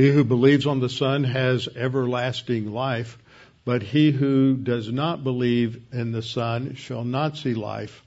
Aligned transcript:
He 0.00 0.08
who 0.08 0.24
believes 0.24 0.66
on 0.66 0.80
the 0.80 0.88
Son 0.88 1.24
has 1.24 1.68
everlasting 1.76 2.72
life, 2.72 3.18
but 3.66 3.82
he 3.82 4.10
who 4.10 4.56
does 4.56 4.90
not 4.90 5.22
believe 5.22 5.78
in 5.92 6.10
the 6.10 6.22
Son 6.22 6.74
shall 6.74 7.04
not 7.04 7.36
see 7.36 7.52
life, 7.52 8.02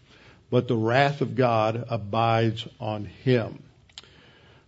but 0.50 0.68
the 0.68 0.76
wrath 0.76 1.22
of 1.22 1.36
God 1.36 1.86
abides 1.88 2.68
on 2.80 3.06
him. 3.06 3.62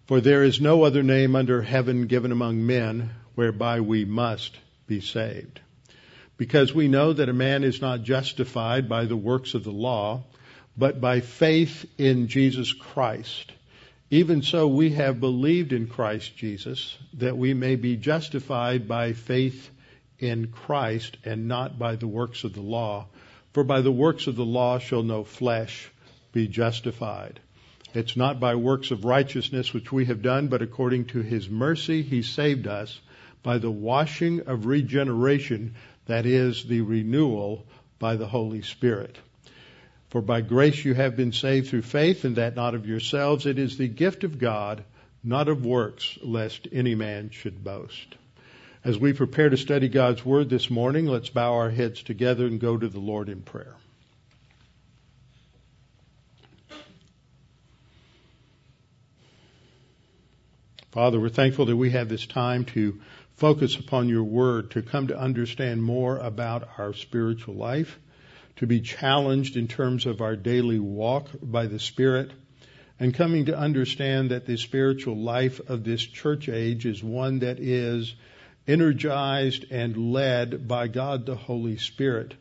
For 0.06 0.22
there 0.22 0.44
is 0.44 0.62
no 0.62 0.84
other 0.84 1.02
name 1.02 1.36
under 1.36 1.64
heaven 1.64 2.06
given 2.06 2.32
among 2.32 2.64
men 2.64 3.10
whereby 3.34 3.80
we 3.80 4.06
must 4.06 4.56
be 4.86 5.02
saved. 5.02 5.60
Because 6.38 6.76
we 6.76 6.88
know 6.88 7.12
that 7.12 7.28
a 7.28 7.34
man 7.34 7.64
is 7.64 7.82
not 7.82 8.04
justified 8.04 8.88
by 8.88 9.06
the 9.06 9.18
works 9.18 9.56
of 9.56 9.64
the 9.64 9.72
law, 9.72 10.22
but 10.78 11.02
by 11.02 11.22
faith 11.22 11.88
in 11.98 12.28
Jesus 12.28 12.72
Christ. 12.72 13.52
Even 14.12 14.44
so, 14.44 14.68
we 14.68 14.92
have 14.92 15.20
believed 15.20 15.74
in 15.74 15.88
Christ 15.88 16.38
Jesus 16.38 16.98
that 17.14 17.38
we 17.38 17.56
may 17.56 17.76
be 17.76 17.98
justified 17.98 18.88
by 18.88 19.14
faith 19.14 19.72
in 20.20 20.48
Christ 20.48 21.18
and 21.26 21.48
not 21.48 21.80
by 21.80 21.96
the 21.96 22.08
works 22.08 22.44
of 22.44 22.54
the 22.54 22.62
law. 22.62 23.08
For 23.54 23.64
by 23.64 23.82
the 23.82 23.92
works 23.92 24.28
of 24.28 24.36
the 24.36 24.46
law 24.46 24.78
shall 24.78 25.02
no 25.02 25.24
flesh 25.24 25.90
be 26.32 26.48
justified. 26.48 27.40
It's 27.96 28.16
not 28.16 28.40
by 28.40 28.56
works 28.56 28.92
of 28.92 29.06
righteousness 29.06 29.74
which 29.74 29.92
we 29.92 30.06
have 30.06 30.22
done, 30.22 30.50
but 30.50 30.62
according 30.62 31.06
to 31.06 31.22
his 31.22 31.50
mercy 31.50 32.04
he 32.04 32.22
saved 32.22 32.68
us 32.68 33.00
by 33.42 33.58
the 33.58 33.72
washing 33.72 34.42
of 34.42 34.66
regeneration, 34.66 35.76
that 36.06 36.26
is, 36.26 36.66
the 36.66 36.82
renewal 36.82 37.66
by 37.98 38.18
the 38.18 38.28
Holy 38.28 38.62
Spirit. 38.62 39.18
For 40.10 40.22
by 40.22 40.42
grace 40.42 40.86
you 40.86 40.94
have 40.94 41.18
been 41.18 41.34
saved 41.34 41.70
through 41.70 41.82
faith, 41.82 42.26
and 42.26 42.36
that 42.38 42.56
not 42.56 42.76
of 42.76 42.88
yourselves. 42.88 43.46
It 43.46 43.60
is 43.60 43.78
the 43.78 43.88
gift 43.88 44.24
of 44.24 44.40
God, 44.40 44.84
not 45.24 45.48
of 45.48 45.66
works, 45.66 46.18
lest 46.22 46.68
any 46.72 46.96
man 46.96 47.32
should 47.32 47.64
boast. 47.64 48.16
As 48.84 49.00
we 49.00 49.14
prepare 49.14 49.50
to 49.50 49.58
study 49.58 49.90
God's 49.90 50.24
Word 50.24 50.50
this 50.50 50.70
morning, 50.70 51.08
let's 51.08 51.30
bow 51.30 51.54
our 51.54 51.72
heads 51.72 52.04
together 52.04 52.46
and 52.46 52.60
go 52.60 52.78
to 52.78 52.88
the 52.88 53.00
Lord 53.00 53.30
in 53.30 53.42
prayer. 53.42 53.76
Father, 60.92 61.20
we're 61.20 61.28
thankful 61.28 61.66
that 61.66 61.76
we 61.76 61.90
have 61.90 62.08
this 62.08 62.26
time 62.26 62.64
to 62.66 63.02
focus 63.36 63.76
upon 63.76 64.08
your 64.08 64.24
word, 64.24 64.72
to 64.72 64.82
come 64.82 65.08
to 65.08 65.20
understand 65.20 65.84
more 65.84 66.18
about 66.20 66.70
our 66.78 66.94
spiritual 66.94 67.56
life, 67.56 68.00
to 68.58 68.68
be 68.68 68.82
challenged 68.82 69.58
in 69.58 69.68
terms 69.68 70.06
of 70.06 70.22
our 70.22 70.36
daily 70.36 70.80
walk 70.80 71.30
by 71.42 71.68
the 71.68 71.80
Spirit, 71.80 72.32
and 73.00 73.14
coming 73.14 73.46
to 73.46 73.58
understand 73.58 74.32
that 74.32 74.46
the 74.46 74.58
spiritual 74.58 75.18
life 75.18 75.60
of 75.68 75.84
this 75.84 76.02
church 76.02 76.48
age 76.48 76.86
is 76.86 77.04
one 77.04 77.40
that 77.40 77.60
is 77.60 78.16
energized 78.68 79.66
and 79.72 80.14
led 80.14 80.68
by 80.68 80.88
God 80.88 81.26
the 81.26 81.36
Holy 81.36 81.78
Spirit, 81.78 82.34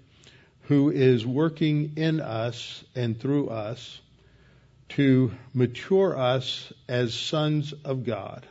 who 0.62 0.91
is 0.91 1.27
working 1.27 1.95
in 1.97 2.21
us 2.21 2.84
and 2.95 3.19
through 3.21 3.49
us 3.49 4.01
to 4.91 5.33
mature 5.53 6.17
us 6.17 6.73
as 6.89 7.15
sons 7.15 7.73
of 7.84 8.05
God. 8.05 8.47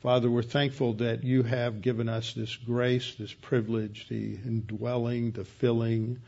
Father, 0.00 0.30
we're 0.30 0.42
thankful 0.42 0.94
that 0.94 1.24
you 1.24 1.42
have 1.42 1.80
given 1.82 2.08
us 2.08 2.32
this 2.32 2.54
grace, 2.54 3.14
this 3.18 3.32
privilege, 3.32 4.06
the 4.08 4.34
indwelling, 4.34 5.32
the 5.32 5.44
filling, 5.44 6.20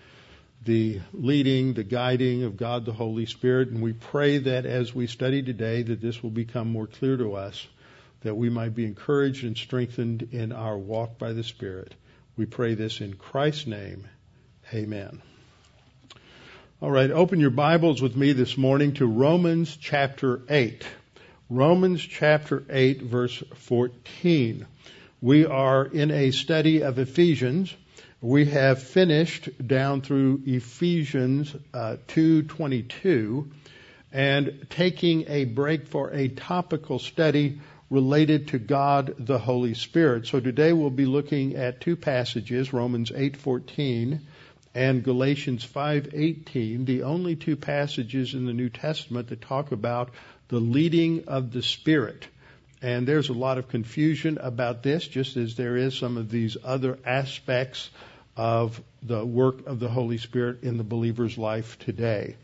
the 0.63 1.01
leading, 1.13 1.75
the 1.75 1.85
guiding 1.85 2.45
of 2.45 2.57
God 2.57 2.85
the 2.85 2.93
Holy 2.93 3.27
Spirit. 3.27 3.69
And 3.69 3.83
we 3.83 3.93
pray 3.93 4.39
that 4.39 4.67
as 4.67 4.95
we 4.95 5.07
study 5.07 5.43
today, 5.43 5.83
that 5.83 6.01
this 6.01 6.23
will 6.23 6.31
become 6.31 6.71
more 6.71 6.87
clear 6.87 7.17
to 7.17 7.35
us, 7.35 7.67
that 8.21 8.37
we 8.37 8.51
might 8.51 8.75
be 8.75 8.85
encouraged 8.85 9.45
and 9.45 9.57
strengthened 9.57 10.29
in 10.33 10.53
our 10.53 10.77
walk 10.77 11.19
by 11.19 11.33
the 11.33 11.45
Spirit. 11.45 11.95
We 12.37 12.47
pray 12.47 12.75
this 12.75 13.01
in 13.01 13.15
Christ's 13.15 13.67
name. 13.67 14.07
Amen. 14.73 15.23
All 16.83 16.91
right, 16.91 17.11
open 17.11 17.41
your 17.41 17.51
Bibles 17.51 18.01
with 18.01 18.17
me 18.17 18.33
this 18.33 18.57
morning 18.57 18.95
to 18.95 19.07
Romans 19.07 19.77
chapter 19.77 20.41
8. 20.49 20.87
Romans 21.51 22.01
chapter 22.01 22.63
8 22.71 23.03
verse 23.03 23.43
14. 23.55 24.67
We 25.21 25.45
are 25.45 25.85
in 25.85 26.11
a 26.11 26.31
study 26.31 26.83
of 26.83 26.99
Ephesians. 26.99 27.75
We 28.23 28.45
have 28.47 28.83
finished 28.83 29.49
down 29.67 30.03
through 30.03 30.43
Ephesians 30.45 31.57
uh, 31.73 31.97
2:22 32.09 33.51
and 34.13 34.67
taking 34.69 35.25
a 35.27 35.47
break 35.47 35.87
for 35.87 36.13
a 36.13 36.29
topical 36.29 36.99
study 36.99 37.61
related 37.89 38.49
to 38.49 38.59
God 38.59 39.15
the 39.19 39.39
Holy 39.39 39.73
Spirit. 39.73 40.27
So 40.27 40.39
today 40.39 40.75
we'll 40.75 40.91
be 40.91 41.07
looking 41.07 41.57
at 41.57 41.81
two 41.81 41.97
passages, 41.97 42.75
Romans 42.75 43.11
8:14 43.11 44.21
and 44.75 45.03
Galatians 45.03 45.65
5:18, 45.65 46.85
the 46.85 47.05
only 47.05 47.37
two 47.37 47.57
passages 47.57 48.35
in 48.35 48.45
the 48.45 48.53
New 48.53 48.69
Testament 48.69 49.29
that 49.29 49.41
talk 49.41 49.73
about 49.73 50.11
the 50.49 50.61
leading 50.61 51.25
of 51.25 51.53
the 51.53 51.63
Spirit. 51.63 52.29
And 52.83 53.09
there's 53.09 53.31
a 53.31 53.35
lot 53.35 53.57
of 53.57 53.69
confusion 53.69 54.37
about 54.39 54.83
this, 54.83 55.07
just 55.09 55.39
as 55.39 55.55
there 55.55 55.77
is 55.77 55.97
some 55.97 56.19
of 56.19 56.31
these 56.31 56.59
other 56.63 56.99
aspects 57.07 57.89
of 58.41 58.81
the 59.03 59.23
work 59.23 59.67
of 59.67 59.81
the 59.81 59.89
Holy 59.91 60.17
Spirit 60.17 60.63
in 60.63 60.79
the 60.79 60.83
believer's 60.83 61.37
life 61.37 61.79
today. 61.79 62.37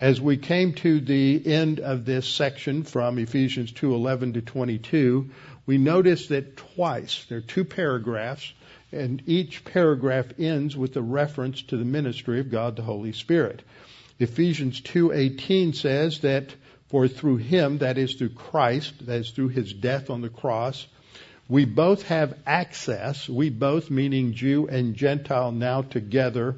As 0.00 0.20
we 0.20 0.38
came 0.38 0.72
to 0.74 0.98
the 0.98 1.40
end 1.46 1.78
of 1.78 2.04
this 2.04 2.26
section 2.26 2.82
from 2.82 3.16
Ephesians 3.16 3.70
2:11 3.70 4.34
to 4.34 4.40
22, 4.40 5.30
we 5.64 5.78
noticed 5.78 6.30
that 6.30 6.56
twice 6.56 7.24
there 7.28 7.38
are 7.38 7.42
two 7.42 7.64
paragraphs 7.64 8.52
and 8.90 9.22
each 9.26 9.64
paragraph 9.64 10.26
ends 10.36 10.76
with 10.76 10.96
a 10.96 11.02
reference 11.02 11.62
to 11.62 11.76
the 11.76 11.84
ministry 11.84 12.40
of 12.40 12.50
God 12.50 12.74
the 12.74 12.82
Holy 12.82 13.12
Spirit. 13.12 13.62
Ephesians 14.18 14.80
2:18 14.80 15.74
says 15.74 16.18
that 16.20 16.56
for 16.88 17.06
through 17.06 17.36
him, 17.36 17.78
that 17.78 17.98
is 17.98 18.14
through 18.14 18.30
Christ, 18.30 19.06
that 19.06 19.20
is 19.20 19.30
through 19.30 19.50
his 19.50 19.72
death 19.72 20.10
on 20.10 20.22
the 20.22 20.28
cross, 20.28 20.88
we 21.48 21.64
both 21.64 22.02
have 22.04 22.36
access, 22.46 23.28
we 23.28 23.50
both, 23.50 23.90
meaning 23.90 24.34
Jew 24.34 24.66
and 24.66 24.94
Gentile 24.94 25.52
now 25.52 25.82
together, 25.82 26.56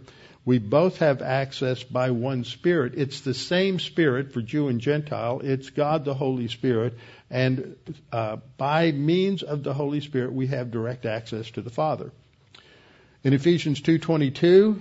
we 0.48 0.58
both 0.58 1.00
have 1.00 1.20
access 1.20 1.82
by 1.82 2.10
one 2.10 2.44
Spirit. 2.44 2.94
It's 2.96 3.20
the 3.20 3.34
same 3.34 3.78
Spirit 3.78 4.32
for 4.32 4.40
Jew 4.40 4.68
and 4.68 4.80
Gentile. 4.80 5.42
It's 5.44 5.68
God 5.68 6.06
the 6.06 6.14
Holy 6.14 6.48
Spirit. 6.48 6.94
And 7.28 7.76
uh, 8.10 8.36
by 8.56 8.92
means 8.92 9.42
of 9.42 9.62
the 9.62 9.74
Holy 9.74 10.00
Spirit, 10.00 10.32
we 10.32 10.46
have 10.46 10.70
direct 10.70 11.04
access 11.04 11.50
to 11.50 11.60
the 11.60 11.68
Father. 11.68 12.12
In 13.22 13.34
Ephesians 13.34 13.82
2.22, 13.82 14.80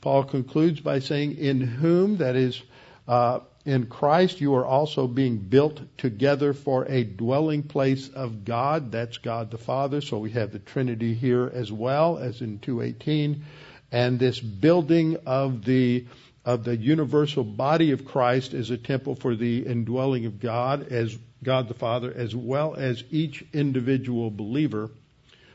Paul 0.00 0.22
concludes 0.22 0.80
by 0.80 1.00
saying, 1.00 1.36
in 1.38 1.62
whom, 1.62 2.18
that 2.18 2.36
is, 2.36 2.62
uh, 3.08 3.40
in 3.68 3.84
Christ, 3.84 4.40
you 4.40 4.54
are 4.54 4.64
also 4.64 5.06
being 5.06 5.36
built 5.36 5.78
together 5.98 6.54
for 6.54 6.86
a 6.86 7.04
dwelling 7.04 7.62
place 7.62 8.08
of 8.08 8.46
God. 8.46 8.90
That's 8.92 9.18
God 9.18 9.50
the 9.50 9.58
Father. 9.58 10.00
So 10.00 10.16
we 10.16 10.30
have 10.30 10.52
the 10.52 10.58
Trinity 10.58 11.12
here 11.12 11.50
as 11.52 11.70
well 11.70 12.16
as 12.16 12.40
in 12.40 12.60
218. 12.60 13.44
And 13.92 14.18
this 14.18 14.40
building 14.40 15.18
of 15.26 15.66
the 15.66 16.06
of 16.46 16.64
the 16.64 16.78
universal 16.78 17.44
body 17.44 17.90
of 17.90 18.06
Christ 18.06 18.54
is 18.54 18.70
a 18.70 18.78
temple 18.78 19.16
for 19.16 19.36
the 19.36 19.66
indwelling 19.66 20.24
of 20.24 20.40
God 20.40 20.90
as 20.90 21.14
God 21.44 21.68
the 21.68 21.74
Father, 21.74 22.10
as 22.10 22.34
well 22.34 22.74
as 22.74 23.04
each 23.10 23.44
individual 23.52 24.30
believer 24.30 24.88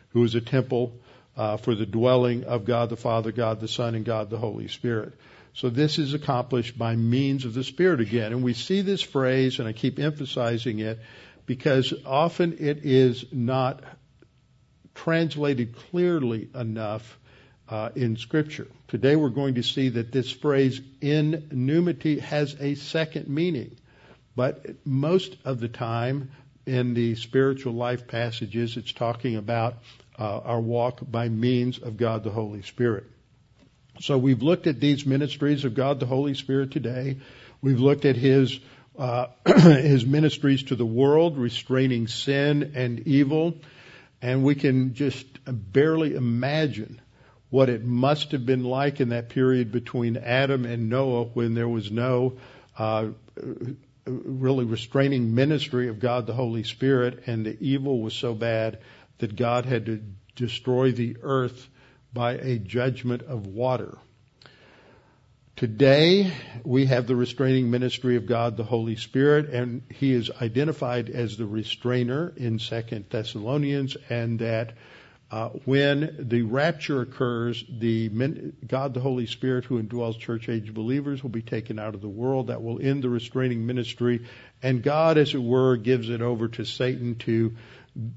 who 0.09 0.23
is 0.23 0.35
a 0.35 0.41
temple 0.41 0.93
uh, 1.35 1.57
for 1.57 1.73
the 1.73 1.87
dwelling 1.87 2.43
of 2.43 2.65
God 2.65 2.91
the 2.91 2.95
Father, 2.95 3.31
God 3.31 3.59
the 3.59 3.67
Son, 3.67 3.95
and 3.95 4.05
God 4.05 4.29
the 4.29 4.37
Holy 4.37 4.67
Spirit. 4.67 5.13
So 5.55 5.69
this 5.69 5.99
is 5.99 6.13
accomplished 6.13 6.77
by 6.77 6.95
means 6.95 7.45
of 7.45 7.53
the 7.53 7.63
Spirit 7.63 8.01
again. 8.01 8.31
And 8.31 8.43
we 8.43 8.53
see 8.53 8.81
this 8.81 9.01
phrase, 9.01 9.59
and 9.59 9.67
I 9.67 9.73
keep 9.73 9.99
emphasizing 9.99 10.79
it, 10.79 10.99
because 11.45 11.93
often 12.05 12.57
it 12.59 12.79
is 12.85 13.25
not 13.31 13.83
translated 14.95 15.75
clearly 15.75 16.49
enough 16.55 17.19
uh, 17.69 17.89
in 17.95 18.17
Scripture. 18.17 18.67
Today 18.87 19.15
we're 19.15 19.29
going 19.29 19.55
to 19.55 19.63
see 19.63 19.89
that 19.89 20.11
this 20.11 20.31
phrase 20.31 20.81
in 21.01 21.49
pneumati 21.51 22.19
has 22.19 22.55
a 22.59 22.75
second 22.75 23.27
meaning. 23.27 23.77
But 24.35 24.85
most 24.85 25.37
of 25.45 25.59
the 25.59 25.67
time 25.67 26.31
in 26.65 26.93
the 26.93 27.15
spiritual 27.15 27.73
life 27.73 28.07
passages, 28.07 28.77
it's 28.77 28.91
talking 28.91 29.35
about 29.35 29.75
uh, 30.17 30.39
our 30.39 30.61
walk 30.61 30.99
by 31.09 31.29
means 31.29 31.77
of 31.79 31.97
God 31.97 32.23
the 32.23 32.31
Holy 32.31 32.61
Spirit. 32.63 33.05
So 33.99 34.17
we've 34.17 34.41
looked 34.41 34.67
at 34.67 34.79
these 34.79 35.05
ministries 35.05 35.65
of 35.65 35.75
God 35.75 35.99
the 35.99 36.05
Holy 36.05 36.33
Spirit 36.33 36.71
today. 36.71 37.17
We've 37.61 37.79
looked 37.79 38.05
at 38.05 38.15
his 38.15 38.59
uh, 38.97 39.27
his 39.45 40.05
ministries 40.05 40.63
to 40.63 40.75
the 40.75 40.85
world, 40.85 41.37
restraining 41.37 42.07
sin 42.07 42.73
and 42.75 42.99
evil, 43.07 43.55
and 44.21 44.43
we 44.43 44.55
can 44.55 44.93
just 44.93 45.25
barely 45.45 46.15
imagine 46.15 47.01
what 47.49 47.69
it 47.69 47.83
must 47.83 48.31
have 48.31 48.45
been 48.45 48.63
like 48.63 48.99
in 48.99 49.09
that 49.09 49.29
period 49.29 49.71
between 49.71 50.17
Adam 50.17 50.65
and 50.65 50.89
Noah 50.89 51.25
when 51.25 51.53
there 51.53 51.69
was 51.69 51.91
no 51.91 52.37
uh, 52.77 53.09
really 54.05 54.65
restraining 54.65 55.35
ministry 55.35 55.87
of 55.87 55.99
God 55.99 56.25
the 56.25 56.33
Holy 56.33 56.63
Spirit, 56.63 57.23
and 57.27 57.45
the 57.45 57.57
evil 57.59 58.01
was 58.01 58.13
so 58.13 58.33
bad 58.33 58.79
that 59.19 59.35
God 59.35 59.65
had 59.65 59.85
to 59.85 60.01
destroy 60.35 60.91
the 60.91 61.17
earth 61.21 61.67
by 62.13 62.33
a 62.33 62.59
judgment 62.59 63.23
of 63.23 63.47
water. 63.47 63.97
Today, 65.55 66.33
we 66.63 66.87
have 66.87 67.07
the 67.07 67.15
restraining 67.15 67.69
ministry 67.69 68.15
of 68.15 68.25
God 68.25 68.57
the 68.57 68.63
Holy 68.63 68.95
Spirit, 68.95 69.49
and 69.49 69.83
He 69.89 70.11
is 70.11 70.31
identified 70.41 71.09
as 71.09 71.37
the 71.37 71.45
restrainer 71.45 72.33
in 72.35 72.59
Second 72.59 73.05
Thessalonians, 73.09 73.95
and 74.09 74.39
that 74.39 74.73
uh, 75.29 75.49
when 75.65 76.15
the 76.19 76.41
rapture 76.43 77.01
occurs, 77.01 77.63
the 77.67 78.09
God, 78.67 78.93
the 78.93 78.99
Holy 78.99 79.25
Spirit, 79.25 79.65
who 79.65 79.81
indwells 79.81 80.19
church 80.19 80.49
age 80.49 80.73
believers, 80.73 81.23
will 81.23 81.31
be 81.31 81.41
taken 81.41 81.79
out 81.79 81.95
of 81.95 82.01
the 82.01 82.09
world. 82.09 82.47
That 82.47 82.61
will 82.61 82.79
end 82.79 83.03
the 83.03 83.09
restraining 83.09 83.65
ministry, 83.65 84.25
and 84.61 84.83
God, 84.83 85.17
as 85.17 85.33
it 85.33 85.41
were, 85.41 85.77
gives 85.77 86.09
it 86.09 86.21
over 86.21 86.47
to 86.49 86.65
Satan 86.65 87.15
to 87.19 87.55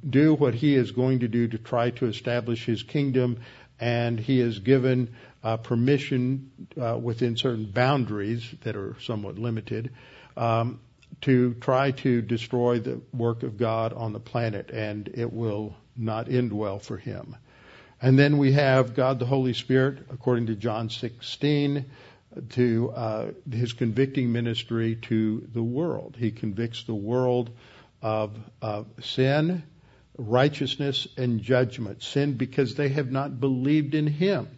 do 0.09 0.35
what 0.35 0.55
he 0.55 0.75
is 0.75 0.93
going 0.93 1.21
to 1.21 1.29
do 1.29 1.49
to 1.49 1.59
try 1.59 1.91
to 1.91 2.07
establish 2.07 2.65
his 2.65 2.83
kingdom. 2.83 3.39
And 3.79 4.19
he 4.19 4.41
is 4.41 4.59
given 4.59 5.15
uh, 5.45 5.59
permission 5.59 6.51
uh, 6.81 6.99
within 6.99 7.37
certain 7.37 7.67
boundaries 7.67 8.43
that 8.63 8.77
are 8.77 8.97
somewhat 9.01 9.39
limited 9.39 9.91
um, 10.37 10.81
to 11.23 11.55
try 11.55 11.91
to 11.93 12.23
destroy 12.23 12.79
the 12.81 13.01
work 13.13 13.43
of 13.43 13.57
God 13.57 13.93
on 13.93 14.13
the 14.13 14.21
planet, 14.21 14.71
and 14.71 15.09
it 15.15 15.33
will 15.33 15.75
not 15.97 16.29
end 16.29 16.53
well 16.53 16.79
for 16.79 16.97
him. 16.97 17.37
And 18.01 18.19
then 18.19 18.39
we 18.39 18.53
have 18.53 18.95
God 18.95 19.19
the 19.19 19.27
Holy 19.27 19.55
Spirit, 19.55 19.99
according 20.11 20.47
to 20.47 20.55
John 20.55 20.91
16, 20.91 21.87
to 22.51 22.93
uh, 22.95 23.27
his 23.51 23.73
convicting 23.73 24.33
ministry 24.33 24.97
to 25.03 25.49
the 25.53 25.63
world. 25.63 26.17
He 26.19 26.31
convicts 26.31 26.85
the 26.85 26.95
world 26.95 27.51
of, 28.03 28.37
of 28.61 28.87
sin, 29.01 29.63
righteousness, 30.17 31.07
and 31.17 31.43
judgment. 31.43 32.03
Sin 32.03 32.35
because 32.35 32.75
they 32.75 32.89
have 32.91 33.11
not 33.11 33.41
believed 33.41 33.95
in 33.95 34.07
him. 34.07 34.49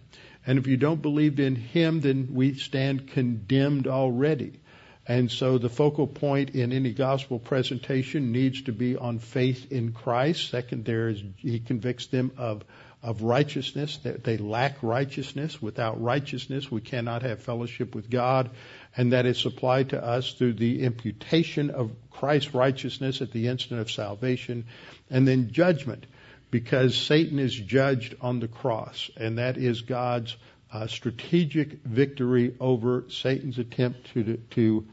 And 0.46 0.58
if 0.58 0.66
you 0.66 0.76
don't 0.76 1.02
believe 1.02 1.40
in 1.40 1.56
him, 1.56 2.00
then 2.00 2.28
we 2.32 2.54
stand 2.54 3.08
condemned 3.08 3.86
already. 3.86 4.60
And 5.06 5.30
so 5.30 5.56
the 5.56 5.70
focal 5.70 6.06
point 6.06 6.50
in 6.50 6.72
any 6.72 6.92
gospel 6.92 7.38
presentation 7.38 8.30
needs 8.30 8.62
to 8.62 8.72
be 8.72 8.96
on 8.96 9.18
faith 9.18 9.72
in 9.72 9.92
Christ. 9.92 10.50
Second, 10.50 10.84
there 10.84 11.08
is, 11.08 11.22
he 11.38 11.60
convicts 11.60 12.06
them 12.08 12.32
of, 12.36 12.62
of 13.02 13.22
righteousness, 13.22 13.96
that 14.04 14.22
they 14.22 14.36
lack 14.36 14.82
righteousness. 14.82 15.62
Without 15.62 16.00
righteousness, 16.00 16.70
we 16.70 16.82
cannot 16.82 17.22
have 17.22 17.42
fellowship 17.42 17.94
with 17.94 18.10
God. 18.10 18.50
And 18.98 19.12
that 19.12 19.26
is 19.26 19.38
supplied 19.38 19.90
to 19.90 20.04
us 20.04 20.32
through 20.32 20.54
the 20.54 20.82
imputation 20.82 21.70
of 21.70 21.92
Christ's 22.10 22.52
righteousness 22.52 23.22
at 23.22 23.30
the 23.30 23.46
instant 23.46 23.80
of 23.80 23.90
salvation. 23.90 24.66
And 25.08 25.26
then 25.26 25.52
judgment, 25.52 26.04
because 26.50 26.96
Satan 26.96 27.38
is 27.38 27.54
judged 27.54 28.16
on 28.20 28.40
the 28.40 28.48
cross. 28.48 29.08
And 29.16 29.38
that 29.38 29.56
is 29.56 29.82
God's 29.82 30.36
uh, 30.72 30.88
strategic 30.88 31.84
victory 31.84 32.56
over 32.58 33.04
Satan's 33.08 33.58
attempt 33.58 34.12
to, 34.14 34.36
to 34.50 34.86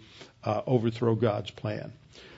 uh, 0.43 0.61
overthrow 0.67 1.15
God's 1.15 1.49
plan. 1.49 1.91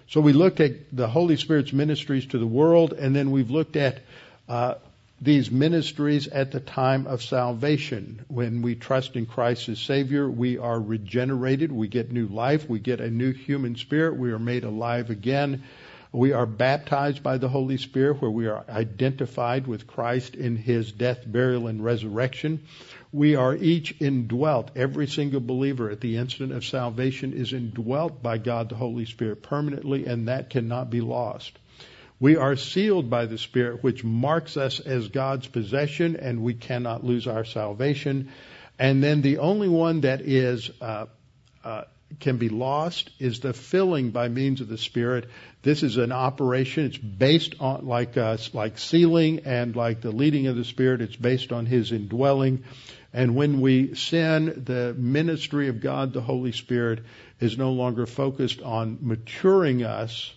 So 0.08 0.22
we 0.22 0.32
looked 0.32 0.62
at 0.62 0.96
the 0.96 1.08
Holy 1.08 1.36
Spirit's 1.36 1.74
ministries 1.74 2.28
to 2.28 2.38
the 2.38 2.48
world, 2.48 2.94
and 2.94 3.14
then 3.14 3.30
we've 3.32 3.52
looked 3.52 3.76
at 3.76 4.00
uh, 4.48 4.76
these 5.20 5.50
ministries 5.50 6.28
at 6.28 6.52
the 6.52 6.60
time 6.60 7.08
of 7.08 7.24
salvation. 7.24 8.24
When 8.28 8.62
we 8.62 8.76
trust 8.76 9.16
in 9.16 9.26
Christ 9.26 9.68
as 9.70 9.80
Savior, 9.80 10.30
we 10.30 10.58
are 10.58 10.80
regenerated, 10.80 11.72
we 11.72 11.88
get 11.88 12.12
new 12.12 12.28
life, 12.28 12.70
we 12.70 12.80
get 12.80 13.02
a 13.02 13.10
new 13.10 13.34
human 13.34 13.76
spirit, 13.76 14.18
we 14.18 14.32
are 14.32 14.40
made 14.40 14.64
alive 14.64 15.10
again. 15.10 15.64
We 16.14 16.32
are 16.32 16.46
baptized 16.46 17.22
by 17.22 17.38
the 17.38 17.50
Holy 17.50 17.78
Spirit, 17.78 18.22
where 18.22 18.32
we 18.32 18.48
are 18.48 18.64
identified 18.70 19.68
with 19.68 19.88
Christ 19.88 20.36
in 20.36 20.56
His 20.56 20.92
death, 20.92 21.20
burial, 21.26 21.68
and 21.68 21.84
resurrection. 21.84 22.64
We 23.12 23.36
are 23.36 23.56
each 23.56 23.96
indwelt. 24.00 24.72
Every 24.76 25.08
single 25.08 25.42
believer 25.42 25.90
at 25.90 26.00
the 26.00 26.18
instant 26.18 26.54
of 26.54 26.64
salvation 26.64 27.34
is 27.34 27.52
indwelt 27.52 28.24
by 28.24 28.38
God 28.38 28.70
the 28.70 28.76
Holy 28.76 29.06
Spirit 29.06 29.44
permanently, 29.44 30.06
and 30.06 30.28
that 30.28 30.50
cannot 30.50 30.90
be 30.90 31.02
lost. 31.02 31.60
We 32.20 32.36
are 32.36 32.56
sealed 32.56 33.10
by 33.10 33.28
the 33.28 33.38
Spirit, 33.38 33.84
which 33.84 34.04
marks 34.04 34.58
us 34.58 34.80
as 34.80 35.10
God's 35.10 35.48
possession, 35.48 36.16
and 36.16 36.42
we 36.42 36.56
cannot 36.56 37.04
lose 37.04 37.28
our 37.28 37.46
salvation. 37.46 38.32
And 38.80 39.04
then 39.04 39.22
the 39.22 39.38
only 39.38 39.70
one 39.70 40.02
that 40.02 40.22
is 40.22 40.72
uh, 40.82 41.06
uh, 41.64 41.84
can 42.20 42.38
be 42.38 42.50
lost 42.50 43.10
is 43.20 43.42
the 43.42 43.54
filling 43.54 44.12
by 44.12 44.30
means 44.30 44.62
of 44.62 44.68
the 44.68 44.78
Spirit. 44.78 45.30
This 45.62 45.84
is 45.84 45.98
an 45.98 46.12
operation. 46.12 46.86
It's 46.86 46.98
based 46.98 47.56
on 47.60 47.86
like 47.86 48.18
uh, 48.18 48.38
like 48.54 48.78
sealing 48.78 49.42
and 49.46 49.76
like 49.76 50.02
the 50.02 50.12
leading 50.12 50.48
of 50.48 50.56
the 50.56 50.64
Spirit. 50.64 51.02
It's 51.02 51.16
based 51.16 51.52
on 51.52 51.66
His 51.66 51.92
indwelling. 51.92 52.64
And 53.14 53.36
when 53.36 53.62
we 53.62 53.96
sin, 53.96 54.64
the 54.66 54.94
ministry 54.98 55.70
of 55.70 55.82
God, 55.82 56.14
the 56.14 56.22
Holy 56.22 56.52
Spirit, 56.52 57.04
is 57.40 57.58
no 57.58 57.72
longer 57.72 58.06
focused 58.06 58.62
on 58.62 59.00
maturing 59.02 59.84
us, 59.84 60.32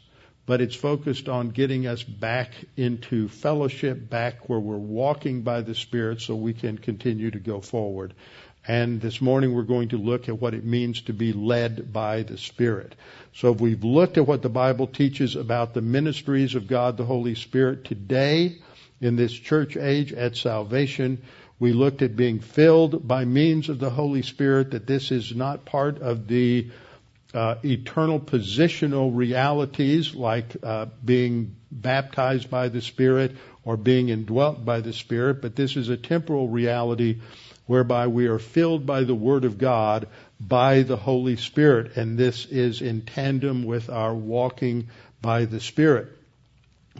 but 0.50 0.60
it's 0.60 0.74
focused 0.74 1.28
on 1.28 1.50
getting 1.50 1.86
us 1.86 2.02
back 2.02 2.50
into 2.76 3.28
fellowship, 3.28 4.10
back 4.10 4.48
where 4.48 4.58
we're 4.58 4.76
walking 4.76 5.42
by 5.42 5.60
the 5.60 5.76
Spirit 5.76 6.20
so 6.20 6.34
we 6.34 6.52
can 6.52 6.76
continue 6.76 7.30
to 7.30 7.38
go 7.38 7.60
forward. 7.60 8.12
And 8.66 9.00
this 9.00 9.20
morning 9.20 9.54
we're 9.54 9.62
going 9.62 9.90
to 9.90 9.96
look 9.96 10.28
at 10.28 10.40
what 10.40 10.54
it 10.54 10.64
means 10.64 11.02
to 11.02 11.12
be 11.12 11.32
led 11.32 11.92
by 11.92 12.24
the 12.24 12.36
Spirit. 12.36 12.96
So 13.32 13.52
if 13.52 13.60
we've 13.60 13.84
looked 13.84 14.18
at 14.18 14.26
what 14.26 14.42
the 14.42 14.48
Bible 14.48 14.88
teaches 14.88 15.36
about 15.36 15.72
the 15.72 15.82
ministries 15.82 16.56
of 16.56 16.66
God 16.66 16.96
the 16.96 17.04
Holy 17.04 17.36
Spirit 17.36 17.84
today 17.84 18.58
in 19.00 19.14
this 19.14 19.32
church 19.32 19.76
age 19.76 20.12
at 20.12 20.34
salvation, 20.34 21.22
we 21.60 21.72
looked 21.72 22.02
at 22.02 22.16
being 22.16 22.40
filled 22.40 23.06
by 23.06 23.24
means 23.24 23.68
of 23.68 23.78
the 23.78 23.90
Holy 23.90 24.22
Spirit, 24.22 24.72
that 24.72 24.88
this 24.88 25.12
is 25.12 25.32
not 25.32 25.64
part 25.64 26.02
of 26.02 26.26
the 26.26 26.72
uh, 27.34 27.56
eternal 27.64 28.18
positional 28.18 29.14
realities 29.14 30.14
like 30.14 30.56
uh, 30.62 30.86
being 31.04 31.56
baptized 31.70 32.50
by 32.50 32.68
the 32.68 32.82
Spirit 32.82 33.36
or 33.64 33.76
being 33.76 34.08
indwelt 34.08 34.64
by 34.64 34.80
the 34.80 34.92
Spirit, 34.92 35.40
but 35.40 35.54
this 35.54 35.76
is 35.76 35.88
a 35.88 35.96
temporal 35.96 36.48
reality 36.48 37.20
whereby 37.66 38.08
we 38.08 38.26
are 38.26 38.38
filled 38.38 38.84
by 38.84 39.04
the 39.04 39.14
Word 39.14 39.44
of 39.44 39.58
God 39.58 40.08
by 40.40 40.82
the 40.82 40.96
Holy 40.96 41.36
Spirit, 41.36 41.96
and 41.96 42.18
this 42.18 42.46
is 42.46 42.82
in 42.82 43.02
tandem 43.02 43.64
with 43.64 43.90
our 43.90 44.14
walking 44.14 44.88
by 45.20 45.44
the 45.44 45.60
Spirit. 45.60 46.08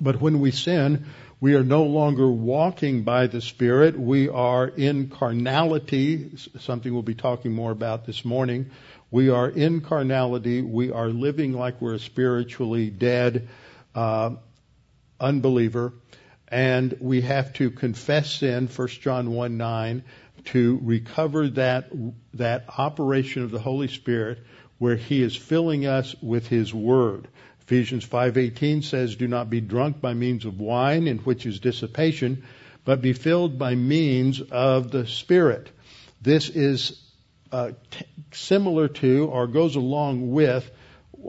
But 0.01 0.21
when 0.21 0.41
we 0.41 0.51
sin, 0.51 1.07
we 1.41 1.55
are 1.55 1.65
no 1.65 1.85
longer 1.85 2.31
walking 2.31 3.03
by 3.03 3.27
the 3.27 3.41
Spirit. 3.41 3.99
We 3.99 4.29
are 4.29 4.69
in 4.69 5.09
carnality, 5.09 6.37
something 6.61 6.93
we'll 6.93 7.03
be 7.03 7.15
talking 7.15 7.53
more 7.53 7.71
about 7.71 8.05
this 8.05 8.25
morning. 8.25 8.71
We 9.11 9.29
are 9.29 9.49
in 9.49 9.81
carnality. 9.81 10.63
We 10.63 10.93
are 10.93 11.09
living 11.09 11.53
like 11.53 11.81
we're 11.81 11.95
a 11.95 11.99
spiritually 11.99 12.91
dead 12.91 13.49
uh, 13.95 14.37
unbeliever. 15.19 15.93
And 16.49 16.97
we 17.01 17.21
have 17.23 17.53
to 17.55 17.71
confess 17.71 18.35
sin, 18.35 18.69
1 18.69 18.89
John 18.89 19.31
1 19.33 19.57
9, 19.57 20.05
to 20.47 20.81
recover 20.83 21.49
that, 21.51 21.91
that 22.35 22.65
operation 22.77 23.43
of 23.43 23.51
the 23.51 23.59
Holy 23.59 23.89
Spirit 23.89 24.39
where 24.79 24.97
He 24.97 25.23
is 25.23 25.37
filling 25.37 25.87
us 25.87 26.17
with 26.23 26.49
His 26.49 26.73
Word. 26.73 27.29
Ephesians 27.61 28.05
5:18 28.05 28.83
says, 28.83 29.15
"Do 29.15 29.29
not 29.29 29.51
be 29.51 29.61
drunk 29.61 30.01
by 30.01 30.15
means 30.15 30.45
of 30.45 30.59
wine, 30.59 31.07
in 31.07 31.19
which 31.19 31.47
is 31.47 31.61
dissipation, 31.61 32.43
but 32.85 33.03
be 33.03 33.13
filled 33.13 33.59
by 33.59 33.75
means 33.75 34.41
of 34.41 34.91
the 34.91 35.07
Spirit." 35.07 35.71
This 36.23 36.49
is 36.49 36.99
uh, 37.53 37.73
t- 37.91 38.07
similar 38.33 38.89
to, 38.89 39.27
or 39.27 39.47
goes 39.47 39.77
along 39.77 40.33
with, 40.33 40.71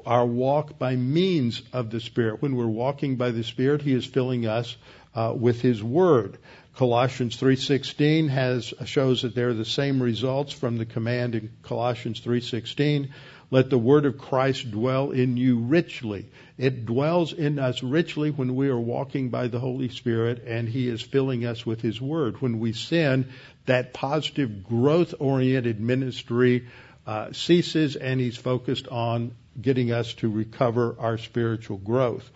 our 0.06 0.26
walk 0.26 0.80
by 0.80 0.96
means 0.96 1.62
of 1.74 1.90
the 1.90 2.00
Spirit. 2.00 2.42
When 2.42 2.56
we're 2.56 2.68
walking 2.68 3.18
by 3.18 3.32
the 3.32 3.44
Spirit, 3.44 3.82
He 3.82 3.94
is 3.94 4.06
filling 4.06 4.48
us 4.48 4.78
uh, 5.14 5.34
with 5.38 5.62
His 5.62 5.84
Word. 5.84 6.38
Colossians 6.76 7.36
3:16 7.38 8.30
has 8.30 8.74
shows 8.86 9.24
that 9.24 9.36
they're 9.36 9.54
the 9.54 9.66
same 9.66 10.02
results 10.02 10.54
from 10.54 10.78
the 10.78 10.86
command 10.86 11.36
in 11.36 11.52
Colossians 11.64 12.22
3:16 12.22 13.10
let 13.52 13.70
the 13.70 13.78
word 13.78 14.06
of 14.06 14.18
Christ 14.18 14.72
dwell 14.72 15.12
in 15.12 15.36
you 15.36 15.58
richly. 15.58 16.30
It 16.58 16.86
dwells 16.86 17.34
in 17.34 17.60
us 17.60 17.84
richly 17.84 18.32
when 18.32 18.56
we 18.56 18.70
are 18.70 18.80
walking 18.80 19.30
by 19.30 19.50
the 19.50 19.60
Holy 19.60 19.90
Spirit 19.90 20.44
and 20.48 20.70
He 20.70 20.88
is 20.88 21.02
filling 21.02 21.46
us 21.46 21.66
with 21.66 21.82
His 21.82 22.00
word. 22.00 22.42
When 22.42 22.60
we 22.60 22.72
sin, 22.72 23.28
that 23.66 23.94
positive 23.94 24.64
growth 24.64 25.14
oriented 25.20 25.80
ministry 25.80 26.68
uh, 27.06 27.32
ceases 27.34 27.96
and 27.96 28.20
He's 28.20 28.38
focused 28.38 28.88
on 28.88 29.36
getting 29.60 29.92
us 29.92 30.14
to 30.16 30.30
recover 30.30 30.96
our 31.00 31.18
spiritual 31.18 31.78
growth. 31.78 32.30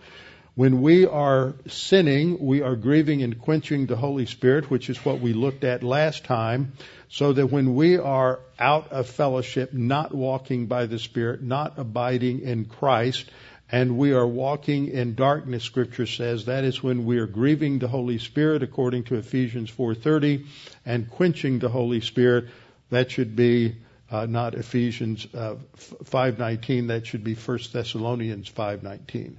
When 0.54 0.80
we 0.80 1.04
are 1.06 1.54
sinning, 1.68 2.38
we 2.40 2.62
are 2.62 2.76
grieving 2.76 3.22
and 3.22 3.38
quenching 3.38 3.84
the 3.84 3.96
Holy 3.96 4.24
Spirit, 4.24 4.70
which 4.70 4.88
is 4.88 5.04
what 5.04 5.20
we 5.20 5.34
looked 5.34 5.64
at 5.64 5.82
last 5.82 6.24
time, 6.24 6.72
so 7.10 7.34
that 7.34 7.48
when 7.48 7.74
we 7.74 7.98
are 7.98 8.40
out 8.58 8.90
of 8.90 9.06
fellowship, 9.06 9.74
not 9.74 10.14
walking 10.14 10.64
by 10.64 10.86
the 10.86 10.98
Spirit, 10.98 11.42
not 11.42 11.74
abiding 11.78 12.40
in 12.40 12.64
Christ, 12.64 13.30
and 13.70 13.98
we 13.98 14.12
are 14.12 14.26
walking 14.26 14.88
in 14.88 15.14
darkness, 15.14 15.64
scripture 15.64 16.06
says, 16.06 16.44
that 16.44 16.64
is 16.64 16.82
when 16.82 17.04
we 17.04 17.18
are 17.18 17.26
grieving 17.26 17.78
the 17.78 17.88
Holy 17.88 18.18
Spirit 18.18 18.62
according 18.62 19.04
to 19.04 19.16
Ephesians 19.16 19.70
4.30 19.70 20.46
and 20.84 21.10
quenching 21.10 21.58
the 21.58 21.68
Holy 21.68 22.00
Spirit. 22.00 22.46
That 22.90 23.10
should 23.10 23.34
be 23.34 23.76
uh, 24.10 24.26
not 24.26 24.54
Ephesians 24.54 25.26
uh, 25.34 25.56
5.19, 26.04 26.88
that 26.88 27.06
should 27.06 27.24
be 27.24 27.34
1 27.34 27.58
Thessalonians 27.72 28.48
5.19. 28.48 29.36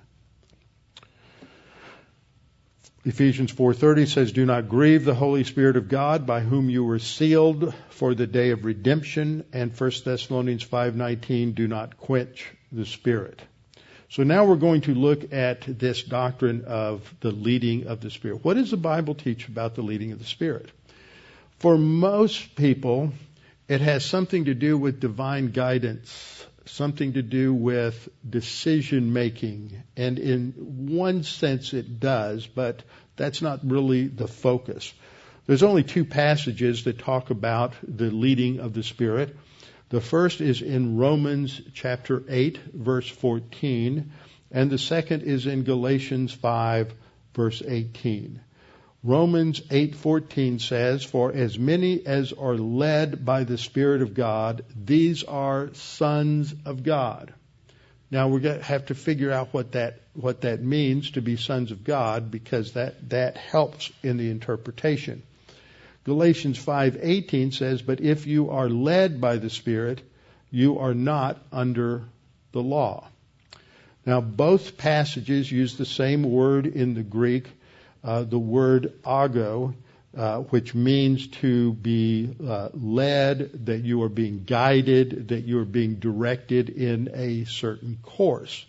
Ephesians 3.06 3.54
4:30 3.54 4.06
says, 4.06 4.32
"Do 4.34 4.46
not 4.46 4.68
grieve 4.68 5.06
the 5.06 5.16
Holy 5.16 5.46
Spirit 5.46 5.78
of 5.78 5.88
God, 5.88 6.26
by 6.26 6.42
whom 6.42 6.70
you 6.70 6.84
were 6.84 7.00
sealed 7.00 7.74
for 7.90 8.14
the 8.14 8.28
day 8.28 8.50
of 8.50 8.66
redemption." 8.66 9.46
And 9.54 9.72
1 9.72 10.04
Thessalonians 10.04 10.64
5:19, 10.64 11.54
"Do 11.54 11.70
not 11.70 11.96
quench 11.96 12.52
the 12.70 12.86
Spirit." 12.86 13.42
So 14.10 14.24
now 14.24 14.46
we're 14.46 14.56
going 14.56 14.82
to 14.82 14.96
look 14.96 15.34
at 15.34 15.62
this 15.62 16.02
doctrine 16.02 16.64
of 16.66 17.14
the 17.20 17.32
leading 17.32 17.88
of 17.88 18.00
the 18.00 18.10
Spirit. 18.10 18.44
What 18.44 18.54
does 18.54 18.72
the 18.72 18.78
Bible 18.78 19.16
teach 19.16 19.48
about 19.50 19.76
the 19.76 19.82
leading 19.82 20.14
of 20.14 20.20
the 20.20 20.26
Spirit? 20.26 20.72
For 21.60 21.78
most 21.78 22.56
people, 22.56 23.12
it 23.68 23.82
has 23.82 24.06
something 24.06 24.46
to 24.46 24.54
do 24.54 24.78
with 24.78 25.02
divine 25.02 25.52
guidance, 25.52 26.46
something 26.66 27.14
to 27.14 27.22
do 27.22 27.54
with 27.54 28.08
decision 28.28 29.12
making, 29.12 29.84
and 29.98 30.20
in 30.20 30.54
one 30.90 31.24
sense 31.24 31.74
it 31.74 32.00
does, 32.00 32.48
but 32.48 32.84
that's 33.18 33.42
not 33.42 33.60
really 33.64 34.08
the 34.08 34.28
focus. 34.28 34.94
There's 35.48 35.64
only 35.64 35.84
two 35.84 36.06
passages 36.06 36.86
that 36.86 37.00
talk 37.00 37.30
about 37.30 37.74
the 37.84 38.12
leading 38.12 38.60
of 38.60 38.74
the 38.74 38.84
Spirit. 38.84 39.36
The 39.90 40.02
first 40.02 40.42
is 40.42 40.62
in 40.62 40.98
Romans 40.98 41.62
chapter 41.74 42.24
8, 42.28 42.60
verse 42.74 43.08
14, 43.08 44.12
and 44.52 44.70
the 44.70 44.78
second 44.78 45.24
is 45.24 45.46
in 45.46 45.64
Galatians 45.64 46.34
5, 46.34 46.94
verse 47.34 47.64
18. 47.66 48.42
Romans 49.04 49.62
8:14 49.70 50.60
says, 50.60 51.04
"For 51.04 51.32
as 51.32 51.58
many 51.58 52.06
as 52.06 52.34
are 52.34 52.58
led 52.58 53.24
by 53.24 53.46
the 53.46 53.58
Spirit 53.58 54.02
of 54.02 54.14
God, 54.14 54.66
these 54.76 55.24
are 55.24 55.74
sons 55.74 56.54
of 56.66 56.84
God." 56.84 57.34
Now 58.12 58.28
we're 58.28 58.40
going 58.40 58.58
to 58.58 58.66
have 58.66 58.88
to 58.88 58.96
figure 58.96 59.32
out 59.32 59.54
what 59.54 59.74
that 59.74 60.02
what 60.14 60.42
that 60.42 60.62
means 60.62 61.12
to 61.12 61.22
be 61.22 61.38
sons 61.38 61.72
of 61.72 61.84
God 61.84 62.32
because 62.32 62.74
that 62.74 63.10
that 63.10 63.38
helps 63.38 63.92
in 64.04 64.18
the 64.18 64.30
interpretation. 64.30 65.24
Galatians 66.08 66.58
5:18 66.58 67.52
says, 67.52 67.82
"But 67.82 68.00
if 68.00 68.28
you 68.28 68.50
are 68.50 68.70
led 68.70 69.20
by 69.20 69.36
the 69.36 69.50
Spirit, 69.50 70.02
you 70.50 70.80
are 70.80 70.94
not 70.94 71.46
under 71.52 72.06
the 72.54 72.64
law." 72.64 73.10
Now 74.06 74.22
both 74.22 74.78
passages 74.78 75.52
use 75.52 75.76
the 75.76 75.86
same 75.86 76.24
word 76.24 76.66
in 76.66 76.94
the 76.94 77.04
Greek, 77.04 77.50
uh, 78.06 78.24
the 78.24 78.40
word 78.40 78.94
ago, 79.06 79.74
uh, 80.16 80.44
which 80.44 80.74
means 80.74 81.28
to 81.42 81.74
be 81.74 82.34
uh, 82.42 82.70
led, 82.74 83.66
that 83.66 83.84
you 83.84 84.02
are 84.04 84.10
being 84.10 84.46
guided, 84.46 85.28
that 85.28 85.44
you 85.44 85.60
are 85.60 85.66
being 85.66 85.96
directed 85.96 86.70
in 86.70 87.10
a 87.16 87.44
certain 87.44 87.98
course 88.02 88.66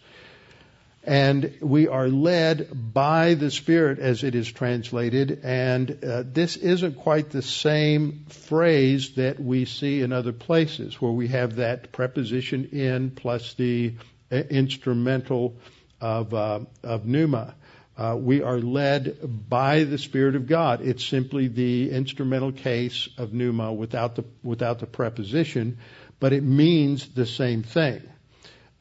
and 1.08 1.56
we 1.62 1.88
are 1.88 2.06
led 2.06 2.68
by 2.92 3.32
the 3.32 3.50
Spirit 3.50 3.98
as 3.98 4.24
it 4.24 4.34
is 4.34 4.52
translated, 4.52 5.40
and 5.42 6.04
uh, 6.04 6.22
this 6.22 6.58
isn't 6.58 6.96
quite 6.96 7.30
the 7.30 7.40
same 7.40 8.26
phrase 8.28 9.14
that 9.14 9.40
we 9.40 9.64
see 9.64 10.02
in 10.02 10.12
other 10.12 10.34
places 10.34 11.00
where 11.00 11.10
we 11.10 11.28
have 11.28 11.56
that 11.56 11.92
preposition 11.92 12.66
in 12.72 13.10
plus 13.10 13.54
the 13.54 13.94
uh, 14.30 14.36
instrumental 14.36 15.56
of, 15.98 16.34
uh, 16.34 16.60
of 16.84 17.06
pneuma. 17.06 17.54
Uh, 17.96 18.14
we 18.14 18.42
are 18.42 18.58
led 18.58 19.48
by 19.48 19.84
the 19.84 19.96
Spirit 19.96 20.36
of 20.36 20.46
God. 20.46 20.82
It's 20.82 21.06
simply 21.06 21.48
the 21.48 21.90
instrumental 21.90 22.52
case 22.52 23.08
of 23.16 23.32
pneuma 23.32 23.72
without 23.72 24.14
the, 24.14 24.24
without 24.42 24.78
the 24.80 24.86
preposition, 24.86 25.78
but 26.20 26.34
it 26.34 26.42
means 26.42 27.08
the 27.08 27.24
same 27.24 27.62
thing. 27.62 28.02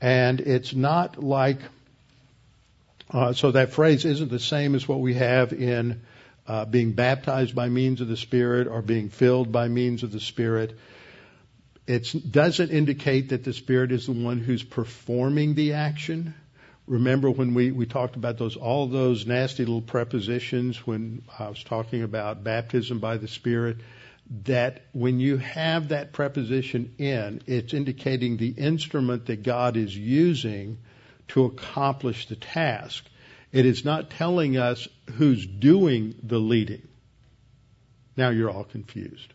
And 0.01 0.41
it's 0.41 0.75
not 0.75 1.23
like 1.23 1.59
uh, 3.11 3.33
so 3.33 3.51
that 3.51 3.71
phrase 3.71 4.05
isn't 4.05 4.29
the 4.29 4.39
same 4.39 4.75
as 4.75 4.87
what 4.87 4.99
we 4.99 5.13
have 5.13 5.53
in 5.53 6.01
uh, 6.47 6.65
being 6.65 6.93
baptized 6.93 7.55
by 7.55 7.69
means 7.69 8.01
of 8.01 8.07
the 8.07 8.17
Spirit 8.17 8.67
or 8.67 8.81
being 8.81 9.09
filled 9.09 9.51
by 9.51 9.67
means 9.67 10.03
of 10.03 10.11
the 10.11 10.19
Spirit. 10.19 10.77
It 11.85 12.31
doesn't 12.31 12.69
indicate 12.69 13.29
that 13.29 13.43
the 13.43 13.53
Spirit 13.53 13.91
is 13.91 14.07
the 14.07 14.11
one 14.11 14.39
who's 14.39 14.63
performing 14.63 15.55
the 15.55 15.73
action. 15.73 16.35
Remember 16.85 17.29
when 17.29 17.53
we, 17.53 17.71
we 17.71 17.85
talked 17.85 18.15
about 18.15 18.37
those 18.37 18.55
all 18.55 18.87
those 18.87 19.25
nasty 19.25 19.63
little 19.63 19.81
prepositions 19.81 20.85
when 20.85 21.23
I 21.37 21.49
was 21.49 21.63
talking 21.63 22.03
about 22.03 22.43
baptism 22.43 22.99
by 22.99 23.17
the 23.17 23.27
Spirit, 23.27 23.77
that 24.45 24.85
when 24.91 25.19
you 25.19 25.37
have 25.37 25.89
that 25.89 26.11
preposition 26.11 26.93
in, 26.97 27.41
it's 27.45 27.73
indicating 27.73 28.35
the 28.35 28.49
instrument 28.49 29.25
that 29.27 29.43
God 29.43 29.77
is 29.77 29.95
using 29.95 30.79
to 31.29 31.45
accomplish 31.45 32.27
the 32.27 32.35
task. 32.35 33.05
It 33.51 33.65
is 33.65 33.85
not 33.85 34.09
telling 34.09 34.57
us 34.57 34.87
who's 35.15 35.45
doing 35.45 36.15
the 36.23 36.39
leading. 36.39 36.87
Now 38.15 38.29
you're 38.29 38.49
all 38.49 38.63
confused. 38.63 39.33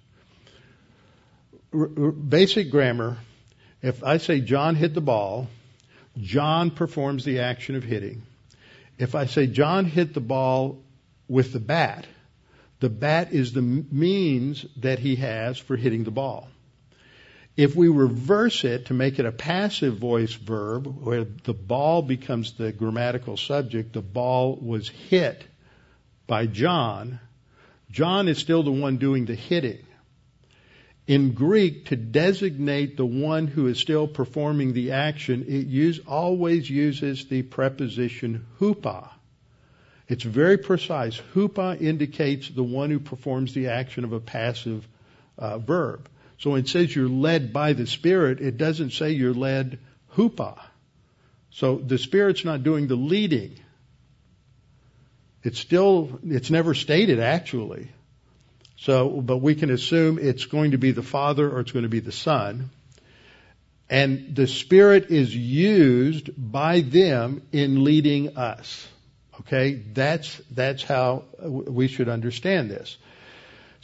R- 1.72 1.86
basic 1.86 2.70
grammar, 2.70 3.18
if 3.80 4.04
I 4.04 4.18
say 4.18 4.40
John 4.40 4.74
hit 4.74 4.94
the 4.94 5.00
ball, 5.00 5.48
John 6.18 6.70
performs 6.70 7.24
the 7.24 7.40
action 7.40 7.74
of 7.74 7.84
hitting. 7.84 8.22
If 8.98 9.14
I 9.14 9.26
say 9.26 9.46
John 9.46 9.86
hit 9.86 10.14
the 10.14 10.20
ball 10.20 10.82
with 11.28 11.52
the 11.52 11.60
bat, 11.60 12.06
the 12.80 12.90
bat 12.90 13.32
is 13.32 13.52
the 13.52 13.62
means 13.62 14.66
that 14.78 14.98
he 14.98 15.16
has 15.16 15.56
for 15.56 15.76
hitting 15.76 16.04
the 16.04 16.10
ball. 16.10 16.48
If 17.56 17.76
we 17.76 17.88
reverse 17.88 18.64
it 18.64 18.86
to 18.86 18.94
make 18.94 19.18
it 19.18 19.26
a 19.26 19.32
passive 19.32 19.98
voice 19.98 20.32
verb, 20.32 20.86
where 20.86 21.24
the 21.24 21.52
ball 21.52 22.00
becomes 22.00 22.52
the 22.52 22.72
grammatical 22.72 23.36
subject, 23.36 23.92
the 23.92 24.00
ball 24.00 24.56
was 24.56 24.88
hit 24.88 25.44
by 26.26 26.46
John, 26.46 27.20
John 27.90 28.26
is 28.28 28.38
still 28.38 28.62
the 28.62 28.72
one 28.72 28.96
doing 28.96 29.26
the 29.26 29.34
hitting. 29.34 29.84
In 31.06 31.32
Greek, 31.32 31.86
to 31.86 31.96
designate 31.96 32.96
the 32.96 33.04
one 33.04 33.46
who 33.46 33.66
is 33.66 33.78
still 33.78 34.08
performing 34.08 34.72
the 34.72 34.92
action, 34.92 35.44
it 35.46 35.66
use, 35.66 35.98
always 36.06 36.70
uses 36.70 37.26
the 37.26 37.42
preposition 37.42 38.46
hupo. 38.58 39.10
It's 40.08 40.24
very 40.24 40.56
precise. 40.56 41.20
Hupo 41.34 41.78
indicates 41.78 42.48
the 42.48 42.62
one 42.62 42.90
who 42.90 43.00
performs 43.00 43.52
the 43.52 43.68
action 43.68 44.04
of 44.04 44.12
a 44.12 44.20
passive 44.20 44.88
uh, 45.36 45.58
verb. 45.58 46.08
So 46.42 46.50
when 46.50 46.60
it 46.62 46.68
says 46.68 46.92
you're 46.92 47.08
led 47.08 47.52
by 47.52 47.72
the 47.72 47.86
Spirit, 47.86 48.40
it 48.40 48.56
doesn't 48.56 48.90
say 48.90 49.12
you're 49.12 49.32
led 49.32 49.78
hupo. 50.16 50.58
So 51.50 51.76
the 51.76 51.98
Spirit's 51.98 52.44
not 52.44 52.64
doing 52.64 52.88
the 52.88 52.96
leading. 52.96 53.60
It's 55.44 55.60
still, 55.60 56.18
it's 56.24 56.50
never 56.50 56.74
stated 56.74 57.20
actually. 57.20 57.92
So, 58.76 59.08
but 59.08 59.36
we 59.36 59.54
can 59.54 59.70
assume 59.70 60.18
it's 60.18 60.46
going 60.46 60.72
to 60.72 60.78
be 60.78 60.90
the 60.90 61.04
Father 61.04 61.48
or 61.48 61.60
it's 61.60 61.70
going 61.70 61.84
to 61.84 61.88
be 61.88 62.00
the 62.00 62.10
Son. 62.10 62.70
And 63.88 64.34
the 64.34 64.48
Spirit 64.48 65.10
is 65.10 65.32
used 65.32 66.30
by 66.36 66.80
them 66.80 67.42
in 67.52 67.84
leading 67.84 68.36
us. 68.36 68.88
Okay? 69.38 69.74
That's, 69.74 70.40
that's 70.50 70.82
how 70.82 71.22
we 71.40 71.86
should 71.86 72.08
understand 72.08 72.68
this. 72.68 72.96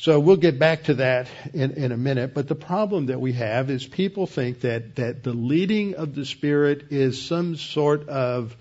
So 0.01 0.21
we'll 0.21 0.37
get 0.37 0.61
back 0.61 0.85
to 0.85 0.95
that 0.95 1.27
in, 1.53 1.73
in 1.73 1.91
a 1.91 1.97
minute. 1.97 2.33
But 2.33 2.47
the 2.47 2.55
problem 2.55 3.07
that 3.07 3.21
we 3.21 3.33
have 3.33 3.69
is 3.69 3.85
people 3.85 4.29
think 4.29 4.61
that, 4.61 4.95
that 4.95 5.25
the 5.25 5.33
leading 5.33 5.97
of 5.97 6.15
the 6.15 6.25
Spirit 6.25 6.87
is 6.91 7.21
some 7.21 7.57
sort 7.57 8.09
of, 8.09 8.57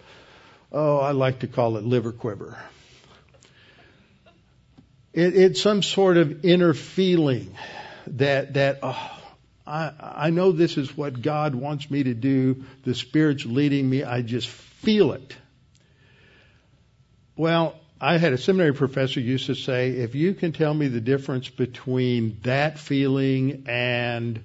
oh, 0.71 0.97
I 0.97 1.11
like 1.11 1.39
to 1.39 1.47
call 1.47 1.77
it 1.77 1.83
liver 1.83 2.11
quiver. 2.11 2.57
It, 5.13 5.35
it's 5.35 5.61
some 5.61 5.83
sort 5.83 6.17
of 6.17 6.43
inner 6.43 6.73
feeling 6.73 7.55
that, 8.07 8.55
that, 8.55 8.79
oh, 8.81 9.21
I, 9.67 9.91
I 9.99 10.29
know 10.31 10.51
this 10.51 10.75
is 10.75 10.97
what 10.97 11.21
God 11.21 11.53
wants 11.53 11.91
me 11.91 12.01
to 12.01 12.15
do. 12.15 12.65
The 12.83 12.95
Spirit's 12.95 13.45
leading 13.45 13.87
me. 13.87 14.03
I 14.03 14.23
just 14.23 14.47
feel 14.47 15.11
it. 15.11 15.35
Well, 17.35 17.75
I 17.99 18.17
had 18.17 18.33
a 18.33 18.37
seminary 18.37 18.73
professor 18.73 19.19
used 19.19 19.47
to 19.47 19.55
say, 19.55 19.89
if 19.89 20.13
you 20.13 20.35
can 20.35 20.51
tell 20.51 20.73
me 20.73 20.87
the 20.87 21.01
difference 21.01 21.49
between 21.49 22.37
that 22.43 22.77
feeling 22.77 23.63
and 23.67 24.43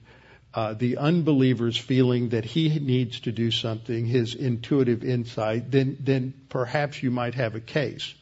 uh, 0.54 0.73
the 0.73 0.97
unbeliever's 0.97 1.76
feeling 1.76 2.30
that 2.30 2.47
he 2.47 2.78
needs 2.78 3.21
to 3.21 3.32
do 3.32 3.50
something, 3.50 4.06
his 4.06 4.35
intuitive 4.35 5.04
insight, 5.04 5.71
then, 5.71 5.99
then 6.00 6.32
perhaps 6.49 7.02
you 7.02 7.11
might 7.11 7.35
have 7.35 7.54
a 7.54 7.61
case. 7.61 8.14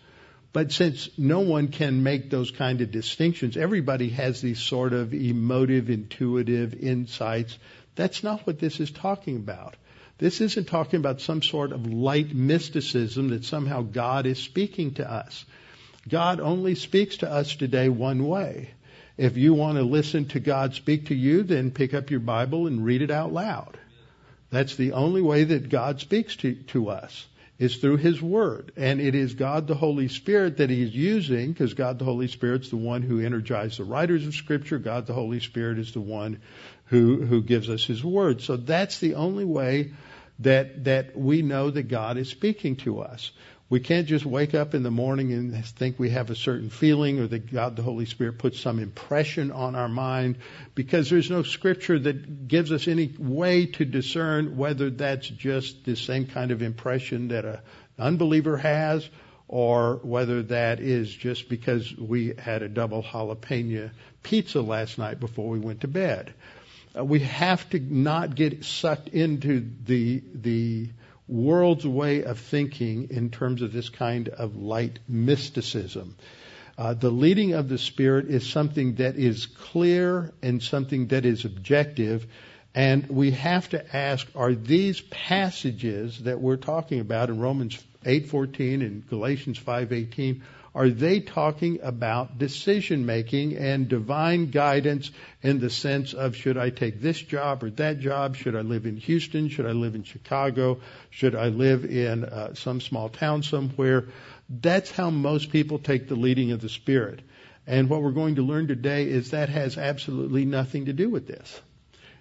But 0.52 0.72
since 0.72 1.08
no 1.16 1.40
one 1.40 1.68
can 1.68 2.02
make 2.02 2.28
those 2.28 2.50
kind 2.50 2.80
of 2.80 2.90
distinctions, 2.90 3.56
everybody 3.56 4.08
has 4.10 4.40
these 4.40 4.58
sort 4.58 4.92
of 4.92 5.14
emotive, 5.14 5.90
intuitive 5.90 6.74
insights. 6.74 7.56
That's 8.00 8.24
not 8.24 8.46
what 8.46 8.58
this 8.58 8.80
is 8.80 8.90
talking 8.90 9.36
about. 9.36 9.76
This 10.16 10.40
isn't 10.40 10.68
talking 10.68 11.00
about 11.00 11.20
some 11.20 11.42
sort 11.42 11.70
of 11.70 11.84
light 11.84 12.34
mysticism 12.34 13.28
that 13.28 13.44
somehow 13.44 13.82
God 13.82 14.24
is 14.24 14.38
speaking 14.38 14.94
to 14.94 15.06
us. 15.06 15.44
God 16.08 16.40
only 16.40 16.76
speaks 16.76 17.18
to 17.18 17.30
us 17.30 17.54
today 17.54 17.90
one 17.90 18.26
way. 18.26 18.70
If 19.18 19.36
you 19.36 19.52
want 19.52 19.76
to 19.76 19.84
listen 19.84 20.24
to 20.28 20.40
God 20.40 20.72
speak 20.72 21.08
to 21.08 21.14
you, 21.14 21.42
then 21.42 21.72
pick 21.72 21.92
up 21.92 22.10
your 22.10 22.20
Bible 22.20 22.68
and 22.68 22.82
read 22.82 23.02
it 23.02 23.10
out 23.10 23.34
loud. 23.34 23.78
That's 24.48 24.76
the 24.76 24.92
only 24.92 25.20
way 25.20 25.44
that 25.44 25.68
God 25.68 26.00
speaks 26.00 26.36
to, 26.36 26.54
to 26.54 26.88
us 26.88 27.26
is 27.58 27.76
through 27.76 27.98
His 27.98 28.22
Word. 28.22 28.72
And 28.78 28.98
it 28.98 29.14
is 29.14 29.34
God 29.34 29.66
the 29.66 29.74
Holy 29.74 30.08
Spirit 30.08 30.56
that 30.56 30.70
He's 30.70 30.94
using, 30.94 31.52
because 31.52 31.74
God 31.74 31.98
the 31.98 32.06
Holy 32.06 32.28
Spirit's 32.28 32.70
the 32.70 32.78
one 32.78 33.02
who 33.02 33.20
energized 33.20 33.78
the 33.78 33.84
writers 33.84 34.26
of 34.26 34.34
Scripture. 34.34 34.78
God 34.78 35.06
the 35.06 35.12
Holy 35.12 35.40
Spirit 35.40 35.78
is 35.78 35.92
the 35.92 36.00
one 36.00 36.40
who, 36.90 37.24
who 37.24 37.40
gives 37.40 37.70
us 37.70 37.84
His 37.84 38.04
Word. 38.04 38.42
So 38.42 38.56
that's 38.56 38.98
the 38.98 39.14
only 39.14 39.44
way 39.44 39.92
that, 40.40 40.84
that 40.84 41.16
we 41.16 41.40
know 41.40 41.70
that 41.70 41.84
God 41.84 42.16
is 42.16 42.28
speaking 42.28 42.76
to 42.76 43.00
us. 43.00 43.30
We 43.68 43.78
can't 43.78 44.08
just 44.08 44.26
wake 44.26 44.52
up 44.52 44.74
in 44.74 44.82
the 44.82 44.90
morning 44.90 45.32
and 45.32 45.64
think 45.64 46.00
we 46.00 46.10
have 46.10 46.30
a 46.30 46.34
certain 46.34 46.70
feeling 46.70 47.20
or 47.20 47.28
that 47.28 47.52
God 47.52 47.76
the 47.76 47.84
Holy 47.84 48.06
Spirit 48.06 48.38
puts 48.38 48.58
some 48.58 48.80
impression 48.80 49.52
on 49.52 49.76
our 49.76 49.88
mind 49.88 50.38
because 50.74 51.08
there's 51.08 51.30
no 51.30 51.44
scripture 51.44 51.96
that 51.96 52.48
gives 52.48 52.72
us 52.72 52.88
any 52.88 53.14
way 53.16 53.66
to 53.66 53.84
discern 53.84 54.56
whether 54.56 54.90
that's 54.90 55.28
just 55.28 55.84
the 55.84 55.94
same 55.94 56.26
kind 56.26 56.50
of 56.50 56.62
impression 56.62 57.28
that 57.28 57.44
an 57.44 57.58
unbeliever 57.96 58.56
has 58.56 59.08
or 59.46 60.00
whether 60.02 60.42
that 60.42 60.80
is 60.80 61.08
just 61.08 61.48
because 61.48 61.96
we 61.96 62.34
had 62.36 62.62
a 62.62 62.68
double 62.68 63.04
jalapeno 63.04 63.90
pizza 64.24 64.60
last 64.60 64.98
night 64.98 65.20
before 65.20 65.48
we 65.48 65.60
went 65.60 65.82
to 65.82 65.88
bed. 65.88 66.34
Uh, 66.96 67.04
we 67.04 67.20
have 67.20 67.68
to 67.70 67.78
not 67.78 68.34
get 68.34 68.64
sucked 68.64 69.08
into 69.08 69.64
the 69.84 70.22
the 70.34 70.88
world's 71.28 71.86
way 71.86 72.24
of 72.24 72.40
thinking 72.40 73.08
in 73.10 73.30
terms 73.30 73.62
of 73.62 73.72
this 73.72 73.88
kind 73.88 74.28
of 74.28 74.56
light 74.56 74.98
mysticism. 75.08 76.16
Uh, 76.76 76.94
the 76.94 77.10
leading 77.10 77.52
of 77.52 77.68
the 77.68 77.78
Spirit 77.78 78.26
is 78.28 78.48
something 78.48 78.94
that 78.94 79.16
is 79.16 79.46
clear 79.46 80.32
and 80.42 80.62
something 80.62 81.08
that 81.08 81.24
is 81.24 81.44
objective. 81.44 82.26
And 82.74 83.08
we 83.08 83.32
have 83.32 83.68
to 83.70 83.96
ask, 83.96 84.26
are 84.34 84.54
these 84.54 85.00
passages 85.00 86.20
that 86.20 86.40
we're 86.40 86.56
talking 86.56 87.00
about 87.00 87.28
in 87.28 87.38
Romans 87.38 87.78
8:14 88.04 88.82
and 88.82 89.06
Galatians 89.06 89.58
5:18 89.58 90.42
are 90.74 90.88
they 90.88 91.20
talking 91.20 91.80
about 91.82 92.38
decision 92.38 93.04
making 93.04 93.56
and 93.56 93.88
divine 93.88 94.50
guidance 94.50 95.10
in 95.42 95.58
the 95.58 95.70
sense 95.70 96.14
of 96.14 96.36
should 96.36 96.56
I 96.56 96.70
take 96.70 97.00
this 97.00 97.20
job 97.20 97.64
or 97.64 97.70
that 97.70 97.98
job? 97.98 98.36
Should 98.36 98.54
I 98.54 98.60
live 98.60 98.86
in 98.86 98.96
Houston? 98.96 99.48
Should 99.48 99.66
I 99.66 99.72
live 99.72 99.96
in 99.96 100.04
Chicago? 100.04 100.80
Should 101.10 101.34
I 101.34 101.48
live 101.48 101.84
in 101.84 102.24
uh, 102.24 102.54
some 102.54 102.80
small 102.80 103.08
town 103.08 103.42
somewhere? 103.42 104.06
That's 104.48 104.90
how 104.90 105.10
most 105.10 105.50
people 105.50 105.80
take 105.80 106.08
the 106.08 106.14
leading 106.14 106.52
of 106.52 106.60
the 106.60 106.68
Spirit. 106.68 107.20
And 107.66 107.88
what 107.88 108.02
we're 108.02 108.12
going 108.12 108.36
to 108.36 108.42
learn 108.42 108.68
today 108.68 109.08
is 109.08 109.30
that 109.30 109.48
has 109.48 109.76
absolutely 109.76 110.44
nothing 110.44 110.86
to 110.86 110.92
do 110.92 111.10
with 111.10 111.26
this. 111.26 111.60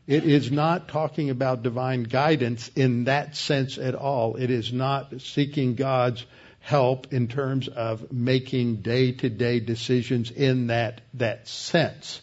It 0.08 0.24
is 0.24 0.52
not 0.52 0.88
talking 0.88 1.30
about 1.30 1.62
divine 1.62 2.02
guidance 2.02 2.70
in 2.76 3.04
that 3.04 3.36
sense 3.36 3.78
at 3.78 3.94
all. 3.94 4.38
It 4.38 4.50
is 4.50 4.74
not 4.74 5.22
seeking 5.22 5.76
God's 5.76 6.26
help 6.60 7.14
in 7.14 7.28
terms 7.28 7.68
of 7.68 8.12
making 8.12 8.78
day 8.78 9.12
to 9.12 9.30
day 9.30 9.60
decisions 9.60 10.32
in 10.32 10.68
that, 10.68 11.02
that 11.16 11.48
sense. 11.48 12.22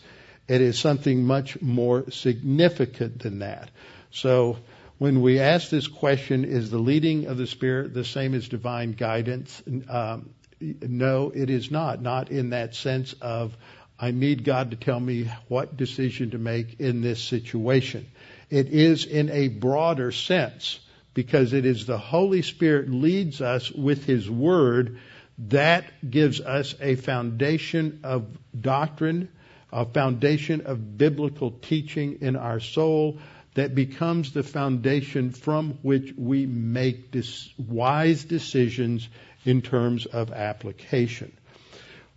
It 0.49 0.61
is 0.61 0.79
something 0.79 1.25
much 1.25 1.61
more 1.61 2.11
significant 2.11 3.21
than 3.21 3.41
that. 3.41 3.71
So 4.11 4.59
when 4.99 5.21
we 5.21 5.41
ask 5.41 5.69
this 5.69 5.89
question, 5.89 6.45
is 6.45 6.71
the 6.71 6.79
leading 6.79 7.27
of 7.27 7.37
the 7.37 7.47
Spirit 7.47 7.93
the 7.93 8.05
same 8.05 8.35
as 8.35 8.49
divine 8.49 8.93
guidance? 8.93 9.63
Um, 9.89 10.31
no, 10.61 11.33
it 11.35 11.51
is 11.51 11.71
not. 11.71 12.01
Not 12.01 12.31
in 12.31 12.51
that 12.51 12.75
sense 12.75 13.15
of 13.21 13.57
I 13.99 14.11
need 14.11 14.45
God 14.45 14.71
to 14.71 14.77
tell 14.77 15.01
me 15.01 15.31
what 15.49 15.77
decision 15.77 16.31
to 16.31 16.39
make 16.39 16.81
in 16.81 17.01
this 17.01 17.23
situation. 17.23 18.07
It 18.51 18.69
is 18.69 19.07
in 19.07 19.31
a 19.31 19.49
broader 19.49 20.13
sense 20.13 20.79
because 21.17 21.55
it 21.55 21.65
is 21.65 21.87
the 21.87 21.97
Holy 21.97 22.43
Spirit 22.43 22.91
leads 22.91 23.41
us 23.41 23.73
with 23.73 24.05
His 24.05 24.31
Word 24.31 24.99
that 25.39 26.11
gives 26.11 26.43
us 26.43 26.75
a 26.79 26.95
foundation 26.95 28.01
of 28.05 28.27
doctrine, 28.59 29.31
a 29.73 29.87
foundation 29.87 30.67
of 30.67 30.99
biblical 30.99 31.51
teaching 31.51 32.19
in 32.21 32.37
our 32.37 32.61
soul 32.61 33.19
that 33.55 33.75
becomes 33.75 34.33
the 34.33 34.43
foundation 34.43 35.31
from 35.31 35.79
which 35.81 36.13
we 36.19 36.45
make 36.45 37.13
dis- 37.13 37.49
wise 37.57 38.25
decisions 38.25 39.09
in 39.47 39.63
terms 39.63 40.05
of 40.05 40.33
application. 40.33 41.35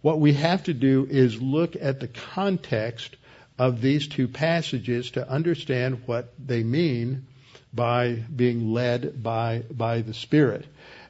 What 0.01 0.19
we 0.19 0.33
have 0.33 0.65
to 0.65 0.73
do 0.73 1.07
is 1.09 1.41
look 1.41 1.77
at 1.79 2.01
the 2.01 2.09
context 2.09 3.15
of 3.57 3.79
these 3.79 4.09
two 4.09 4.27
passages 4.27 5.11
to 5.11 5.29
understand 5.29 6.03
what 6.05 6.33
they 6.37 6.63
mean 6.63 7.27
by 7.73 8.23
being 8.33 8.73
led 8.73 9.21
by, 9.21 9.63
by 9.69 10.01
the 10.01 10.13
Spirit. 10.13 10.65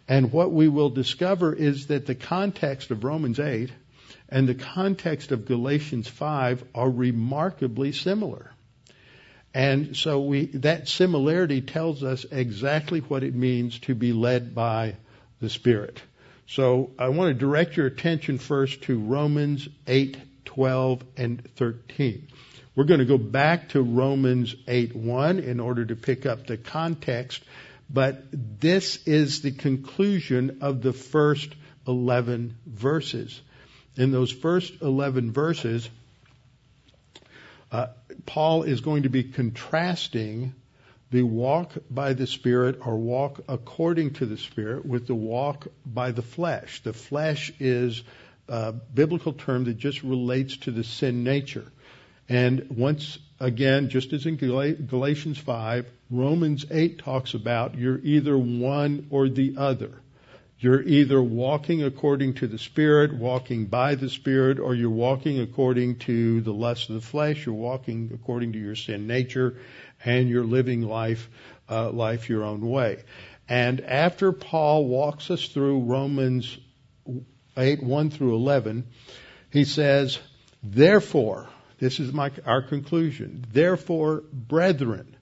And 0.08 0.32
what 0.32 0.52
we 0.52 0.68
will 0.68 0.90
discover 0.90 1.54
is 1.54 1.88
that 1.88 2.06
the 2.06 2.16
context 2.16 2.92
of 2.92 3.04
Romans 3.04 3.40
8 3.40 3.72
and 4.28 4.48
the 4.48 4.56
context 4.56 5.32
of 5.32 5.46
Galatians 5.46 6.08
5 6.08 6.64
are 6.76 6.90
remarkably 6.90 7.92
similar. 7.92 8.52
And 9.54 9.96
so 9.96 10.22
we, 10.22 10.46
that 10.48 10.88
similarity 10.88 11.62
tells 11.62 12.04
us 12.04 12.26
exactly 12.32 13.00
what 13.00 13.24
it 13.24 13.34
means 13.34 13.80
to 13.80 13.96
be 13.96 14.14
led 14.14 14.54
by 14.54 14.96
the 15.42 15.50
Spirit. 15.50 16.02
So 16.48 16.92
I 16.98 17.10
want 17.10 17.30
to 17.30 17.40
direct 17.40 17.78
your 17.78 17.88
attention 17.88 18.38
first 18.38 18.84
to 18.84 19.00
Romans 19.00 19.68
8, 19.88 20.18
12, 20.46 21.04
and 21.18 21.44
13. 21.56 22.28
We're 22.76 22.86
going 22.86 23.00
to 23.00 23.06
go 23.06 23.18
back 23.18 23.70
to 23.70 23.82
Romans 23.82 24.56
8:1 24.68 25.44
in 25.44 25.60
order 25.60 25.86
to 25.86 25.96
pick 25.96 26.26
up 26.26 26.48
the 26.48 26.58
context, 26.58 27.44
but 27.90 28.24
this 28.32 29.08
is 29.08 29.42
the 29.42 29.52
conclusion 29.52 30.60
of 30.62 30.82
the 30.82 30.94
first 30.94 31.50
11 31.88 32.56
verses. 32.66 33.42
In 33.98 34.12
those 34.12 34.32
first 34.32 34.82
11 34.82 35.32
verses, 35.32 35.90
uh, 37.72 37.88
Paul 38.26 38.64
is 38.64 38.82
going 38.82 39.04
to 39.04 39.10
be 39.10 39.24
contrasting 39.24 40.54
the 41.12 41.24
walk 41.24 41.74
by 41.90 42.14
the 42.14 42.28
Spirit 42.28 42.80
or 42.86 42.98
walk 42.98 43.42
according 43.48 44.14
to 44.14 44.26
the 44.26 44.38
Spirit 44.38 44.86
with 44.86 45.08
the 45.08 45.16
walk 45.16 45.68
by 45.86 46.12
the 46.12 46.22
flesh. 46.22 46.82
The 46.84 46.94
flesh 46.94 47.52
is 47.60 48.04
a 48.48 48.72
biblical 48.72 49.34
term 49.34 49.66
that 49.66 49.78
just 49.78 50.04
relates 50.04 50.58
to 50.58 50.72
the 50.72 50.84
sin 50.84 51.24
nature. 51.24 51.72
And 52.30 52.68
once 52.70 53.18
again, 53.40 53.90
just 53.90 54.14
as 54.14 54.28
in 54.28 54.36
Galatians 54.36 55.40
5, 55.40 55.88
Romans 56.12 56.66
8 56.70 57.00
talks 57.00 57.34
about 57.34 57.76
you're 57.76 58.00
either 58.04 58.38
one 58.38 59.08
or 59.10 59.28
the 59.28 59.56
other. 59.58 59.92
You're 60.60 60.84
either 60.84 61.22
walking 61.22 61.84
according 61.84 62.36
to 62.36 62.48
the 62.48 62.58
Spirit, 62.58 63.16
walking 63.16 63.66
by 63.66 63.96
the 63.96 64.10
Spirit, 64.10 64.60
or 64.60 64.76
you're 64.76 64.90
walking 64.90 65.40
according 65.40 66.00
to 66.00 66.42
the 66.42 66.54
lust 66.54 66.90
of 66.90 66.96
the 66.96 67.02
flesh, 67.02 67.46
you're 67.46 67.56
walking 67.56 68.12
according 68.14 68.52
to 68.54 68.60
your 68.60 68.76
sin 68.76 69.08
nature, 69.08 69.56
and 70.04 70.30
you're 70.30 70.44
living 70.44 70.82
life, 70.82 71.30
uh, 71.70 71.90
life 71.92 72.30
your 72.30 72.44
own 72.44 72.70
way. 72.70 73.04
And 73.48 73.82
after 73.82 74.34
Paul 74.34 74.86
walks 74.86 75.32
us 75.32 75.48
through 75.48 75.80
Romans 75.80 76.58
8, 77.58 77.82
1 77.82 78.10
through 78.12 78.36
11, 78.36 78.86
he 79.50 79.64
says, 79.64 80.20
therefore, 80.62 81.48
this 81.80 82.00
is 82.00 82.12
my, 82.12 82.32
our 82.46 82.62
conclusion. 82.62 83.46
Therefore, 83.52 84.24
brethren. 84.34 85.16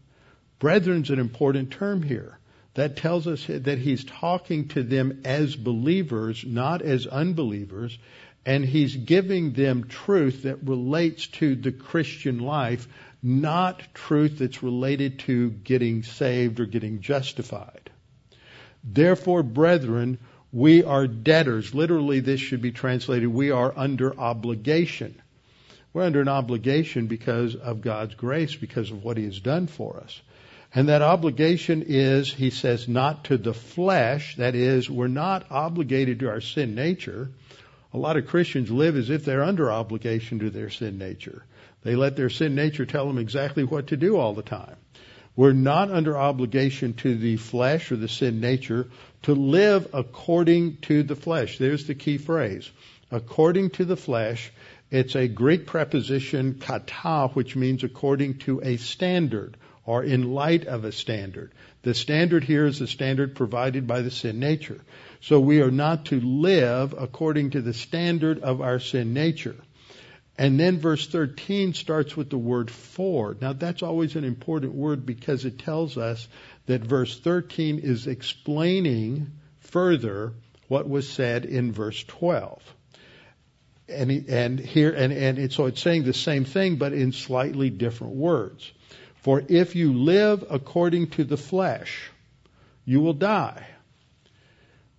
Brethren's 0.59 1.11
an 1.11 1.19
important 1.19 1.71
term 1.71 2.01
here. 2.01 2.39
That 2.73 2.97
tells 2.97 3.27
us 3.27 3.45
that 3.47 3.79
he's 3.79 4.03
talking 4.03 4.67
to 4.69 4.83
them 4.83 5.21
as 5.25 5.55
believers, 5.55 6.43
not 6.45 6.81
as 6.81 7.07
unbelievers, 7.07 7.97
and 8.45 8.63
he's 8.63 8.95
giving 8.95 9.53
them 9.53 9.87
truth 9.87 10.43
that 10.43 10.63
relates 10.63 11.27
to 11.27 11.55
the 11.55 11.71
Christian 11.71 12.39
life, 12.39 12.87
not 13.21 13.81
truth 13.93 14.39
that's 14.39 14.63
related 14.63 15.19
to 15.19 15.49
getting 15.49 16.03
saved 16.03 16.59
or 16.59 16.65
getting 16.65 17.01
justified. 17.01 17.89
Therefore, 18.83 19.43
brethren, 19.43 20.19
we 20.51 20.83
are 20.83 21.07
debtors. 21.07 21.73
Literally, 21.75 22.19
this 22.19 22.39
should 22.39 22.61
be 22.61 22.71
translated, 22.71 23.27
we 23.27 23.51
are 23.51 23.73
under 23.75 24.17
obligation. 24.19 25.21
We're 25.97 26.03
under 26.03 26.21
an 26.21 26.27
obligation 26.27 27.07
because 27.07 27.55
of 27.55 27.81
God's 27.81 28.13
grace, 28.13 28.55
because 28.55 28.91
of 28.91 29.03
what 29.03 29.17
He 29.17 29.23
has 29.23 29.39
done 29.39 29.65
for 29.65 29.97
us. 29.97 30.21
And 30.71 30.89
that 30.89 31.01
obligation 31.01 31.85
is, 31.87 32.31
he 32.31 32.51
says, 32.51 32.87
not 32.87 33.23
to 33.23 33.37
the 33.39 33.55
flesh. 33.55 34.35
That 34.35 34.53
is, 34.53 34.91
we're 34.91 35.07
not 35.07 35.47
obligated 35.49 36.19
to 36.19 36.29
our 36.29 36.39
sin 36.39 36.75
nature. 36.75 37.31
A 37.95 37.97
lot 37.97 38.15
of 38.15 38.27
Christians 38.27 38.69
live 38.69 38.95
as 38.95 39.09
if 39.09 39.25
they're 39.25 39.43
under 39.43 39.71
obligation 39.71 40.37
to 40.37 40.51
their 40.51 40.69
sin 40.69 40.99
nature. 40.99 41.43
They 41.81 41.95
let 41.95 42.15
their 42.15 42.29
sin 42.29 42.53
nature 42.53 42.85
tell 42.85 43.07
them 43.07 43.17
exactly 43.17 43.63
what 43.63 43.87
to 43.87 43.97
do 43.97 44.17
all 44.17 44.35
the 44.35 44.43
time. 44.43 44.75
We're 45.35 45.53
not 45.53 45.89
under 45.89 46.15
obligation 46.15 46.93
to 46.97 47.17
the 47.17 47.37
flesh 47.37 47.91
or 47.91 47.95
the 47.95 48.07
sin 48.07 48.39
nature 48.39 48.85
to 49.23 49.33
live 49.33 49.87
according 49.93 50.77
to 50.81 51.01
the 51.01 51.15
flesh. 51.15 51.57
There's 51.57 51.87
the 51.87 51.95
key 51.95 52.19
phrase. 52.19 52.69
According 53.09 53.69
to 53.71 53.85
the 53.85 53.95
flesh, 53.95 54.51
it's 54.89 55.15
a 55.15 55.27
Greek 55.27 55.65
preposition 55.67 56.59
kata, 56.59 57.29
which 57.33 57.55
means 57.55 57.83
according 57.83 58.39
to 58.39 58.61
a 58.63 58.77
standard 58.77 59.57
or 59.85 60.03
in 60.03 60.33
light 60.33 60.65
of 60.65 60.85
a 60.85 60.91
standard. 60.91 61.51
The 61.81 61.93
standard 61.93 62.43
here 62.43 62.65
is 62.65 62.79
the 62.79 62.87
standard 62.87 63.35
provided 63.35 63.87
by 63.87 64.01
the 64.01 64.11
sin 64.11 64.39
nature. 64.39 64.81
So 65.21 65.39
we 65.39 65.61
are 65.61 65.71
not 65.71 66.05
to 66.05 66.19
live 66.19 66.93
according 66.97 67.51
to 67.51 67.61
the 67.61 67.73
standard 67.73 68.39
of 68.39 68.61
our 68.61 68.79
sin 68.79 69.13
nature. 69.13 69.55
And 70.37 70.59
then 70.59 70.79
verse 70.79 71.07
13 71.07 71.73
starts 71.73 72.15
with 72.15 72.29
the 72.29 72.37
word 72.37 72.69
for. 72.69 73.35
Now 73.41 73.53
that's 73.53 73.81
always 73.81 74.15
an 74.15 74.23
important 74.23 74.73
word 74.73 75.05
because 75.05 75.45
it 75.45 75.59
tells 75.59 75.97
us 75.97 76.27
that 76.67 76.81
verse 76.81 77.19
13 77.19 77.79
is 77.79 78.07
explaining 78.07 79.31
further 79.61 80.33
what 80.67 80.87
was 80.87 81.09
said 81.09 81.45
in 81.45 81.71
verse 81.71 82.03
12. 82.03 82.61
And, 83.89 84.11
and 84.29 84.59
here, 84.59 84.91
and, 84.91 85.13
and 85.13 85.53
so 85.53 85.65
it's 85.67 85.81
saying 85.81 86.03
the 86.03 86.13
same 86.13 86.43
thing, 86.43 86.75
but 86.75 86.93
in 86.93 87.13
slightly 87.13 87.69
different 87.69 88.15
words. 88.15 88.71
For 89.21 89.43
if 89.47 89.75
you 89.75 89.93
live 89.93 90.45
according 90.49 91.11
to 91.11 91.23
the 91.23 91.37
flesh, 91.37 92.09
you 92.85 92.99
will 92.99 93.13
die. 93.13 93.65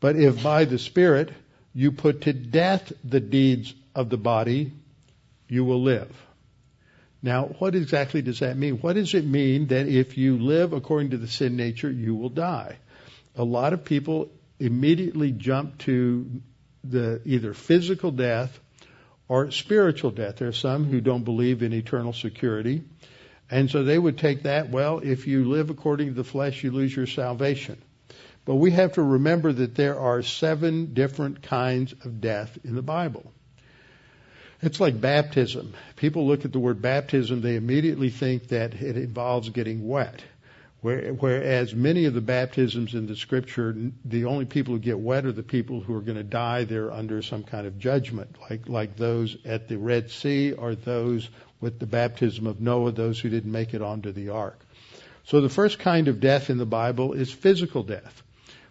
But 0.00 0.16
if 0.16 0.42
by 0.42 0.64
the 0.64 0.78
Spirit 0.78 1.30
you 1.74 1.92
put 1.92 2.22
to 2.22 2.32
death 2.32 2.92
the 3.04 3.20
deeds 3.20 3.74
of 3.94 4.10
the 4.10 4.16
body, 4.16 4.72
you 5.48 5.64
will 5.64 5.82
live. 5.82 6.14
Now, 7.22 7.46
what 7.58 7.74
exactly 7.74 8.22
does 8.22 8.40
that 8.40 8.56
mean? 8.56 8.76
What 8.76 8.94
does 8.94 9.14
it 9.14 9.24
mean 9.24 9.68
that 9.68 9.88
if 9.88 10.16
you 10.16 10.38
live 10.38 10.72
according 10.72 11.10
to 11.10 11.18
the 11.18 11.26
sin 11.26 11.56
nature, 11.56 11.90
you 11.90 12.14
will 12.14 12.28
die? 12.28 12.76
A 13.34 13.44
lot 13.44 13.72
of 13.72 13.84
people 13.84 14.30
immediately 14.60 15.32
jump 15.32 15.78
to 15.78 16.42
the 16.84 17.20
either 17.24 17.54
physical 17.54 18.10
death 18.10 18.58
or 19.28 19.50
spiritual 19.50 20.10
death. 20.10 20.36
There 20.36 20.48
are 20.48 20.52
some 20.52 20.84
who 20.84 21.00
don't 21.00 21.24
believe 21.24 21.62
in 21.62 21.72
eternal 21.72 22.12
security. 22.12 22.82
And 23.50 23.70
so 23.70 23.82
they 23.82 23.98
would 23.98 24.18
take 24.18 24.42
that, 24.42 24.70
well, 24.70 24.98
if 24.98 25.26
you 25.26 25.44
live 25.44 25.70
according 25.70 26.08
to 26.08 26.14
the 26.14 26.24
flesh, 26.24 26.62
you 26.64 26.70
lose 26.70 26.94
your 26.94 27.06
salvation. 27.06 27.80
But 28.44 28.56
we 28.56 28.70
have 28.70 28.94
to 28.94 29.02
remember 29.02 29.52
that 29.52 29.74
there 29.74 29.98
are 29.98 30.22
seven 30.22 30.94
different 30.94 31.42
kinds 31.42 31.92
of 31.92 32.20
death 32.20 32.58
in 32.64 32.74
the 32.74 32.82
Bible. 32.82 33.30
It's 34.60 34.80
like 34.80 35.00
baptism. 35.00 35.74
People 35.96 36.26
look 36.26 36.44
at 36.44 36.52
the 36.52 36.58
word 36.58 36.82
baptism, 36.82 37.42
they 37.42 37.56
immediately 37.56 38.10
think 38.10 38.48
that 38.48 38.74
it 38.74 38.96
involves 38.96 39.50
getting 39.50 39.86
wet. 39.86 40.22
Whereas 40.80 41.74
many 41.74 42.04
of 42.04 42.14
the 42.14 42.20
baptisms 42.20 42.94
in 42.94 43.08
the 43.08 43.16
scripture, 43.16 43.74
the 44.04 44.26
only 44.26 44.44
people 44.44 44.74
who 44.74 44.80
get 44.80 44.98
wet 44.98 45.26
are 45.26 45.32
the 45.32 45.42
people 45.42 45.80
who 45.80 45.92
are 45.94 46.00
going 46.00 46.18
to 46.18 46.22
die 46.22 46.64
there 46.64 46.92
under 46.92 47.20
some 47.20 47.42
kind 47.42 47.66
of 47.66 47.80
judgment, 47.80 48.36
like, 48.48 48.68
like 48.68 48.96
those 48.96 49.36
at 49.44 49.66
the 49.66 49.76
Red 49.76 50.10
Sea 50.10 50.52
or 50.52 50.76
those 50.76 51.28
with 51.60 51.80
the 51.80 51.86
baptism 51.86 52.46
of 52.46 52.60
Noah, 52.60 52.92
those 52.92 53.18
who 53.18 53.28
didn't 53.28 53.50
make 53.50 53.74
it 53.74 53.82
onto 53.82 54.12
the 54.12 54.28
ark. 54.28 54.60
So 55.24 55.40
the 55.40 55.48
first 55.48 55.80
kind 55.80 56.06
of 56.06 56.20
death 56.20 56.48
in 56.48 56.58
the 56.58 56.66
Bible 56.66 57.12
is 57.12 57.32
physical 57.32 57.82
death. 57.82 58.22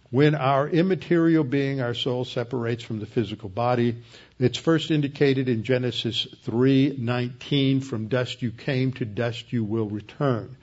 When 0.09 0.33
our 0.35 0.69
immaterial 0.69 1.43
being, 1.43 1.81
our 1.81 1.93
soul, 1.93 2.23
separates 2.23 2.83
from 2.83 2.99
the 2.99 3.05
physical 3.05 3.49
body, 3.49 3.97
it's 4.39 4.57
first 4.57 4.89
indicated 4.91 5.49
in 5.49 5.63
Genesis 5.63 6.25
3:19, 6.45 7.81
"From 7.81 8.07
dust 8.07 8.41
you 8.41 8.51
came, 8.51 8.93
to 8.93 9.03
dust 9.03 9.51
you 9.51 9.65
will 9.65 9.89
return." 9.89 10.55